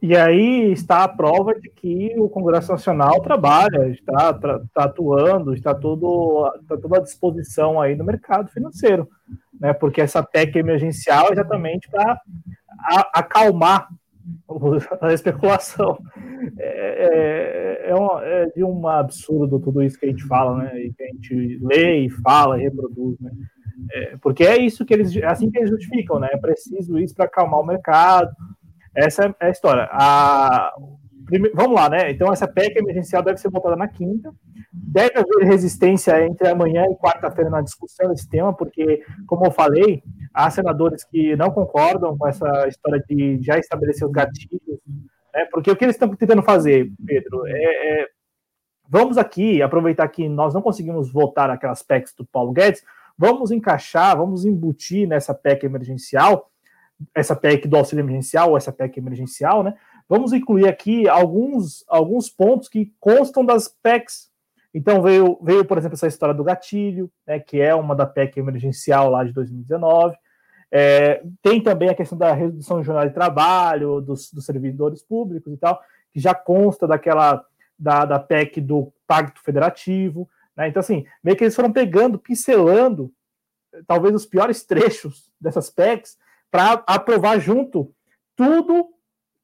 [0.00, 5.74] E aí está a prova de que o Congresso Nacional trabalha, está, está atuando, está
[5.74, 9.08] tudo, está tudo à disposição aí no mercado financeiro,
[9.58, 9.72] né?
[9.72, 12.20] Porque essa PEC emergencial é exatamente para
[13.12, 13.88] acalmar
[15.00, 15.98] a especulação.
[16.58, 20.80] É, é, é, um, é, de um absurdo tudo isso que a gente fala, né?
[20.80, 23.32] E que a gente lê e fala e reproduz, né?
[23.92, 26.28] É, porque é isso que eles, é assim que eles justificam, né?
[26.32, 28.34] É preciso isso para acalmar o mercado,
[28.94, 29.88] essa é a história.
[29.90, 30.72] A...
[31.54, 32.10] Vamos lá, né?
[32.10, 34.32] Então, essa PEC emergencial deve ser votada na quinta.
[34.72, 40.02] Deve haver resistência entre amanhã e quarta-feira na discussão desse tema, porque, como eu falei,
[40.32, 44.80] há senadores que não concordam com essa história de já estabelecer os gatilhos,
[45.34, 45.46] né?
[45.50, 47.52] Porque o que eles estão tentando fazer, Pedro, é,
[48.02, 48.08] é
[48.88, 52.84] vamos aqui aproveitar que nós não conseguimos votar aquelas PECs do Paulo Guedes,
[53.16, 56.50] vamos encaixar, vamos embutir nessa PEC emergencial
[57.14, 59.74] essa PEC do auxílio emergencial, ou essa PEC emergencial, né?
[60.08, 64.30] Vamos incluir aqui alguns, alguns pontos que constam das PECs.
[64.72, 68.38] Então, veio, veio, por exemplo, essa história do gatilho, né, que é uma da PEC
[68.38, 70.16] emergencial lá de 2019.
[70.70, 75.52] É, tem também a questão da redução de jornal de trabalho, dos, dos servidores públicos
[75.52, 75.80] e tal,
[76.12, 77.44] que já consta daquela
[77.78, 80.28] da, da PEC do Pacto Federativo.
[80.56, 80.68] Né?
[80.68, 83.12] Então, assim, meio que eles foram pegando, pincelando,
[83.86, 86.16] talvez os piores trechos dessas PECs,
[86.50, 87.92] para aprovar junto
[88.36, 88.88] tudo,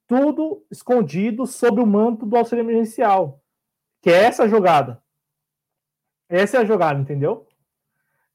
[0.07, 3.41] tudo escondido sob o manto do auxílio emergencial,
[4.01, 5.03] que é essa jogada.
[6.29, 7.49] Essa é a jogada, entendeu?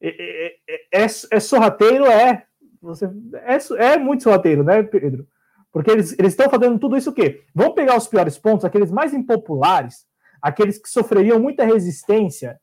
[0.02, 2.46] É, é, é, é sorrateiro, é.
[2.82, 3.10] Você,
[3.46, 5.26] é, é muito sorrateiro, né, Pedro?
[5.72, 7.44] Porque eles estão fazendo tudo isso o quê?
[7.54, 10.06] Vão pegar os piores pontos, aqueles mais impopulares,
[10.42, 12.60] aqueles que sofreriam muita resistência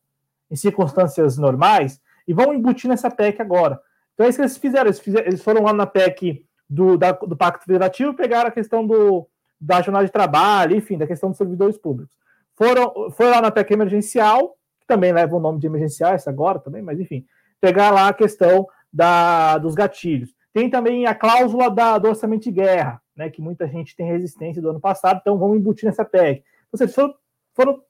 [0.53, 1.99] em circunstâncias normais,
[2.29, 3.81] e vão embutir nessa PEC agora.
[4.13, 4.87] Então é isso que eles fizeram.
[4.87, 8.87] Eles, fizeram, eles foram lá na PEC do, da, do Pacto Federativo, pegaram a questão
[8.87, 9.27] do,
[9.59, 12.15] da jornada de trabalho, enfim, da questão dos servidores públicos.
[12.55, 16.59] Foram, foi lá na PEC emergencial, que também leva o nome de emergencial, essa agora
[16.59, 17.25] também, mas enfim,
[17.61, 20.35] pegar lá a questão da, dos gatilhos.
[20.53, 24.61] Tem também a cláusula da, do orçamento de guerra, né, que muita gente tem resistência
[24.61, 26.45] do ano passado, então vamos embutir nessa PEC.
[26.71, 27.15] Ou seja, foram,
[27.55, 27.83] foram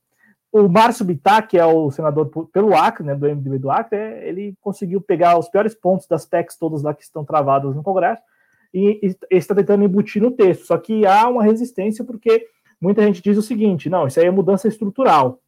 [0.53, 4.29] o Márcio Bittar, que é o senador pelo Acre, né, do MDB do Acre, é,
[4.29, 8.23] ele conseguiu pegar os piores pontos das PECs todas lá que estão travadas no Congresso
[8.73, 10.67] e, e está tentando embutir no texto.
[10.67, 12.47] Só que há uma resistência porque
[12.79, 15.41] muita gente diz o seguinte: não, isso aí é mudança estrutural.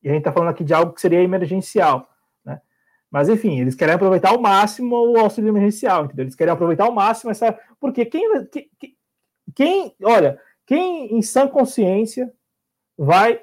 [0.00, 2.08] E a gente está falando aqui de algo que seria emergencial.
[2.44, 2.60] Né?
[3.10, 6.22] Mas, enfim, eles querem aproveitar ao máximo o auxílio emergencial, entendeu?
[6.22, 7.58] Eles querem aproveitar ao máximo essa.
[7.80, 8.46] Porque quem.
[8.46, 8.70] Quem,
[9.56, 12.32] quem olha, quem em sã consciência
[12.96, 13.40] vai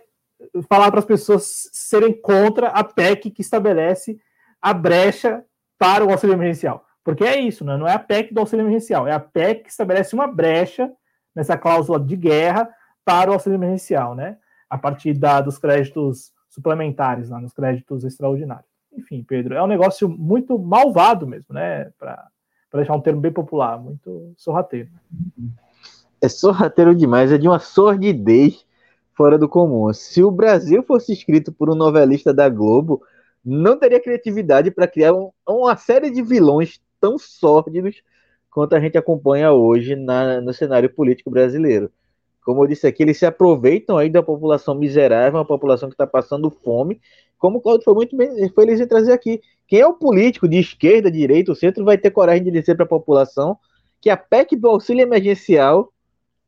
[0.69, 4.19] falar para as pessoas serem contra a PEC que estabelece
[4.61, 5.43] a brecha
[5.77, 6.85] para o auxílio emergencial.
[7.03, 7.77] Porque é isso, né?
[7.77, 10.91] não é a PEC do auxílio emergencial, é a PEC que estabelece uma brecha
[11.35, 12.67] nessa cláusula de guerra
[13.03, 14.37] para o auxílio emergencial, né?
[14.67, 18.65] A partir da, dos créditos suplementares, lá, nos créditos extraordinários.
[18.91, 21.91] Enfim, Pedro, é um negócio muito malvado mesmo, né?
[21.99, 22.27] Para
[22.73, 24.89] deixar um termo bem popular, muito sorrateiro.
[26.21, 28.65] É sorrateiro demais, é de uma sordidez
[29.15, 29.91] fora do comum.
[29.93, 33.01] Se o Brasil fosse escrito por um novelista da Globo,
[33.43, 38.01] não teria criatividade para criar um, uma série de vilões tão sórdidos
[38.49, 41.91] quanto a gente acompanha hoje na, no cenário político brasileiro.
[42.43, 46.05] Como eu disse aqui, eles se aproveitam aí da população miserável, uma população que está
[46.05, 47.01] passando fome,
[47.37, 49.41] como o Claudio foi muito bem feliz em trazer aqui.
[49.67, 52.85] Quem é o político de esquerda, direita, o centro, vai ter coragem de dizer para
[52.85, 53.57] a população
[53.99, 55.91] que a PEC do auxílio emergencial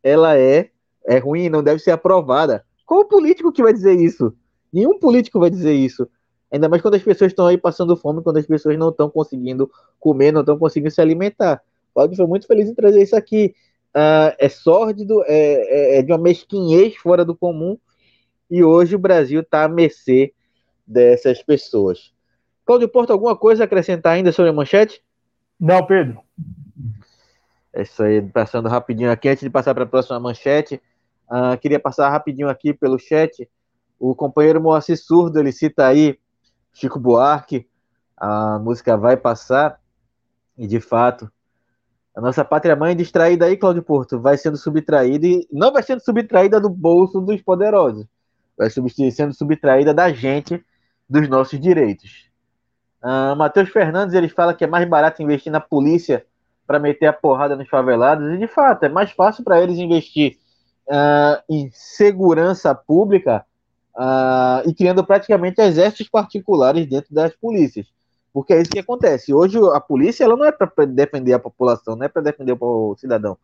[0.03, 0.69] ela é,
[1.07, 2.63] é ruim, não deve ser aprovada.
[2.85, 4.33] Qual político que vai dizer isso?
[4.71, 6.07] Nenhum político vai dizer isso.
[6.51, 9.71] Ainda mais quando as pessoas estão aí passando fome, quando as pessoas não estão conseguindo
[9.99, 11.61] comer, não estão conseguindo se alimentar.
[11.93, 13.55] Pode foi muito feliz em trazer isso aqui.
[13.95, 17.77] Uh, é sórdido, é, é, é, de uma mesquinhez fora do comum,
[18.51, 20.33] e hoje o Brasil está à mercê
[20.85, 22.13] dessas pessoas.
[22.65, 25.01] Cláudio Porto, alguma coisa a acrescentar ainda sobre a manchete?
[25.59, 26.19] Não, Pedro.
[27.73, 30.81] É isso aí, passando rapidinho aqui, antes de passar para a próxima manchete,
[31.29, 33.49] uh, queria passar rapidinho aqui pelo chat.
[33.99, 36.19] O companheiro Moacir Surdo, ele cita aí
[36.73, 37.67] Chico Buarque,
[38.15, 39.79] a música vai passar,
[40.57, 41.31] e de fato,
[42.15, 45.99] a nossa pátria mãe distraída aí, Cláudio Porto, vai sendo subtraída e não vai sendo
[46.01, 48.07] subtraída do bolso dos poderosos,
[48.57, 50.63] vai sendo subtraída da gente,
[51.09, 52.27] dos nossos direitos.
[53.03, 56.25] Uh, Matheus Fernandes ele fala que é mais barato investir na polícia
[56.65, 60.37] para meter a porrada nos favelados, e de fato é mais fácil para eles investir
[60.87, 63.45] uh, em segurança pública
[63.95, 67.87] uh, e criando praticamente exércitos particulares dentro das polícias.
[68.33, 69.33] Porque é isso que acontece.
[69.33, 72.95] Hoje a polícia ela não é para defender a população, não é para defender o
[72.95, 73.37] cidadão.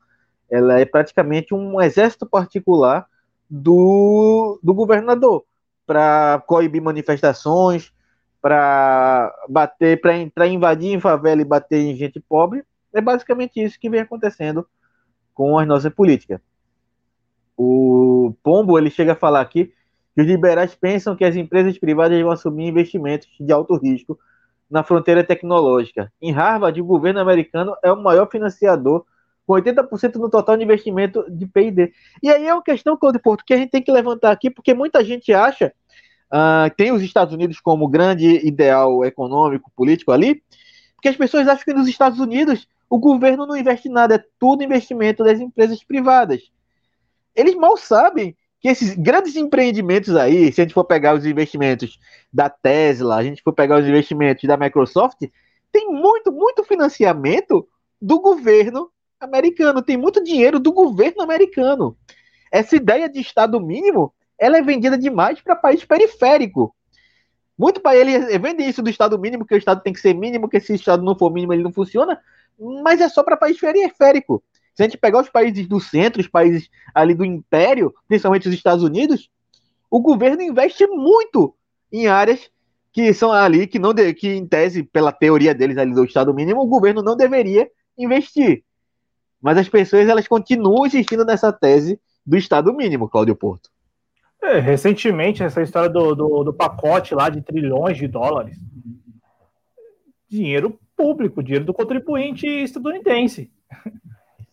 [0.50, 3.08] Ela é praticamente um exército particular
[3.50, 5.44] do, do governador
[5.86, 7.92] para coibir manifestações,
[8.42, 12.64] para bater, para invadir em favela e bater em gente pobre.
[12.94, 14.68] É basicamente isso que vem acontecendo
[15.34, 16.40] com as nossas políticas.
[17.58, 19.74] O Pombo ele chega a falar aqui
[20.16, 24.18] que os liberais pensam que as empresas privadas vão assumir investimentos de alto risco
[24.70, 26.12] na fronteira tecnológica.
[26.22, 29.06] Em Harvard, o governo americano é o maior financiador,
[29.46, 31.92] com 80% no total de investimento de P&D.
[32.22, 34.74] E aí é uma questão, Claudio Porto, que a gente tem que levantar aqui, porque
[34.74, 35.74] muita gente acha,
[36.32, 40.42] uh, tem os Estados Unidos como grande ideal econômico, político ali,
[40.96, 44.64] porque as pessoas acham que nos Estados Unidos o governo não investe nada, é tudo
[44.64, 46.42] investimento das empresas privadas.
[47.36, 52.00] Eles mal sabem que esses grandes empreendimentos aí, se a gente for pegar os investimentos
[52.32, 55.20] da Tesla, a gente for pegar os investimentos da Microsoft,
[55.72, 57.68] tem muito, muito financiamento
[58.02, 58.90] do governo
[59.20, 61.98] americano, tem muito dinheiro do governo americano.
[62.52, 66.74] Essa ideia de Estado mínimo, ela é vendida demais para país periférico.
[67.58, 70.48] Muito para ele vende isso do Estado mínimo, que o Estado tem que ser mínimo,
[70.48, 72.20] que se o Estado não for mínimo ele não funciona,
[72.84, 74.44] mas é só para país periférico.
[74.76, 78.56] Se a gente pegar os países do centro, os países ali do império, principalmente os
[78.56, 79.30] Estados Unidos,
[79.90, 81.56] o governo investe muito
[81.92, 82.50] em áreas
[82.92, 86.34] que são ali que não de, que em tese pela teoria deles ali do Estado
[86.34, 88.64] mínimo o governo não deveria investir.
[89.42, 93.70] Mas as pessoas elas continuam insistindo nessa tese do Estado mínimo, Cláudio Porto.
[94.42, 98.58] É, recentemente essa história do, do, do pacote lá de trilhões de dólares,
[100.28, 103.52] dinheiro público, dinheiro do contribuinte estadunidense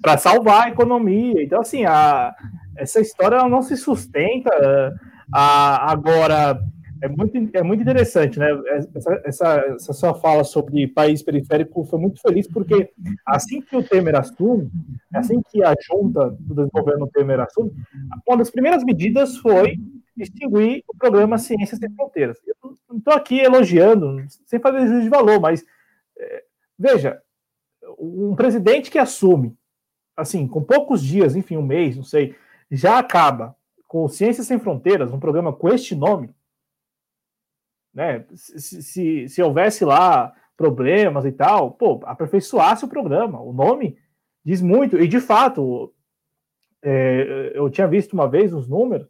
[0.01, 1.43] para salvar a economia.
[1.43, 2.35] Então, assim, a,
[2.77, 4.51] essa história não se sustenta.
[5.33, 6.61] A, agora,
[7.03, 8.49] É muito, é muito interessante, né?
[8.95, 12.91] Essa, essa, essa, sua fala sobre país periférico foi muito feliz, porque
[13.25, 14.71] assim que o Temer assume,
[15.15, 17.73] assim que a junta do governo Temer assume,
[18.29, 19.79] uma das primeiras medidas foi
[20.15, 22.37] extinguir o programa Ciências Sem Fronteiras.
[22.47, 22.55] Eu
[22.91, 25.65] não estou aqui elogiando, sem fazer juízo de valor, mas
[26.19, 26.43] é,
[26.79, 27.19] veja,
[27.99, 29.57] um presidente que assume,
[30.21, 32.37] assim, com poucos dias, enfim, um mês, não sei,
[32.71, 33.57] já acaba
[33.89, 36.35] com Ciências Sem Fronteiras, um programa com este nome,
[37.93, 38.25] né?
[38.35, 43.41] Se, se, se houvesse lá problemas e tal, pô, aperfeiçoasse o programa.
[43.41, 43.99] O nome
[44.45, 45.93] diz muito, e de fato,
[46.83, 49.09] é, eu tinha visto uma vez os números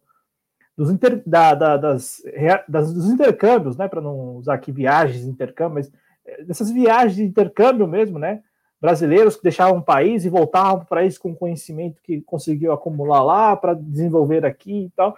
[0.76, 2.22] dos, inter, da, da, das,
[2.66, 3.86] das, dos intercâmbios, né?
[3.86, 5.92] Para não usar aqui viagens, intercâmbio, mas
[6.24, 8.42] é, dessas viagens de intercâmbio mesmo, né?
[8.80, 13.22] Brasileiros que deixavam o país e voltavam para o país com conhecimento que conseguiu acumular
[13.22, 15.16] lá para desenvolver aqui e tal.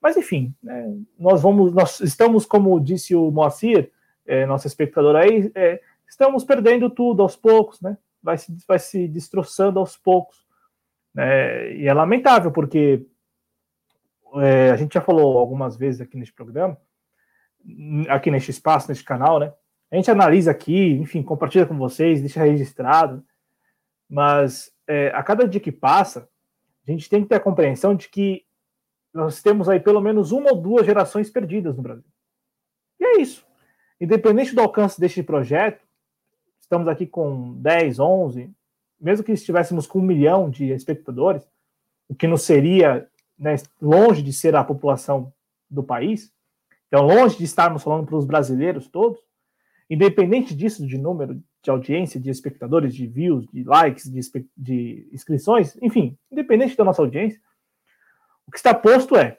[0.00, 3.90] Mas enfim, né, nós vamos, nós estamos, como disse o Moacir,
[4.26, 7.98] é, nosso espectador aí, é, estamos perdendo tudo aos poucos, né?
[8.22, 10.46] Vai se, vai se destroçando aos poucos.
[11.12, 11.74] Né?
[11.74, 13.04] E é lamentável, porque
[14.36, 16.76] é, a gente já falou algumas vezes aqui neste programa,
[18.08, 19.52] aqui neste espaço, neste canal, né?
[19.92, 23.22] A gente analisa aqui, enfim, compartilha com vocês, deixa registrado,
[24.08, 26.26] mas é, a cada dia que passa,
[26.88, 28.46] a gente tem que ter a compreensão de que
[29.12, 32.08] nós temos aí pelo menos uma ou duas gerações perdidas no Brasil.
[32.98, 33.46] E é isso.
[34.00, 35.84] Independente do alcance deste projeto,
[36.58, 38.50] estamos aqui com 10, 11,
[38.98, 41.46] mesmo que estivéssemos com um milhão de espectadores,
[42.08, 43.06] o que não seria
[43.38, 45.30] né, longe de ser a população
[45.68, 46.32] do país,
[46.88, 49.20] então longe de estarmos falando para os brasileiros todos,
[49.88, 54.20] independente disso, de número de audiência, de espectadores, de views, de likes, de,
[54.56, 57.40] de inscrições, enfim, independente da nossa audiência,
[58.46, 59.38] o que está posto é: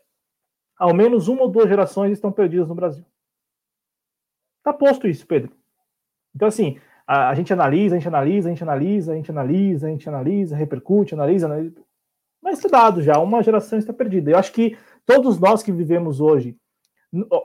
[0.78, 3.06] ao menos uma ou duas gerações estão perdidas no Brasil.
[4.60, 5.52] Está posto isso, Pedro.
[6.34, 9.88] Então, assim, a, a, gente analisa, a gente analisa, a gente analisa, a gente analisa,
[9.88, 11.82] a gente analisa, repercute, analisa, analisa.
[12.42, 14.32] Mas está dado já, uma geração está perdida.
[14.32, 16.58] Eu acho que todos nós que vivemos hoje,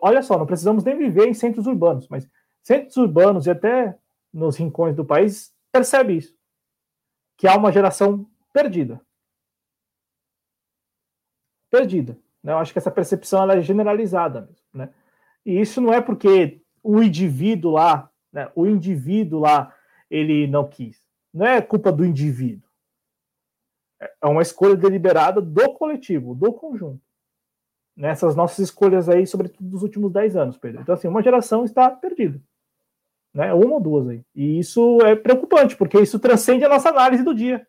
[0.00, 2.28] olha só, não precisamos nem viver em centros urbanos, mas
[2.62, 3.96] centros urbanos e até
[4.32, 6.36] nos rincões do país percebe isso,
[7.36, 9.00] que há uma geração perdida
[11.70, 12.18] perdida.
[12.42, 12.52] Né?
[12.52, 14.90] Eu acho que essa percepção ela é generalizada mesmo, né?
[15.44, 19.74] E isso não é porque o indivíduo lá, né, o indivíduo lá,
[20.10, 21.02] ele não quis.
[21.32, 22.68] Não é culpa do indivíduo.
[24.00, 27.00] É uma escolha deliberada do coletivo, do conjunto.
[27.96, 30.82] Nessas nossas escolhas aí, sobretudo dos últimos 10 anos, Pedro.
[30.82, 32.40] Então, assim, uma geração está perdida.
[33.34, 33.52] Né?
[33.52, 34.24] Uma ou duas aí.
[34.34, 37.66] E isso é preocupante, porque isso transcende a nossa análise do dia.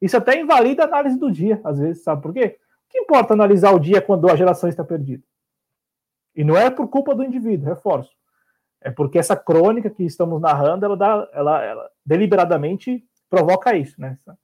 [0.00, 2.58] Isso até invalida a análise do dia, às vezes, sabe por quê?
[2.92, 5.24] que importa analisar o dia quando a geração está perdida?
[6.36, 8.12] E não é por culpa do indivíduo, reforço.
[8.80, 14.18] É porque essa crônica que estamos narrando, ela, dá, ela, ela deliberadamente provoca isso, né?
[14.20, 14.38] Essa,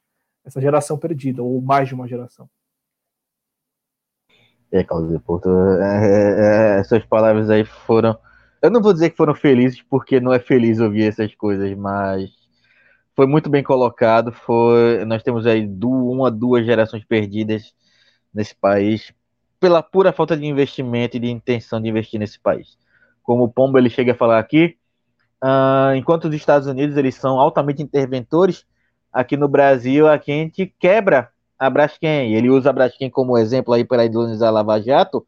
[0.47, 2.49] essa, geração perdida, ou mais de uma geração.
[4.73, 8.19] É, Claudio Porto, é, é, é, essas palavras aí foram.
[8.61, 12.31] Eu não vou dizer que foram felizes, porque não é feliz ouvir essas coisas, mas
[13.15, 14.33] foi muito bem colocado.
[14.33, 17.75] Foi, nós temos aí uma, duas gerações perdidas
[18.35, 19.13] nesse país
[19.61, 22.79] pela pura falta de investimento e de intenção de investir nesse país.
[23.23, 24.77] Como o Pombo ele chega a falar aqui,
[25.43, 28.65] uh, enquanto os Estados Unidos eles são altamente interventores,
[29.13, 32.35] aqui no Brasil a gente quebra a Braskem.
[32.35, 35.27] Ele usa a Braskem como exemplo aí para idolizar a Lava Jato,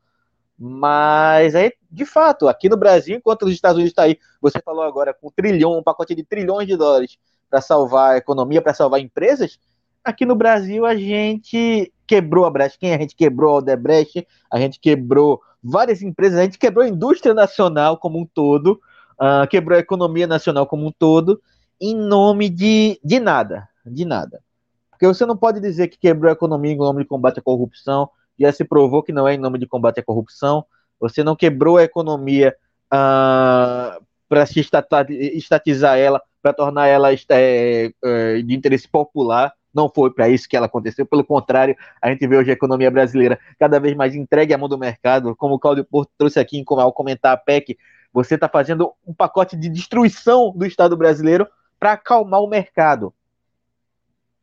[0.62, 4.82] mas aí, de fato, aqui no Brasil, enquanto os Estados Unidos está aí, você falou
[4.82, 7.16] agora com um trilhão, um pacote de trilhões de dólares
[7.49, 9.59] para salvar a economia, para salvar empresas,
[10.05, 14.78] aqui no Brasil a gente quebrou a Braskem, a gente quebrou a Odebrecht, a gente
[14.78, 18.78] quebrou várias empresas, a gente quebrou a indústria nacional como um todo,
[19.19, 21.41] uh, quebrou a economia nacional como um todo,
[21.81, 24.43] em nome de, de nada, de nada.
[24.91, 28.11] Porque você não pode dizer que quebrou a economia em nome de combate à corrupção,
[28.40, 30.64] já se provou que não é em nome de combate à corrupção,
[30.98, 32.54] você não quebrou a economia
[32.92, 40.12] uh, para se estatizar ela, para tornar ela é, é, de interesse popular, não foi
[40.12, 43.78] para isso que ela aconteceu, pelo contrário, a gente vê hoje a economia brasileira cada
[43.78, 47.32] vez mais entregue à mão do mercado, como o Claudio Porto trouxe aqui ao comentar
[47.32, 47.78] a PEC,
[48.12, 51.46] você está fazendo um pacote de destruição do Estado brasileiro
[51.78, 53.14] para acalmar o mercado.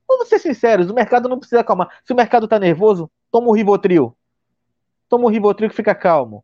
[0.08, 1.90] Vamos ser sinceros, o mercado não precisa acalmar.
[2.06, 4.16] Se o mercado está nervoso, toma o Rivotril.
[5.10, 6.44] Toma o Rivotril que fica calmo.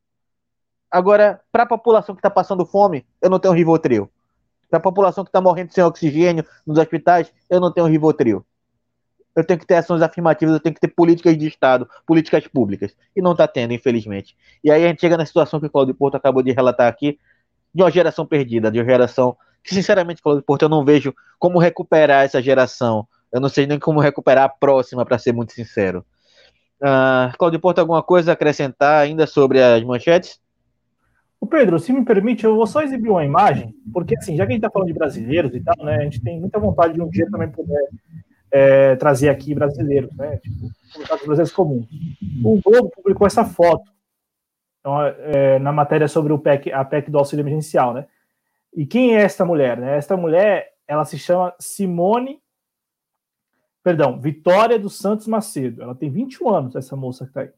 [0.89, 4.10] Agora, para a população que está passando fome, eu não tenho Rivotril.
[4.69, 8.45] Para a população que está morrendo sem oxigênio nos hospitais, eu não tenho Rivotril.
[9.35, 12.95] eu tenho que ter ações afirmativas, eu tenho que ter políticas de Estado, políticas públicas.
[13.15, 14.35] E não está tendo, infelizmente.
[14.64, 17.19] E aí a gente chega na situação que o Claudio Porto acabou de relatar aqui,
[17.73, 21.57] de uma geração perdida, de uma geração que, sinceramente, Claudio Porto, eu não vejo como
[21.57, 23.07] recuperar essa geração.
[23.31, 26.05] Eu não sei nem como recuperar a próxima, para ser muito sincero.
[26.84, 30.41] Uh, Claudio Porto, alguma coisa a acrescentar ainda sobre as manchetes?
[31.39, 34.51] O Pedro, se me permite, eu vou só exibir uma imagem, porque assim, já que
[34.51, 37.01] a gente está falando de brasileiros e tal, né, a gente tem muita vontade de
[37.01, 37.89] um dia também poder
[38.51, 40.69] é, trazer aqui brasileiros, né, tipo,
[41.07, 41.88] brasileiros comuns.
[42.43, 43.93] O Globo publicou essa foto
[44.84, 48.05] então, é, na matéria sobre o PEC, a PEC do auxílio emergencial, né?
[48.76, 49.77] E quem é esta mulher?
[49.77, 49.97] Né?
[49.97, 52.41] Esta mulher, ela se chama Simone,
[53.84, 55.84] perdão, Vitória dos Santos Macedo.
[55.84, 57.51] Ela tem 21 anos, essa moça que está aí.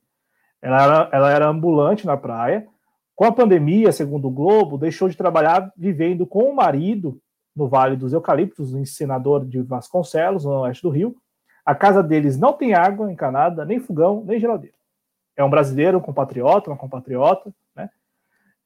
[0.62, 2.68] Ela era, ela era ambulante na praia,
[3.16, 7.22] com a pandemia, segundo o Globo, deixou de trabalhar vivendo com o marido
[7.56, 11.16] no Vale dos Eucaliptos, no encenador de Vasconcelos, no oeste do Rio.
[11.66, 14.76] A casa deles não tem água encanada, nem fogão, nem geladeira.
[15.38, 17.90] É um brasileiro, um compatriota, uma compatriota, né?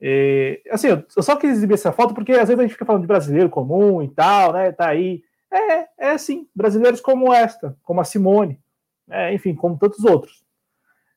[0.02, 3.02] E, assim, eu só quis exibir essa foto porque às vezes a gente fica falando
[3.02, 4.72] de brasileiro comum e tal, né?
[4.72, 5.22] Tá aí.
[5.52, 8.60] É, é assim, brasileiros como esta, como a Simone,
[9.08, 9.34] né?
[9.34, 10.44] enfim, como tantos outros.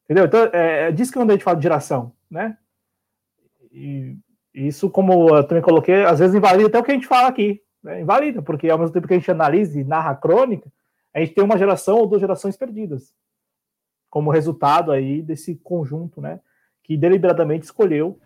[0.04, 0.24] Entendeu?
[0.24, 2.56] Então, é, é disso que a gente fala de geração, né?
[3.70, 4.16] E
[4.54, 7.62] isso, como eu também coloquei, às vezes invalida até o que a gente fala aqui.
[7.82, 8.00] Né?
[8.02, 10.70] Invalida, porque ao mesmo tempo que a gente analisa e narra a crônica,
[11.14, 13.14] a gente tem uma geração ou duas gerações perdidas,
[14.08, 16.40] como resultado aí desse conjunto, né?
[16.82, 18.18] Que deliberadamente escolheu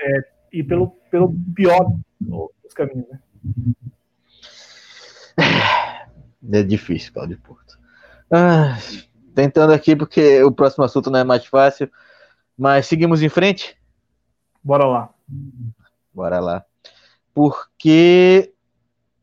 [0.00, 1.86] é, ir pelo, pelo pior
[2.20, 3.20] dos caminhos, né?
[6.52, 7.76] É difícil, Claudio Porto.
[8.30, 8.78] Ah,
[9.34, 11.90] tentando aqui, porque o próximo assunto não é mais fácil,
[12.56, 13.76] mas seguimos em frente?
[14.62, 15.10] Bora lá.
[16.14, 16.64] Bora lá.
[17.34, 18.52] Porque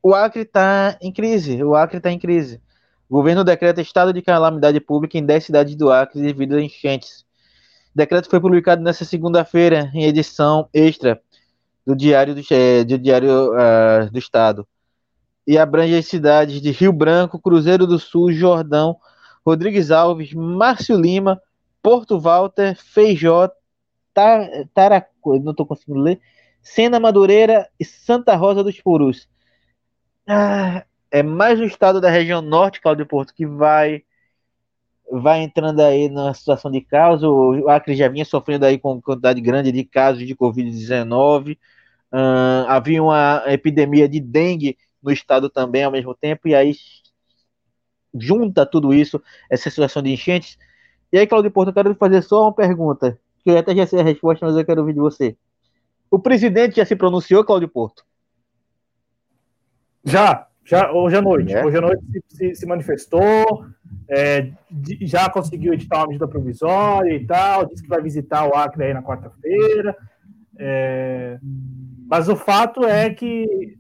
[0.02, 1.64] o Acre está em crise.
[1.64, 2.62] O Acre está em crise.
[3.10, 7.22] O governo decreta estado de calamidade pública em 10 cidades do Acre devido a enchentes.
[7.94, 11.22] O decreto foi publicado nesta segunda-feira em edição extra
[11.86, 14.68] do Diário do, do, Diário, uh, do Estado
[15.46, 18.98] e abrange as cidades de Rio Branco, Cruzeiro do Sul, Jordão,
[19.46, 21.42] Rodrigues Alves, Márcio Lima,
[21.82, 23.50] Porto Walter, Feijó,
[24.74, 26.22] Taracu, não estou conseguindo ler,
[26.62, 29.28] Sena Madureira e Santa Rosa dos Purus.
[30.26, 34.04] Ah, é mais o estado da região norte, Cláudio Porto, que vai
[35.12, 37.22] vai entrando aí na situação de caos.
[37.24, 41.58] O Acre já vinha sofrendo aí com quantidade grande de casos de Covid-19.
[42.12, 46.74] Uh, havia uma epidemia de dengue no estado também ao mesmo tempo, e aí
[48.16, 50.58] junta tudo isso, essa situação de enchentes.
[51.12, 54.00] E aí, Claudio Porto, eu quero fazer só uma pergunta que eu até já sei
[54.00, 55.36] a resposta, mas eu quero ouvir de você.
[56.10, 58.06] O presidente já se pronunciou, Cláudio Porto?
[60.06, 61.54] Já, já hoje à noite.
[61.54, 61.66] É.
[61.66, 63.66] Hoje à noite se, se, se manifestou,
[64.08, 64.52] é,
[65.02, 68.94] já conseguiu editar uma medida provisória e tal, disse que vai visitar o Acre aí
[68.94, 69.96] na quarta-feira.
[70.58, 71.40] É,
[72.08, 73.78] mas o fato é que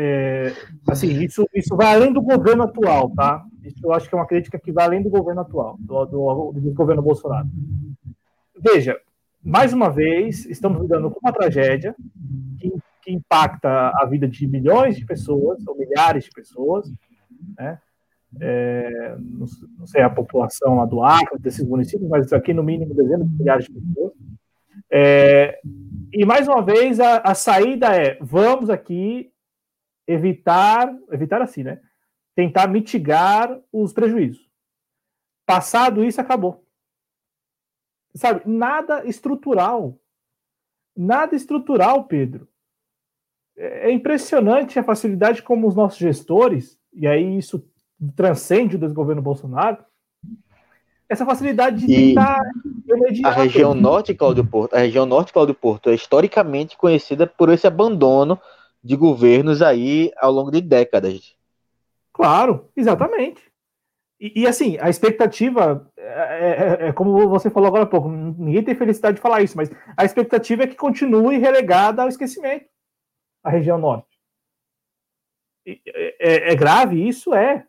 [0.00, 0.52] é,
[0.88, 3.44] assim, isso, isso vai além do governo atual, tá?
[3.64, 6.52] Isso eu acho que é uma crítica que vai além do governo atual, do, do,
[6.52, 7.48] do governo Bolsonaro
[8.60, 8.98] veja,
[9.42, 11.94] mais uma vez, estamos lidando com uma tragédia
[12.58, 12.72] que,
[13.02, 16.92] que, impacta a vida de milhões de pessoas, ou milhares de pessoas,
[17.56, 17.78] né?
[18.38, 19.46] É, não,
[19.78, 23.38] não, sei a população lá do Acre, desses municípios, mas aqui no mínimo dezenas de
[23.38, 24.12] milhares de pessoas.
[24.90, 25.58] É,
[26.12, 29.30] e mais uma vez, a, a saída é: vamos aqui
[30.08, 31.80] evitar, evitar assim, né?
[32.34, 34.48] Tentar mitigar os prejuízos.
[35.46, 36.66] Passado isso, acabou
[38.18, 39.98] sabe, nada estrutural.
[40.96, 42.48] Nada estrutural, Pedro.
[43.56, 47.64] É, é impressionante a facilidade como os nossos gestores, e aí isso
[48.16, 49.78] transcende o desgoverno Bolsonaro,
[51.08, 52.42] essa facilidade de tentar
[53.24, 57.66] a região norte, Cláudio Porto, a região norte, Cláudio Porto, é historicamente conhecida por esse
[57.66, 58.38] abandono
[58.88, 61.36] de governos aí ao longo de décadas.
[62.10, 63.42] Claro, exatamente.
[64.18, 68.08] E, e, assim, a expectativa é, é, é, é, como você falou agora há pouco,
[68.08, 72.64] ninguém tem felicidade de falar isso, mas a expectativa é que continue relegada ao esquecimento
[73.44, 74.08] a região norte.
[75.66, 77.66] É, é, grave, isso é.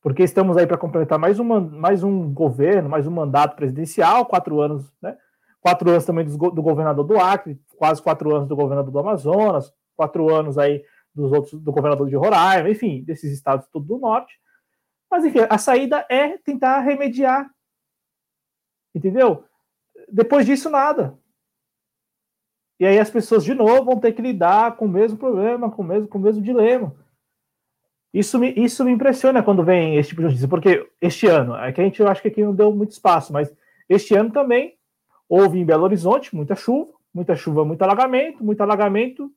[0.00, 4.60] Porque estamos aí para completar mais, uma, mais um governo, mais um mandato presidencial, quatro
[4.60, 5.18] anos, né?
[5.60, 10.32] Quatro anos também do governador do Acre, quase quatro anos do governador do Amazonas, quatro
[10.32, 14.38] anos aí dos outros do governador de Roraima, enfim, desses estados todos do norte.
[15.10, 17.50] Mas, enfim, a saída é tentar remediar.
[18.94, 19.44] Entendeu?
[20.08, 21.18] Depois disso, nada.
[22.78, 25.82] E aí as pessoas, de novo, vão ter que lidar com o mesmo problema, com
[25.82, 26.94] o mesmo, com o mesmo dilema.
[28.12, 31.72] Isso me, isso me impressiona quando vem esse tipo de notícia, porque este ano, é
[31.72, 33.54] que a gente eu acho que aqui não deu muito espaço, mas
[33.88, 34.74] este ano também
[35.28, 39.30] houve em Belo Horizonte muita chuva, muita chuva, muito alagamento, muito alagamento,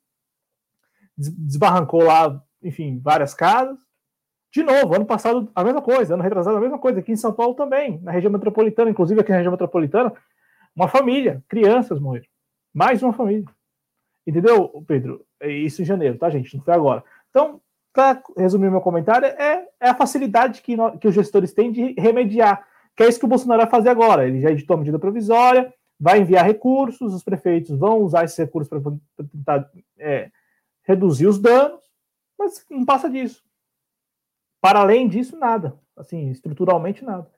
[1.20, 3.78] desbarrancou lá, enfim, várias casas.
[4.52, 7.32] De novo, ano passado a mesma coisa, ano retrasado a mesma coisa, aqui em São
[7.32, 10.12] Paulo também, na região metropolitana, inclusive aqui na região metropolitana,
[10.76, 12.26] uma família, crianças morreram.
[12.74, 13.46] Mais uma família.
[14.26, 15.26] Entendeu, Pedro?
[15.40, 16.56] É isso em janeiro, tá, gente?
[16.56, 17.04] Não foi agora.
[17.30, 17.62] Então,
[17.94, 22.66] para resumir meu comentário, é, é a facilidade que, que os gestores têm de remediar,
[22.96, 24.28] que é isso que o Bolsonaro vai fazer agora.
[24.28, 28.70] Ele já editou a medida provisória, vai enviar recursos, os prefeitos vão usar esses recursos
[28.70, 30.30] para tentar é,
[30.90, 31.80] reduzir os danos,
[32.38, 33.44] mas não passa disso.
[34.60, 35.80] Para além disso, nada.
[35.96, 37.30] Assim, estruturalmente, nada.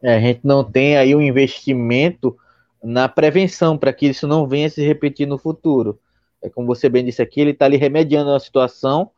[0.00, 2.38] É, a gente não tem aí um investimento
[2.80, 5.98] na prevenção para que isso não venha se repetir no futuro.
[6.40, 9.10] É como você bem disse aqui, ele está ali remediando a situação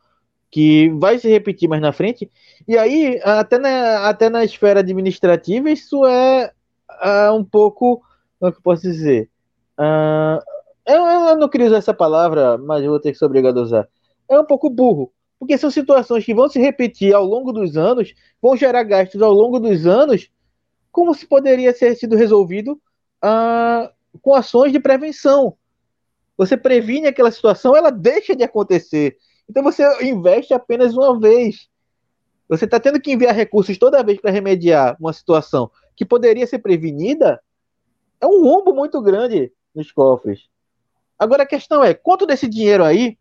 [0.49, 2.29] que vai se repetir mais na frente.
[2.67, 6.51] E aí, até na, até na esfera administrativa, isso é
[6.89, 8.01] uh, um pouco,
[8.39, 9.29] como é que eu posso dizer?
[9.77, 10.41] Uh,
[10.85, 13.63] eu, eu, não queria usar essa palavra, mas eu vou ter que ser obrigado a
[13.63, 13.89] usar.
[14.29, 18.13] É um pouco burro, porque são situações que vão se repetir ao longo dos anos,
[18.41, 20.29] vão gerar gastos ao longo dos anos,
[20.91, 22.73] como se poderia ter sido resolvido
[23.23, 23.89] uh,
[24.21, 25.55] com ações de prevenção.
[26.37, 29.17] Você previne aquela situação, ela deixa de acontecer.
[29.49, 31.69] Então você investe apenas uma vez.
[32.49, 36.59] Você está tendo que enviar recursos toda vez para remediar uma situação que poderia ser
[36.59, 37.39] prevenida.
[38.19, 40.50] É um rombo muito grande nos cofres.
[41.21, 43.15] Agora a questão é: quanto desse dinheiro aí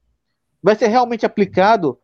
[0.63, 1.99] vai ser realmente aplicado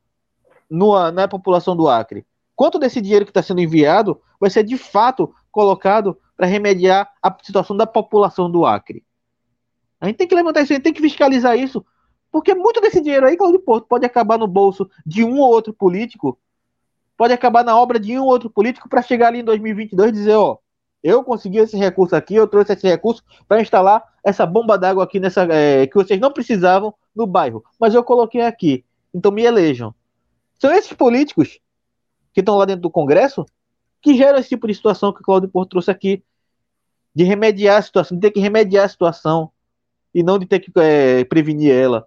[0.68, 2.27] no, na população do Acre?
[2.55, 7.35] Quanto desse dinheiro que está sendo enviado vai ser de fato colocado para remediar a
[7.43, 9.02] situação da população do Acre.
[9.98, 11.82] A gente tem que levantar isso, a gente tem que fiscalizar isso,
[12.31, 15.73] porque muito desse dinheiro aí, Claudio Porto, pode acabar no bolso de um ou outro
[15.73, 16.39] político,
[17.16, 20.12] pode acabar na obra de um ou outro político para chegar ali em 2022 e
[20.12, 20.59] dizer, ó,
[21.07, 25.20] eu consegui esse recurso aqui, eu trouxe esse recurso para instalar essa bomba d'água aqui
[25.20, 28.85] nessa é, que vocês não precisavam no bairro, mas eu coloquei aqui,
[29.15, 29.95] então me elejam.
[30.59, 31.61] São esses políticos
[32.35, 33.47] que estão lá dentro do Congresso
[34.03, 36.24] que gera esse tipo de situação que o Claudio Porto trouxe aqui,
[37.15, 39.51] de remediar a situação, de ter que remediar a situação
[40.12, 42.07] e não de ter que é, prevenir ela.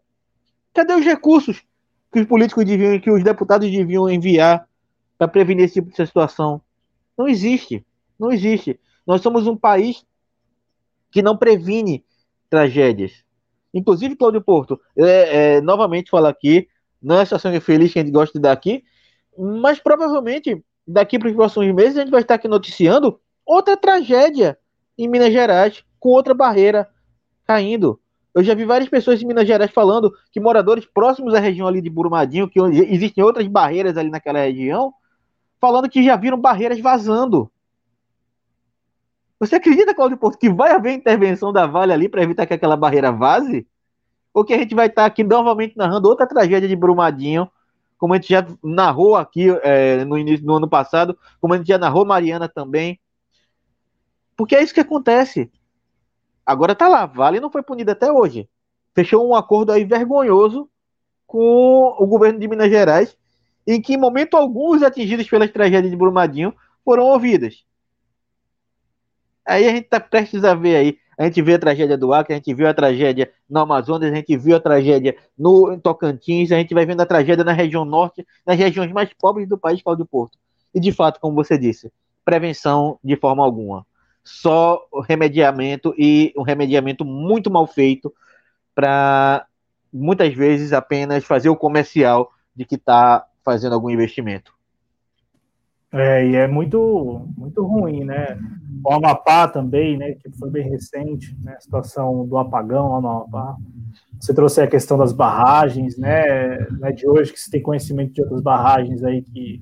[0.73, 1.63] Cadê os recursos
[2.11, 4.67] que os políticos deviam, que os deputados deviam enviar
[5.17, 6.61] para prevenir esse tipo de situação?
[7.17, 7.85] Não existe,
[8.19, 8.79] não existe.
[9.09, 10.05] Nós somos um país
[11.09, 12.05] que não previne
[12.47, 13.25] tragédias.
[13.73, 16.67] Inclusive, Claudio Porto, é, é, novamente falar aqui,
[17.01, 18.83] não é a situação feliz que a gente gosta de dar aqui,
[19.35, 24.59] mas provavelmente daqui para os próximos meses, a gente vai estar aqui noticiando outra tragédia
[24.95, 26.87] em Minas Gerais, com outra barreira
[27.47, 27.99] caindo.
[28.35, 31.81] Eu já vi várias pessoas em Minas Gerais falando que moradores próximos à região ali
[31.81, 34.93] de Burumadinho, que existem outras barreiras ali naquela região,
[35.59, 37.51] falando que já viram barreiras vazando.
[39.39, 42.75] Você acredita, Claudio Porto, que vai haver intervenção da Vale ali para evitar que aquela
[42.75, 43.65] barreira vaze?
[44.33, 47.49] Ou que a gente vai estar aqui novamente narrando outra tragédia de Brumadinho,
[47.97, 51.67] como a gente já narrou aqui é, no início do ano passado, como a gente
[51.67, 52.99] já narrou Mariana também.
[54.35, 55.49] Porque é isso que acontece.
[56.45, 58.49] Agora tá lá, Vale não foi punido até hoje.
[58.93, 60.69] Fechou um acordo aí vergonhoso
[61.25, 63.17] com o governo de Minas Gerais,
[63.65, 66.53] em que em momento algum os atingidos pelas tragédias de Brumadinho
[66.83, 67.63] foram ouvidas.
[69.49, 72.33] Aí a gente está prestes a ver aí a gente viu a tragédia do Acre,
[72.33, 76.55] a gente viu a tragédia no Amazonas, a gente viu a tragédia no Tocantins, a
[76.55, 80.05] gente vai vendo a tragédia na região norte, nas regiões mais pobres do país, Cláudio
[80.05, 80.37] Porto.
[80.73, 81.91] E de fato, como você disse,
[82.23, 83.85] prevenção de forma alguma.
[84.23, 88.13] Só o remediamento e um remediamento muito mal feito
[88.73, 89.45] para
[89.91, 94.53] muitas vezes apenas fazer o comercial de que está fazendo algum investimento.
[95.91, 98.37] É, e é muito, muito ruim, né?
[98.85, 103.09] O Amapá também, né, que foi bem recente, né, a situação do apagão lá no
[103.09, 103.57] Amapá.
[104.19, 108.21] Você trouxe a questão das barragens, né, né, de hoje que se tem conhecimento de
[108.21, 109.61] outras barragens aí que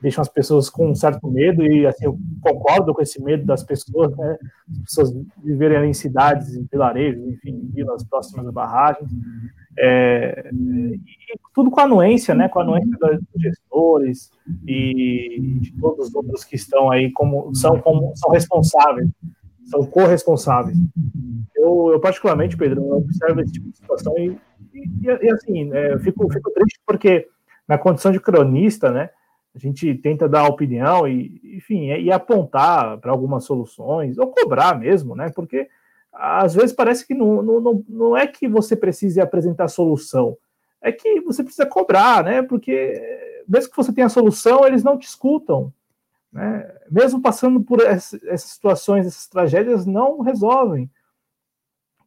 [0.00, 3.62] deixam as pessoas com um certo medo e assim eu concordo com esse medo das
[3.62, 4.38] pessoas, né,
[4.70, 5.12] as pessoas
[5.44, 9.10] viverem em cidades, em vilarejos, enfim, vilas próximas a barragens.
[9.78, 10.50] É,
[11.54, 14.30] tudo com a anuência, né, com a anuência dos gestores
[14.66, 19.08] e de todos os outros que estão aí como são, como, são responsáveis,
[19.64, 20.76] são corresponsáveis.
[21.54, 24.36] Eu, eu particularmente, Pedro, eu observo esse tipo de situação e,
[24.74, 27.28] e, e assim, é, eu fico, fico triste porque
[27.68, 29.10] na condição de cronista, né,
[29.54, 35.14] a gente tenta dar opinião e, enfim, e apontar para algumas soluções, ou cobrar mesmo,
[35.14, 35.68] né, porque
[36.12, 40.36] às vezes parece que não, não, não é que você precise apresentar solução,
[40.80, 42.42] é que você precisa cobrar, né?
[42.42, 43.00] Porque
[43.46, 45.72] mesmo que você tenha a solução, eles não te escutam.
[46.32, 46.72] Né?
[46.90, 50.90] Mesmo passando por essas situações, essas tragédias, não resolvem.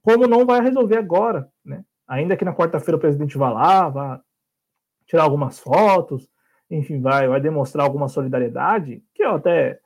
[0.02, 1.84] Como não vai resolver agora, né?
[2.08, 4.22] Ainda que na quarta-feira o presidente vá lá, vá
[5.06, 6.30] tirar algumas fotos,
[6.70, 9.80] enfim, vai, vai demonstrar alguma solidariedade, que eu até,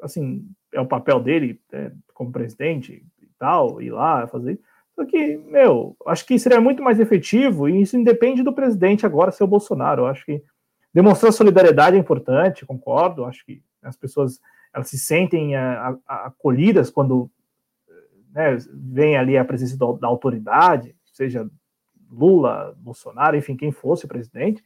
[0.00, 3.04] assim, é o papel dele né, como presidente
[3.42, 4.60] tal, ir lá fazer.
[4.94, 9.32] Só que, meu, acho que seria muito mais efetivo, e isso independe do presidente agora
[9.32, 10.02] ser o Bolsonaro.
[10.02, 10.42] Eu acho que
[10.94, 13.24] demonstrar solidariedade é importante, concordo.
[13.24, 14.40] Acho que as pessoas
[14.72, 17.30] elas se sentem a, acolhidas quando
[18.32, 21.48] né, vem ali a presença da, da autoridade, seja
[22.10, 24.62] Lula, Bolsonaro, enfim, quem fosse presidente.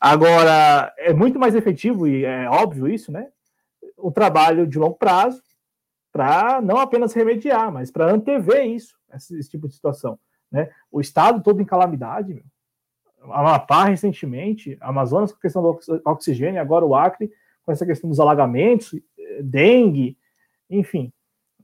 [0.00, 3.28] Agora, é muito mais efetivo, e é óbvio isso, né?
[3.96, 5.42] O trabalho de longo prazo,
[6.14, 10.16] para não apenas remediar, mas para antever isso, esse, esse, tipo de situação.
[10.48, 10.70] Né?
[10.88, 12.44] O Estado todo em calamidade, meu.
[13.32, 17.32] Amapá recentemente, Amazonas com a questão do oxigênio, agora o Acre
[17.64, 20.16] com essa questão dos alagamentos, eh, dengue,
[20.70, 21.12] enfim.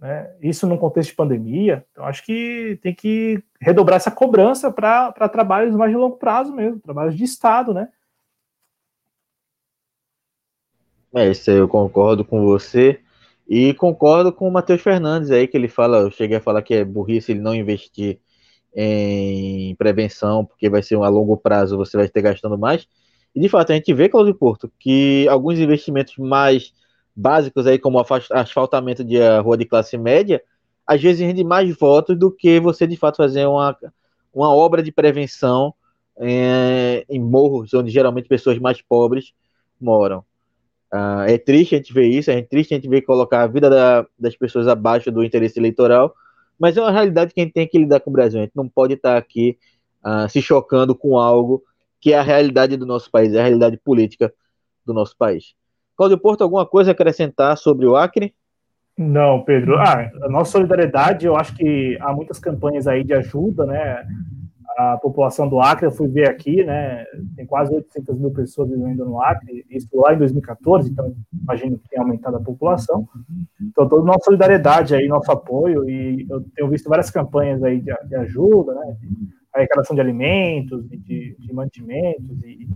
[0.01, 0.35] Né?
[0.41, 1.87] Isso num contexto de pandemia.
[1.93, 6.81] Então, acho que tem que redobrar essa cobrança para trabalhos mais de longo prazo mesmo,
[6.81, 7.89] trabalhos de Estado, né?
[11.15, 13.01] É, isso aí eu concordo com você.
[13.51, 16.73] E concordo com o Matheus Fernandes aí, que ele fala, eu cheguei a falar que
[16.73, 18.21] é burrice ele não investir
[18.73, 22.87] em prevenção, porque vai ser um a longo prazo, você vai ter gastando mais.
[23.35, 26.73] E de fato, a gente vê, Claudio Porto, que alguns investimentos mais
[27.15, 28.01] básicos aí, como
[28.31, 30.41] asfaltamento de rua de classe média,
[30.87, 33.77] às vezes rende mais votos do que você de fato fazer uma,
[34.33, 35.75] uma obra de prevenção
[36.17, 39.33] é, em morros, onde geralmente pessoas mais pobres
[39.81, 40.25] moram.
[40.93, 43.71] Uh, é triste a gente ver isso, é triste a gente ver colocar a vida
[43.71, 46.15] da, das pessoas abaixo do interesse eleitoral,
[46.59, 48.41] mas é uma realidade que a gente tem que lidar com o Brasil.
[48.41, 49.57] A gente não pode estar aqui
[50.05, 51.63] uh, se chocando com algo
[52.01, 54.33] que é a realidade do nosso país, é a realidade política
[54.85, 55.55] do nosso país.
[55.97, 58.35] Cláudio Porto, alguma coisa a acrescentar sobre o Acre?
[58.97, 59.77] Não, Pedro.
[59.77, 64.07] Ah, a nossa solidariedade, eu acho que há muitas campanhas aí de ajuda, né?
[64.83, 67.05] A população do Acre, eu fui ver aqui, né?
[67.37, 71.89] Tem quase 800 mil pessoas vivendo no Acre, isso lá em 2014, então imagino que
[71.89, 73.07] tem aumentado a população.
[73.61, 77.93] Então, toda nossa solidariedade aí, nosso apoio, e eu tenho visto várias campanhas aí de,
[78.07, 78.97] de ajuda, né?
[79.53, 82.69] arrecadação de alimentos, de, de mantimentos e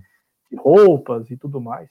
[0.51, 1.89] de roupas e tudo mais.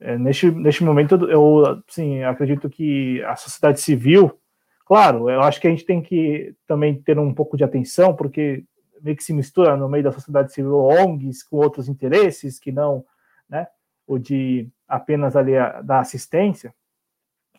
[0.00, 4.38] É, neste, neste momento, eu sim, acredito que a sociedade civil,
[4.86, 8.64] claro, eu acho que a gente tem que também ter um pouco de atenção, porque
[9.04, 13.04] meio que se mistura no meio da sociedade civil ONGs com outros interesses que não,
[13.48, 13.66] né,
[14.06, 16.74] o de apenas ali a, da assistência.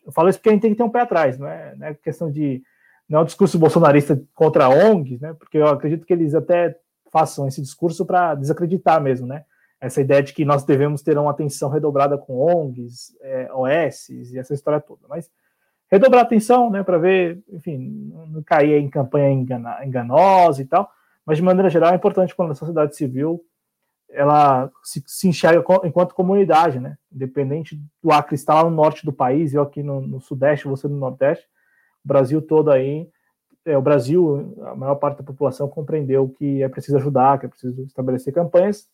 [0.03, 1.87] Eu falo isso porque a gente tem que ter um pé atrás, não é, não
[1.87, 2.63] é questão de
[3.07, 5.35] não é um discurso bolsonarista contra ONGs, né?
[5.35, 6.75] Porque eu acredito que eles até
[7.11, 9.45] façam esse discurso para desacreditar mesmo, né?
[9.79, 13.47] Essa ideia de que nós devemos ter uma atenção redobrada com ONGs, é,
[14.09, 15.01] e essa história toda.
[15.07, 15.29] Mas
[15.91, 16.81] redobrar atenção, né?
[16.81, 20.89] Para ver, enfim, não cair em campanha engana, enganosa e tal.
[21.25, 23.43] Mas de maneira geral é importante quando a sociedade civil
[24.09, 26.97] ela se, se enxerga enquanto comunidade, né?
[27.11, 30.87] Independente do Acre estar lá no norte do país, eu aqui no, no sudeste, você
[30.87, 31.45] no nordeste,
[32.03, 33.09] o Brasil todo aí,
[33.65, 37.49] é, o Brasil, a maior parte da população compreendeu que é preciso ajudar, que é
[37.49, 38.87] preciso estabelecer campanhas,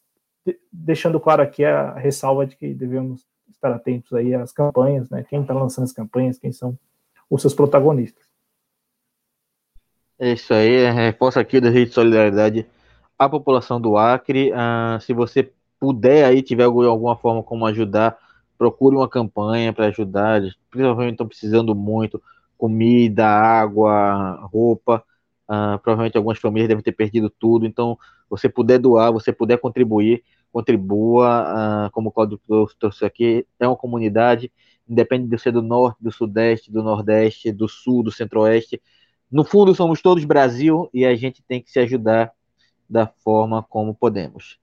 [0.45, 5.25] de, deixando claro aqui a ressalva de que devemos estar atentos aí às campanhas, né?
[5.29, 6.77] Quem está lançando as campanhas, quem são
[7.29, 8.30] os seus protagonistas.
[10.21, 12.67] É isso aí, é reforço aqui da Rede de Solidariedade
[13.17, 14.51] à população do Acre.
[14.53, 18.17] Ah, se você puder aí, tiver alguma forma como ajudar,
[18.57, 20.41] procure uma campanha para ajudar.
[20.69, 22.21] Provavelmente estão precisando muito
[22.55, 25.03] comida, água, roupa.
[25.49, 27.65] Uh, provavelmente algumas famílias devem ter perdido tudo.
[27.65, 27.97] Então,
[28.29, 30.23] você puder doar, você puder contribuir,
[30.53, 31.87] contribua.
[31.87, 32.39] Uh, como o Cláudio
[32.79, 34.51] trouxe aqui, é uma comunidade,
[34.87, 38.79] independe de ser do norte, do sudeste, do nordeste, do sul, do centro-oeste.
[39.31, 42.31] No fundo, somos todos Brasil e a gente tem que se ajudar
[42.89, 44.59] da forma como podemos.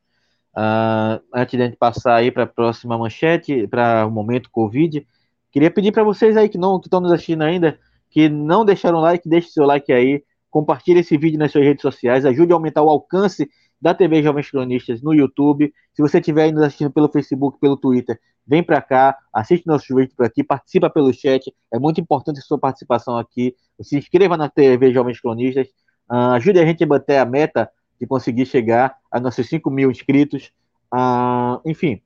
[0.55, 5.07] Uh, antes de a gente passar aí para a próxima manchete, para o momento Covid,
[5.51, 7.79] queria pedir para vocês aí que não que estão nos assistindo ainda,
[8.11, 12.27] que não deixaram like, deixe seu like aí, compartilhe esse vídeo nas suas redes sociais,
[12.27, 13.49] ajude a aumentar o alcance
[13.81, 15.73] da TV Jovens Cronistas no YouTube.
[15.95, 20.15] Se você estiver nos assistindo pelo Facebook, pelo Twitter, vem para cá, assiste nossos vídeos
[20.15, 21.53] por aqui, participa pelo chat.
[21.73, 23.55] É muito importante a sua participação aqui.
[23.81, 25.69] Se inscreva na TV Jovens Cronistas.
[26.11, 29.91] Uh, ajude a gente a bater a meta de conseguir chegar a nossos 5 mil
[29.91, 30.51] inscritos.
[30.93, 32.01] Uh, enfim,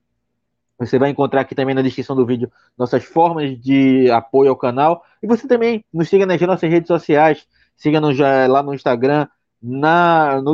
[0.77, 5.03] você vai encontrar aqui também na descrição do vídeo nossas formas de apoio ao canal.
[5.21, 7.47] E você também nos siga nas nossas redes sociais.
[7.75, 9.27] Siga-nos lá no Instagram,
[9.61, 10.53] na, no,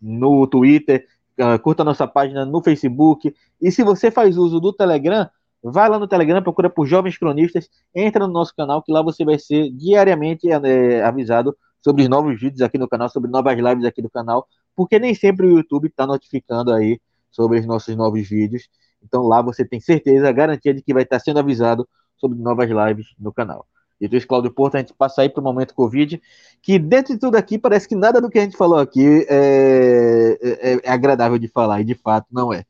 [0.00, 1.06] no Twitter,
[1.38, 3.34] uh, curta nossa página no Facebook.
[3.60, 5.28] E se você faz uso do Telegram,
[5.62, 9.24] vai lá no Telegram, procura por Jovens Cronistas, entra no nosso canal, que lá você
[9.24, 13.84] vai ser diariamente é, avisado sobre os novos vídeos aqui no canal, sobre novas lives
[13.84, 14.46] aqui do canal,
[14.76, 17.00] porque nem sempre o YouTube está notificando aí
[17.30, 18.68] sobre os nossos novos vídeos.
[19.02, 23.14] Então lá você tem certeza, garantia de que vai estar sendo avisado sobre novas lives
[23.18, 23.66] no canal.
[24.00, 26.20] Dito isso, Cláudio Porto, a gente passa aí para o momento Covid,
[26.62, 30.38] que dentro de tudo aqui parece que nada do que a gente falou aqui é,
[30.40, 32.64] é, é agradável de falar, e de fato não é.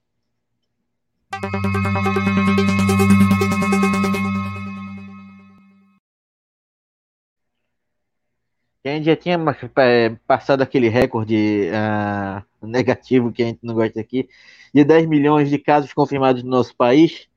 [8.82, 9.38] A gente já tinha
[9.76, 14.28] é, passado aquele recorde uh, negativo que a gente não gosta aqui,
[14.74, 17.28] de 10 milhões de casos confirmados no nosso país.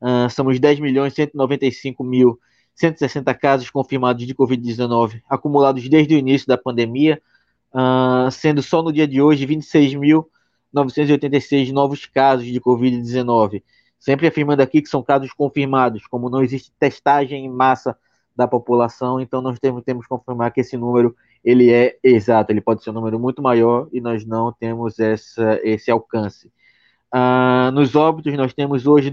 [0.00, 2.40] Uh, somos 10 milhões 195 mil
[2.78, 7.20] 160 casos confirmados de Covid-19 acumulados desde o início da pandemia,
[7.74, 13.64] uh, sendo só no dia de hoje 26.986 novos casos de Covid-19.
[13.98, 17.98] Sempre afirmando aqui que são casos confirmados, como não existe testagem em massa
[18.36, 22.60] da população, então nós temos, temos que confirmar que esse número ele é exato, ele
[22.60, 26.46] pode ser um número muito maior e nós não temos essa, esse alcance.
[27.12, 29.10] Uh, nos óbitos, nós temos hoje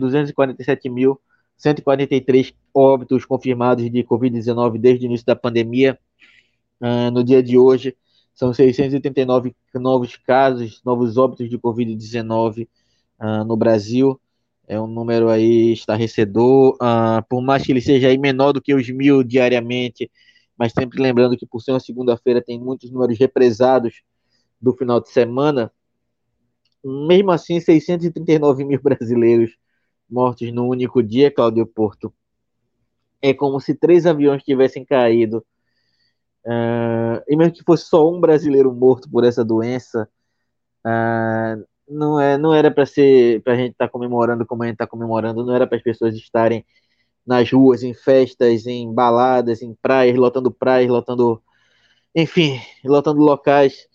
[1.57, 5.97] 247.143 óbitos confirmados de Covid-19 desde o início da pandemia.
[6.81, 7.95] Uh, no dia de hoje,
[8.33, 12.67] são 689 novos casos, novos óbitos de Covid-19 uh,
[13.19, 14.19] ah, no Brasil.
[14.67, 16.75] É um número aí estarrecedor,
[17.29, 20.09] por mais que ele seja aí menor do que os mil diariamente,
[20.57, 24.01] mas sempre lembrando que por ser uma segunda-feira tem muitos números represados
[24.59, 25.71] do final de semana,
[26.83, 29.51] mesmo assim, 639 mil brasileiros
[30.09, 32.13] mortos no único dia, Cláudio Porto.
[33.21, 35.45] É como se três aviões tivessem caído.
[36.45, 40.07] Uh, e mesmo que fosse só um brasileiro morto por essa doença,
[40.85, 44.67] uh, não, é, não era para ser para a gente estar tá comemorando como a
[44.67, 46.65] gente está comemorando, não era para as pessoas estarem
[47.25, 51.41] nas ruas, em festas, em baladas, em praias, lotando praias, lotando,
[52.15, 53.87] enfim, lotando locais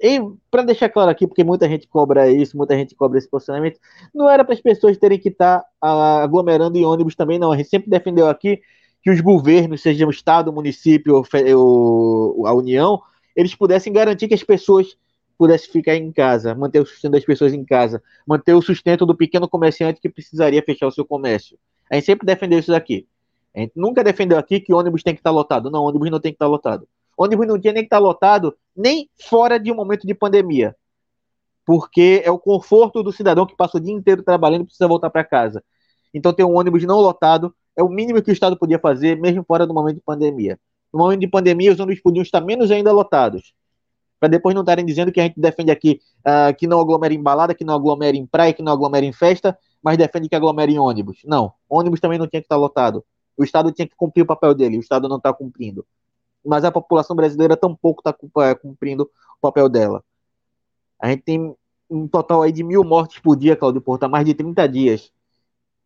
[0.00, 0.20] e
[0.50, 3.80] para deixar claro aqui, porque muita gente cobra isso, muita gente cobra esse posicionamento,
[4.14, 7.50] não era para as pessoas terem que estar tá aglomerando em ônibus também, não.
[7.50, 8.60] A gente sempre defendeu aqui
[9.02, 11.22] que os governos, seja o Estado, o município
[11.56, 13.00] ou a União,
[13.34, 14.96] eles pudessem garantir que as pessoas
[15.36, 19.16] pudessem ficar em casa, manter o sustento das pessoas em casa, manter o sustento do
[19.16, 21.58] pequeno comerciante que precisaria fechar o seu comércio.
[21.90, 23.06] A gente sempre defendeu isso daqui.
[23.54, 25.70] A gente nunca defendeu aqui que ônibus tem que estar tá lotado.
[25.70, 26.88] Não, ônibus não tem que estar tá lotado
[27.18, 30.76] ônibus não tinha nem que estar tá lotado, nem fora de um momento de pandemia.
[31.66, 35.10] Porque é o conforto do cidadão que passa o dia inteiro trabalhando e precisa voltar
[35.10, 35.62] para casa.
[36.14, 39.44] Então, ter um ônibus não lotado é o mínimo que o Estado podia fazer, mesmo
[39.44, 40.58] fora do momento de pandemia.
[40.92, 43.52] No momento de pandemia, os ônibus podiam estar menos ainda lotados.
[44.18, 47.22] Para depois não estarem dizendo que a gente defende aqui uh, que não aglomera em
[47.22, 50.70] balada, que não aglomera em praia, que não aglomera em festa, mas defende que aglomera
[50.70, 51.18] em ônibus.
[51.24, 53.04] Não, ônibus também não tinha que estar lotado.
[53.36, 55.84] O Estado tinha que cumprir o papel dele, o Estado não está cumprindo
[56.48, 58.16] mas a população brasileira tampouco está
[58.48, 60.02] é, cumprindo o papel dela.
[60.98, 61.54] A gente tem
[61.90, 65.12] um total aí de mil mortes por dia, Claudio Porto, há mais de 30 dias.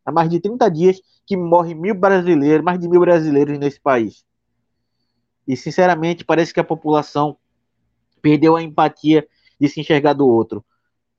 [0.05, 4.25] Há mais de 30 dias que morrem mil brasileiros, mais de mil brasileiros nesse país.
[5.49, 7.37] E, sinceramente, parece que a população
[8.21, 9.27] perdeu a empatia
[9.61, 10.65] de se enxergar do outro.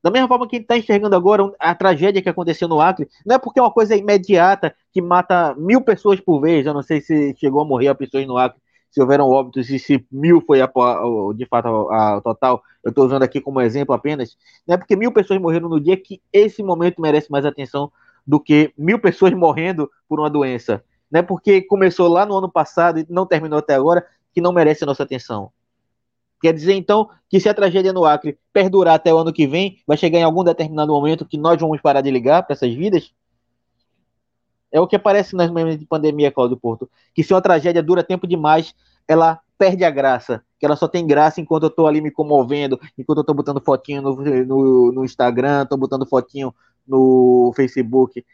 [0.01, 3.09] Da mesma forma que a gente está enxergando agora a tragédia que aconteceu no Acre,
[3.25, 6.65] não é porque é uma coisa imediata que mata mil pessoas por vez.
[6.65, 8.62] Eu não sei se chegou a morrer a pessoas no Acre
[8.93, 10.71] se houveram óbitos e se mil foi a,
[11.35, 14.37] de fato a, total, eu estou usando aqui como exemplo apenas,
[14.67, 17.91] não é porque mil pessoas morreram no dia que esse momento merece mais atenção
[18.25, 20.83] do que mil pessoas morrendo por uma doença.
[21.09, 24.53] Não é porque começou lá no ano passado e não terminou até agora que não
[24.53, 25.51] merece a nossa atenção.
[26.39, 29.79] Quer dizer, então, que se a tragédia no Acre perdurar até o ano que vem,
[29.87, 33.11] vai chegar em algum determinado momento que nós vamos parar de ligar para essas vidas?
[34.73, 36.89] É o que aparece nas memes de pandemia, Cláudio Porto.
[37.13, 38.73] Que se uma tragédia dura tempo demais,
[39.07, 40.43] ela perde a graça.
[40.59, 43.61] Que ela só tem graça enquanto eu tô ali me comovendo, enquanto eu tô botando
[43.63, 46.51] fotinho no, no, no Instagram, tô botando fotinho
[46.87, 48.25] no Facebook.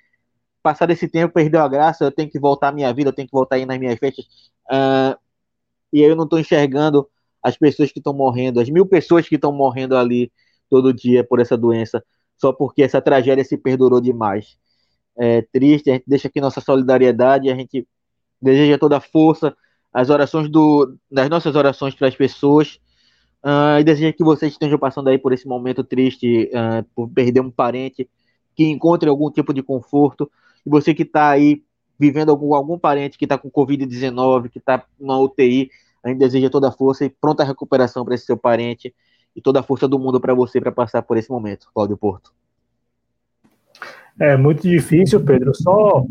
[0.64, 3.28] Passar esse tempo, perdeu a graça, eu tenho que voltar à minha vida, eu tenho
[3.28, 4.26] que voltar aí nas minhas festas.
[4.72, 5.20] Uh,
[5.92, 7.10] e eu não tô enxergando
[7.44, 10.32] as pessoas que estão morrendo, as mil pessoas que estão morrendo ali
[10.70, 12.04] todo dia por essa doença,
[12.38, 14.58] só porque essa tragédia se perdurou demais
[15.20, 17.86] é, triste, a gente deixa aqui nossa solidariedade, a gente
[18.42, 19.56] deseja toda a força,
[19.94, 22.80] as orações do, das nossas orações para as pessoas,
[23.44, 27.42] uh, e deseja que vocês estejam passando aí por esse momento triste, uh, por perder
[27.42, 28.10] um parente,
[28.56, 30.32] que encontre algum tipo de conforto,
[30.66, 31.64] e você que está aí
[32.00, 35.70] vivendo algum, algum parente que está com Covid-19, que está na UTI,
[36.02, 38.96] a gente deseja toda a força e pronta recuperação para esse seu parente,
[39.36, 42.39] e toda a força do mundo para você para passar por esse momento, Cláudio Porto.
[44.20, 45.52] É muito difícil, Pedro.
[45.56, 46.06] Só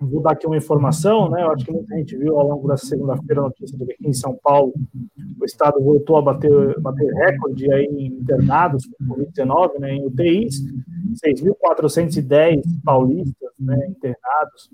[0.00, 1.42] vou dar aqui uma informação, né?
[1.42, 4.08] Eu acho que muita gente viu ao longo dessa segunda-feira a notícia de que aqui
[4.08, 4.72] em São Paulo
[5.40, 9.94] o estado voltou a bater, bater recorde aí em internados com Covid-19, né?
[9.94, 10.62] Em UTIs,
[11.24, 13.76] 6.410 paulistas, né?
[13.88, 14.70] Internados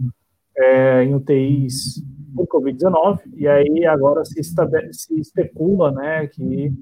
[0.56, 2.02] é, em UTIs
[2.34, 6.26] por Covid-19, e aí agora se, se especula, né?
[6.26, 6.72] Que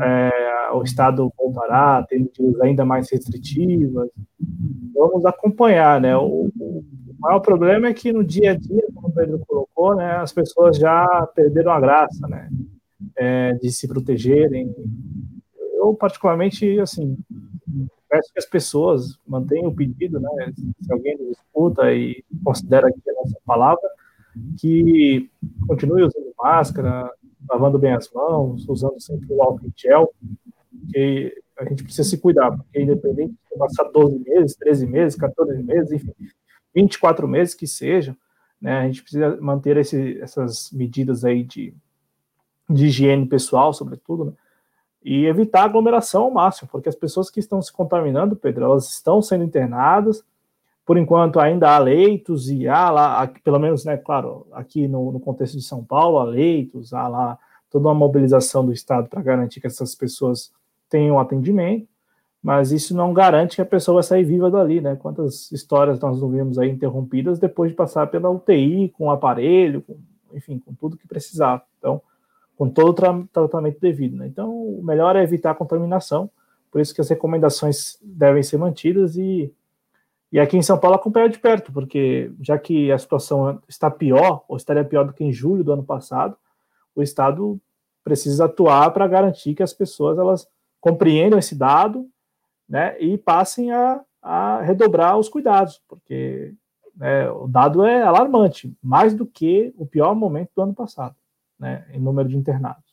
[0.00, 4.10] é, o Estado voltará a ter medidas ainda mais restritivas.
[4.94, 6.16] Vamos acompanhar, né?
[6.16, 6.84] O, o,
[7.18, 10.76] maior problema é que no dia a dia, como o Pedro colocou, né, as pessoas
[10.76, 12.48] já perderam a graça, né?
[13.16, 14.74] É, de se protegerem.
[15.74, 17.16] Eu, particularmente, assim,
[18.08, 20.52] peço que as pessoas mantenham o pedido, né?
[20.80, 23.88] Se alguém nos escuta e considera é a nossa palavra,
[24.58, 25.30] que
[25.66, 27.10] continue usando máscara,
[27.48, 30.12] lavando bem as mãos, usando sempre o álcool em gel,
[30.70, 35.62] porque a gente precisa se cuidar, porque independente de passar 12 meses, 13 meses, 14
[35.62, 36.12] meses, enfim,
[36.74, 38.16] 24 meses que seja,
[38.60, 41.74] né, a gente precisa manter esse, essas medidas aí de,
[42.68, 44.32] de higiene pessoal, sobretudo, né,
[45.02, 49.22] e evitar aglomeração ao máximo, porque as pessoas que estão se contaminando, Pedro, elas estão
[49.22, 50.24] sendo internadas,
[50.88, 55.12] por enquanto ainda há leitos e há lá, aqui, pelo menos, né, claro, aqui no,
[55.12, 57.38] no, contexto de São Paulo, há leitos, há lá
[57.68, 60.50] toda uma mobilização do Estado para garantir que essas pessoas
[60.88, 61.86] tenham atendimento,
[62.42, 64.96] mas isso não garante que a pessoa vai sair viva dali, né?
[64.96, 69.98] Quantas histórias nós não vimos aí interrompidas depois de passar pela UTI, com aparelho, com,
[70.32, 71.62] enfim, com tudo que precisava.
[71.76, 72.00] Então,
[72.56, 74.26] com todo o tra tratamento devido, né?
[74.26, 76.30] Então, o melhor é evitar a contaminação,
[76.72, 79.52] por isso que as recomendações devem ser mantidas e
[80.30, 84.44] e aqui em São Paulo acompanhar de perto, porque já que a situação está pior,
[84.46, 86.36] ou estaria pior do que em julho do ano passado,
[86.94, 87.58] o Estado
[88.04, 90.46] precisa atuar para garantir que as pessoas elas
[90.80, 92.08] compreendam esse dado
[92.68, 96.54] né, e passem a, a redobrar os cuidados, porque
[96.94, 101.16] né, o dado é alarmante, mais do que o pior momento do ano passado,
[101.58, 102.84] né, em número de internados.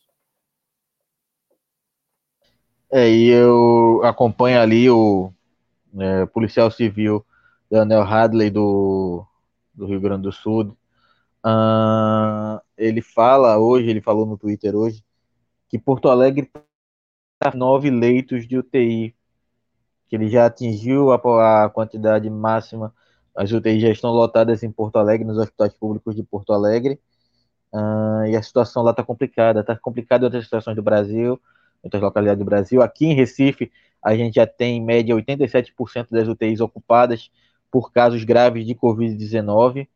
[2.90, 5.32] É, e eu acompanho ali o,
[5.98, 7.25] é, policial civil
[7.70, 9.24] Daniel Hadley do,
[9.74, 10.76] do Rio Grande do Sul.
[11.44, 15.04] Uh, ele fala hoje, ele falou no Twitter hoje,
[15.68, 16.50] que Porto Alegre
[17.34, 19.14] está nove leitos de UTI,
[20.08, 22.94] que ele já atingiu a, a quantidade máxima.
[23.34, 27.00] As UTIs já estão lotadas em Porto Alegre, nos hospitais públicos de Porto Alegre.
[27.72, 31.40] Uh, e a situação lá está complicada, está complicada em outras situações do Brasil,
[31.82, 32.80] em outras localidades do Brasil.
[32.80, 33.70] Aqui em Recife,
[34.02, 37.30] a gente já tem em média 87% das UTIs ocupadas
[37.70, 39.88] por casos graves de Covid-19.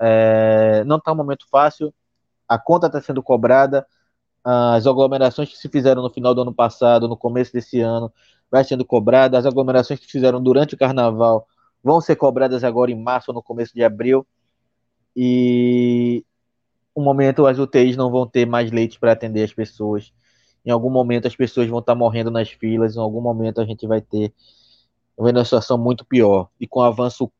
[0.00, 1.92] É, não está um momento fácil,
[2.48, 3.86] a conta está sendo cobrada,
[4.44, 8.12] as aglomerações que se fizeram no final do ano passado, no começo desse ano,
[8.50, 11.46] vai sendo cobrada, as aglomerações que se fizeram durante o carnaval
[11.82, 14.26] vão ser cobradas agora em março ou no começo de abril,
[15.16, 16.24] e
[16.96, 20.12] um momento as UTIs não vão ter mais leite para atender as pessoas.
[20.64, 23.86] Em algum momento as pessoas vão estar morrendo nas filas, em algum momento a gente
[23.86, 24.32] vai ter
[25.16, 26.48] uma situação muito pior.
[26.58, 27.30] E com o avanço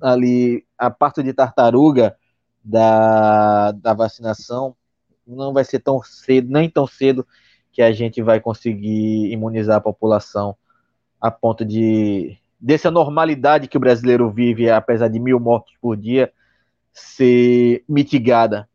[0.00, 2.16] ali, a parte de tartaruga
[2.64, 4.74] da, da vacinação,
[5.26, 7.26] não vai ser tão cedo, nem tão cedo,
[7.72, 10.56] que a gente vai conseguir imunizar a população
[11.20, 16.30] a ponto de dessa normalidade que o brasileiro vive, apesar de mil mortes por dia,
[16.92, 18.68] ser mitigada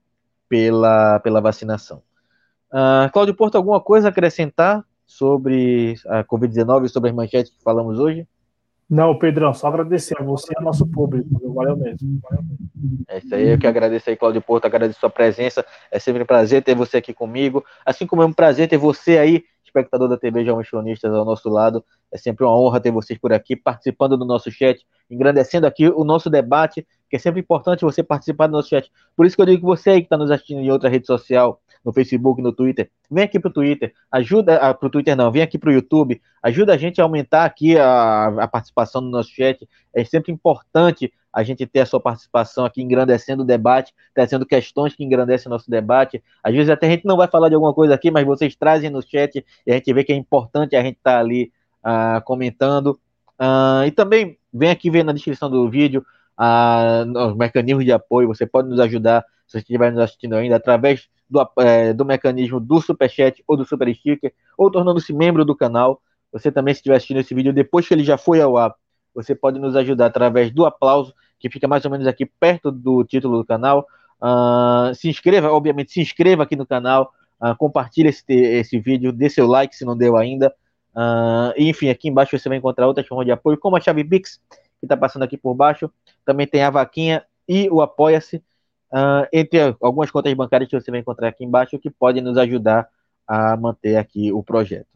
[0.49, 2.01] pela, pela vacinação.
[2.71, 7.63] Uh, Cláudio Porto, alguma coisa a acrescentar sobre a Covid-19 e sobre as manchetes que
[7.63, 8.27] falamos hoje?
[8.89, 11.27] Não, Pedrão, só agradecer a você e ao nosso público.
[11.53, 12.19] Valeu mesmo.
[13.07, 15.65] É isso aí, eu que agradeço aí, Cláudio Porto, agradeço a sua presença.
[15.91, 17.65] É sempre um prazer ter você aqui comigo.
[17.83, 21.49] Assim como é um prazer ter você aí, espectador da TV Jovens Cronistas, ao nosso
[21.49, 21.83] lado.
[22.11, 26.03] É sempre uma honra ter vocês por aqui, participando do nosso chat, engrandecendo aqui o
[26.03, 28.91] nosso debate, que é sempre importante você participar do nosso chat.
[29.15, 31.07] Por isso que eu digo que você aí que está nos assistindo em outra rede
[31.07, 32.89] social, no Facebook, no Twitter.
[33.09, 36.77] Vem aqui pro Twitter, ajuda, ah, pro Twitter não, vem aqui pro YouTube, ajuda a
[36.77, 39.67] gente a aumentar aqui a, a participação no nosso chat.
[39.93, 44.95] É sempre importante a gente ter a sua participação aqui, engrandecendo o debate, trazendo questões
[44.95, 46.23] que engrandecem o nosso debate.
[46.41, 48.89] Às vezes até a gente não vai falar de alguma coisa aqui, mas vocês trazem
[48.89, 51.51] no chat e a gente vê que é importante a gente estar tá ali
[51.85, 52.97] uh, comentando.
[53.37, 56.05] Uh, e também vem aqui ver na descrição do vídeo
[57.29, 58.27] os mecanismos de apoio.
[58.27, 62.59] Você pode nos ajudar, se você estiver nos assistindo ainda, através do, é, do mecanismo
[62.59, 66.01] do Superchat ou do Super Sticker, ou tornando-se membro do canal.
[66.31, 68.73] Você também, se estiver assistindo esse vídeo depois que ele já foi ao ar,
[69.13, 73.03] você pode nos ajudar através do aplauso, que fica mais ou menos aqui perto do
[73.03, 73.87] título do canal.
[74.21, 79.29] Uh, se inscreva, obviamente, se inscreva aqui no canal, Uh, compartilhe esse, esse vídeo, dê
[79.29, 80.53] seu like se não deu ainda.
[80.95, 84.39] Uh, enfim, aqui embaixo você vai encontrar outras formas de apoio, como a chave Pix,
[84.79, 85.91] que está passando aqui por baixo.
[86.25, 88.41] Também tem a vaquinha e o Apoia-se,
[88.91, 92.87] uh, entre algumas contas bancárias que você vai encontrar aqui embaixo, que podem nos ajudar
[93.27, 94.87] a manter aqui o projeto.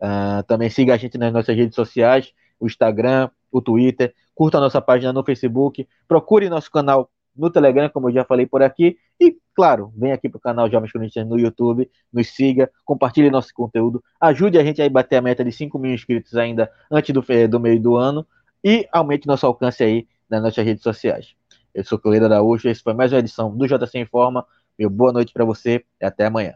[0.00, 4.60] Uh, também siga a gente nas nossas redes sociais, o Instagram, o Twitter, curta a
[4.60, 8.96] nossa página no Facebook, procure nosso canal no Telegram, como eu já falei por aqui,
[9.20, 13.52] e, claro, vem aqui para o canal Jovens Corinthians no YouTube, nos siga, compartilhe nosso
[13.54, 17.22] conteúdo, ajude a gente a bater a meta de 5 mil inscritos ainda antes do,
[17.48, 18.26] do meio do ano,
[18.64, 21.34] e aumente nosso alcance aí nas nossas redes sociais.
[21.76, 24.46] Eu sou Cleida Araújo, esse foi mais uma edição do JC Informa.
[24.78, 26.54] Meu boa noite para você e até amanhã.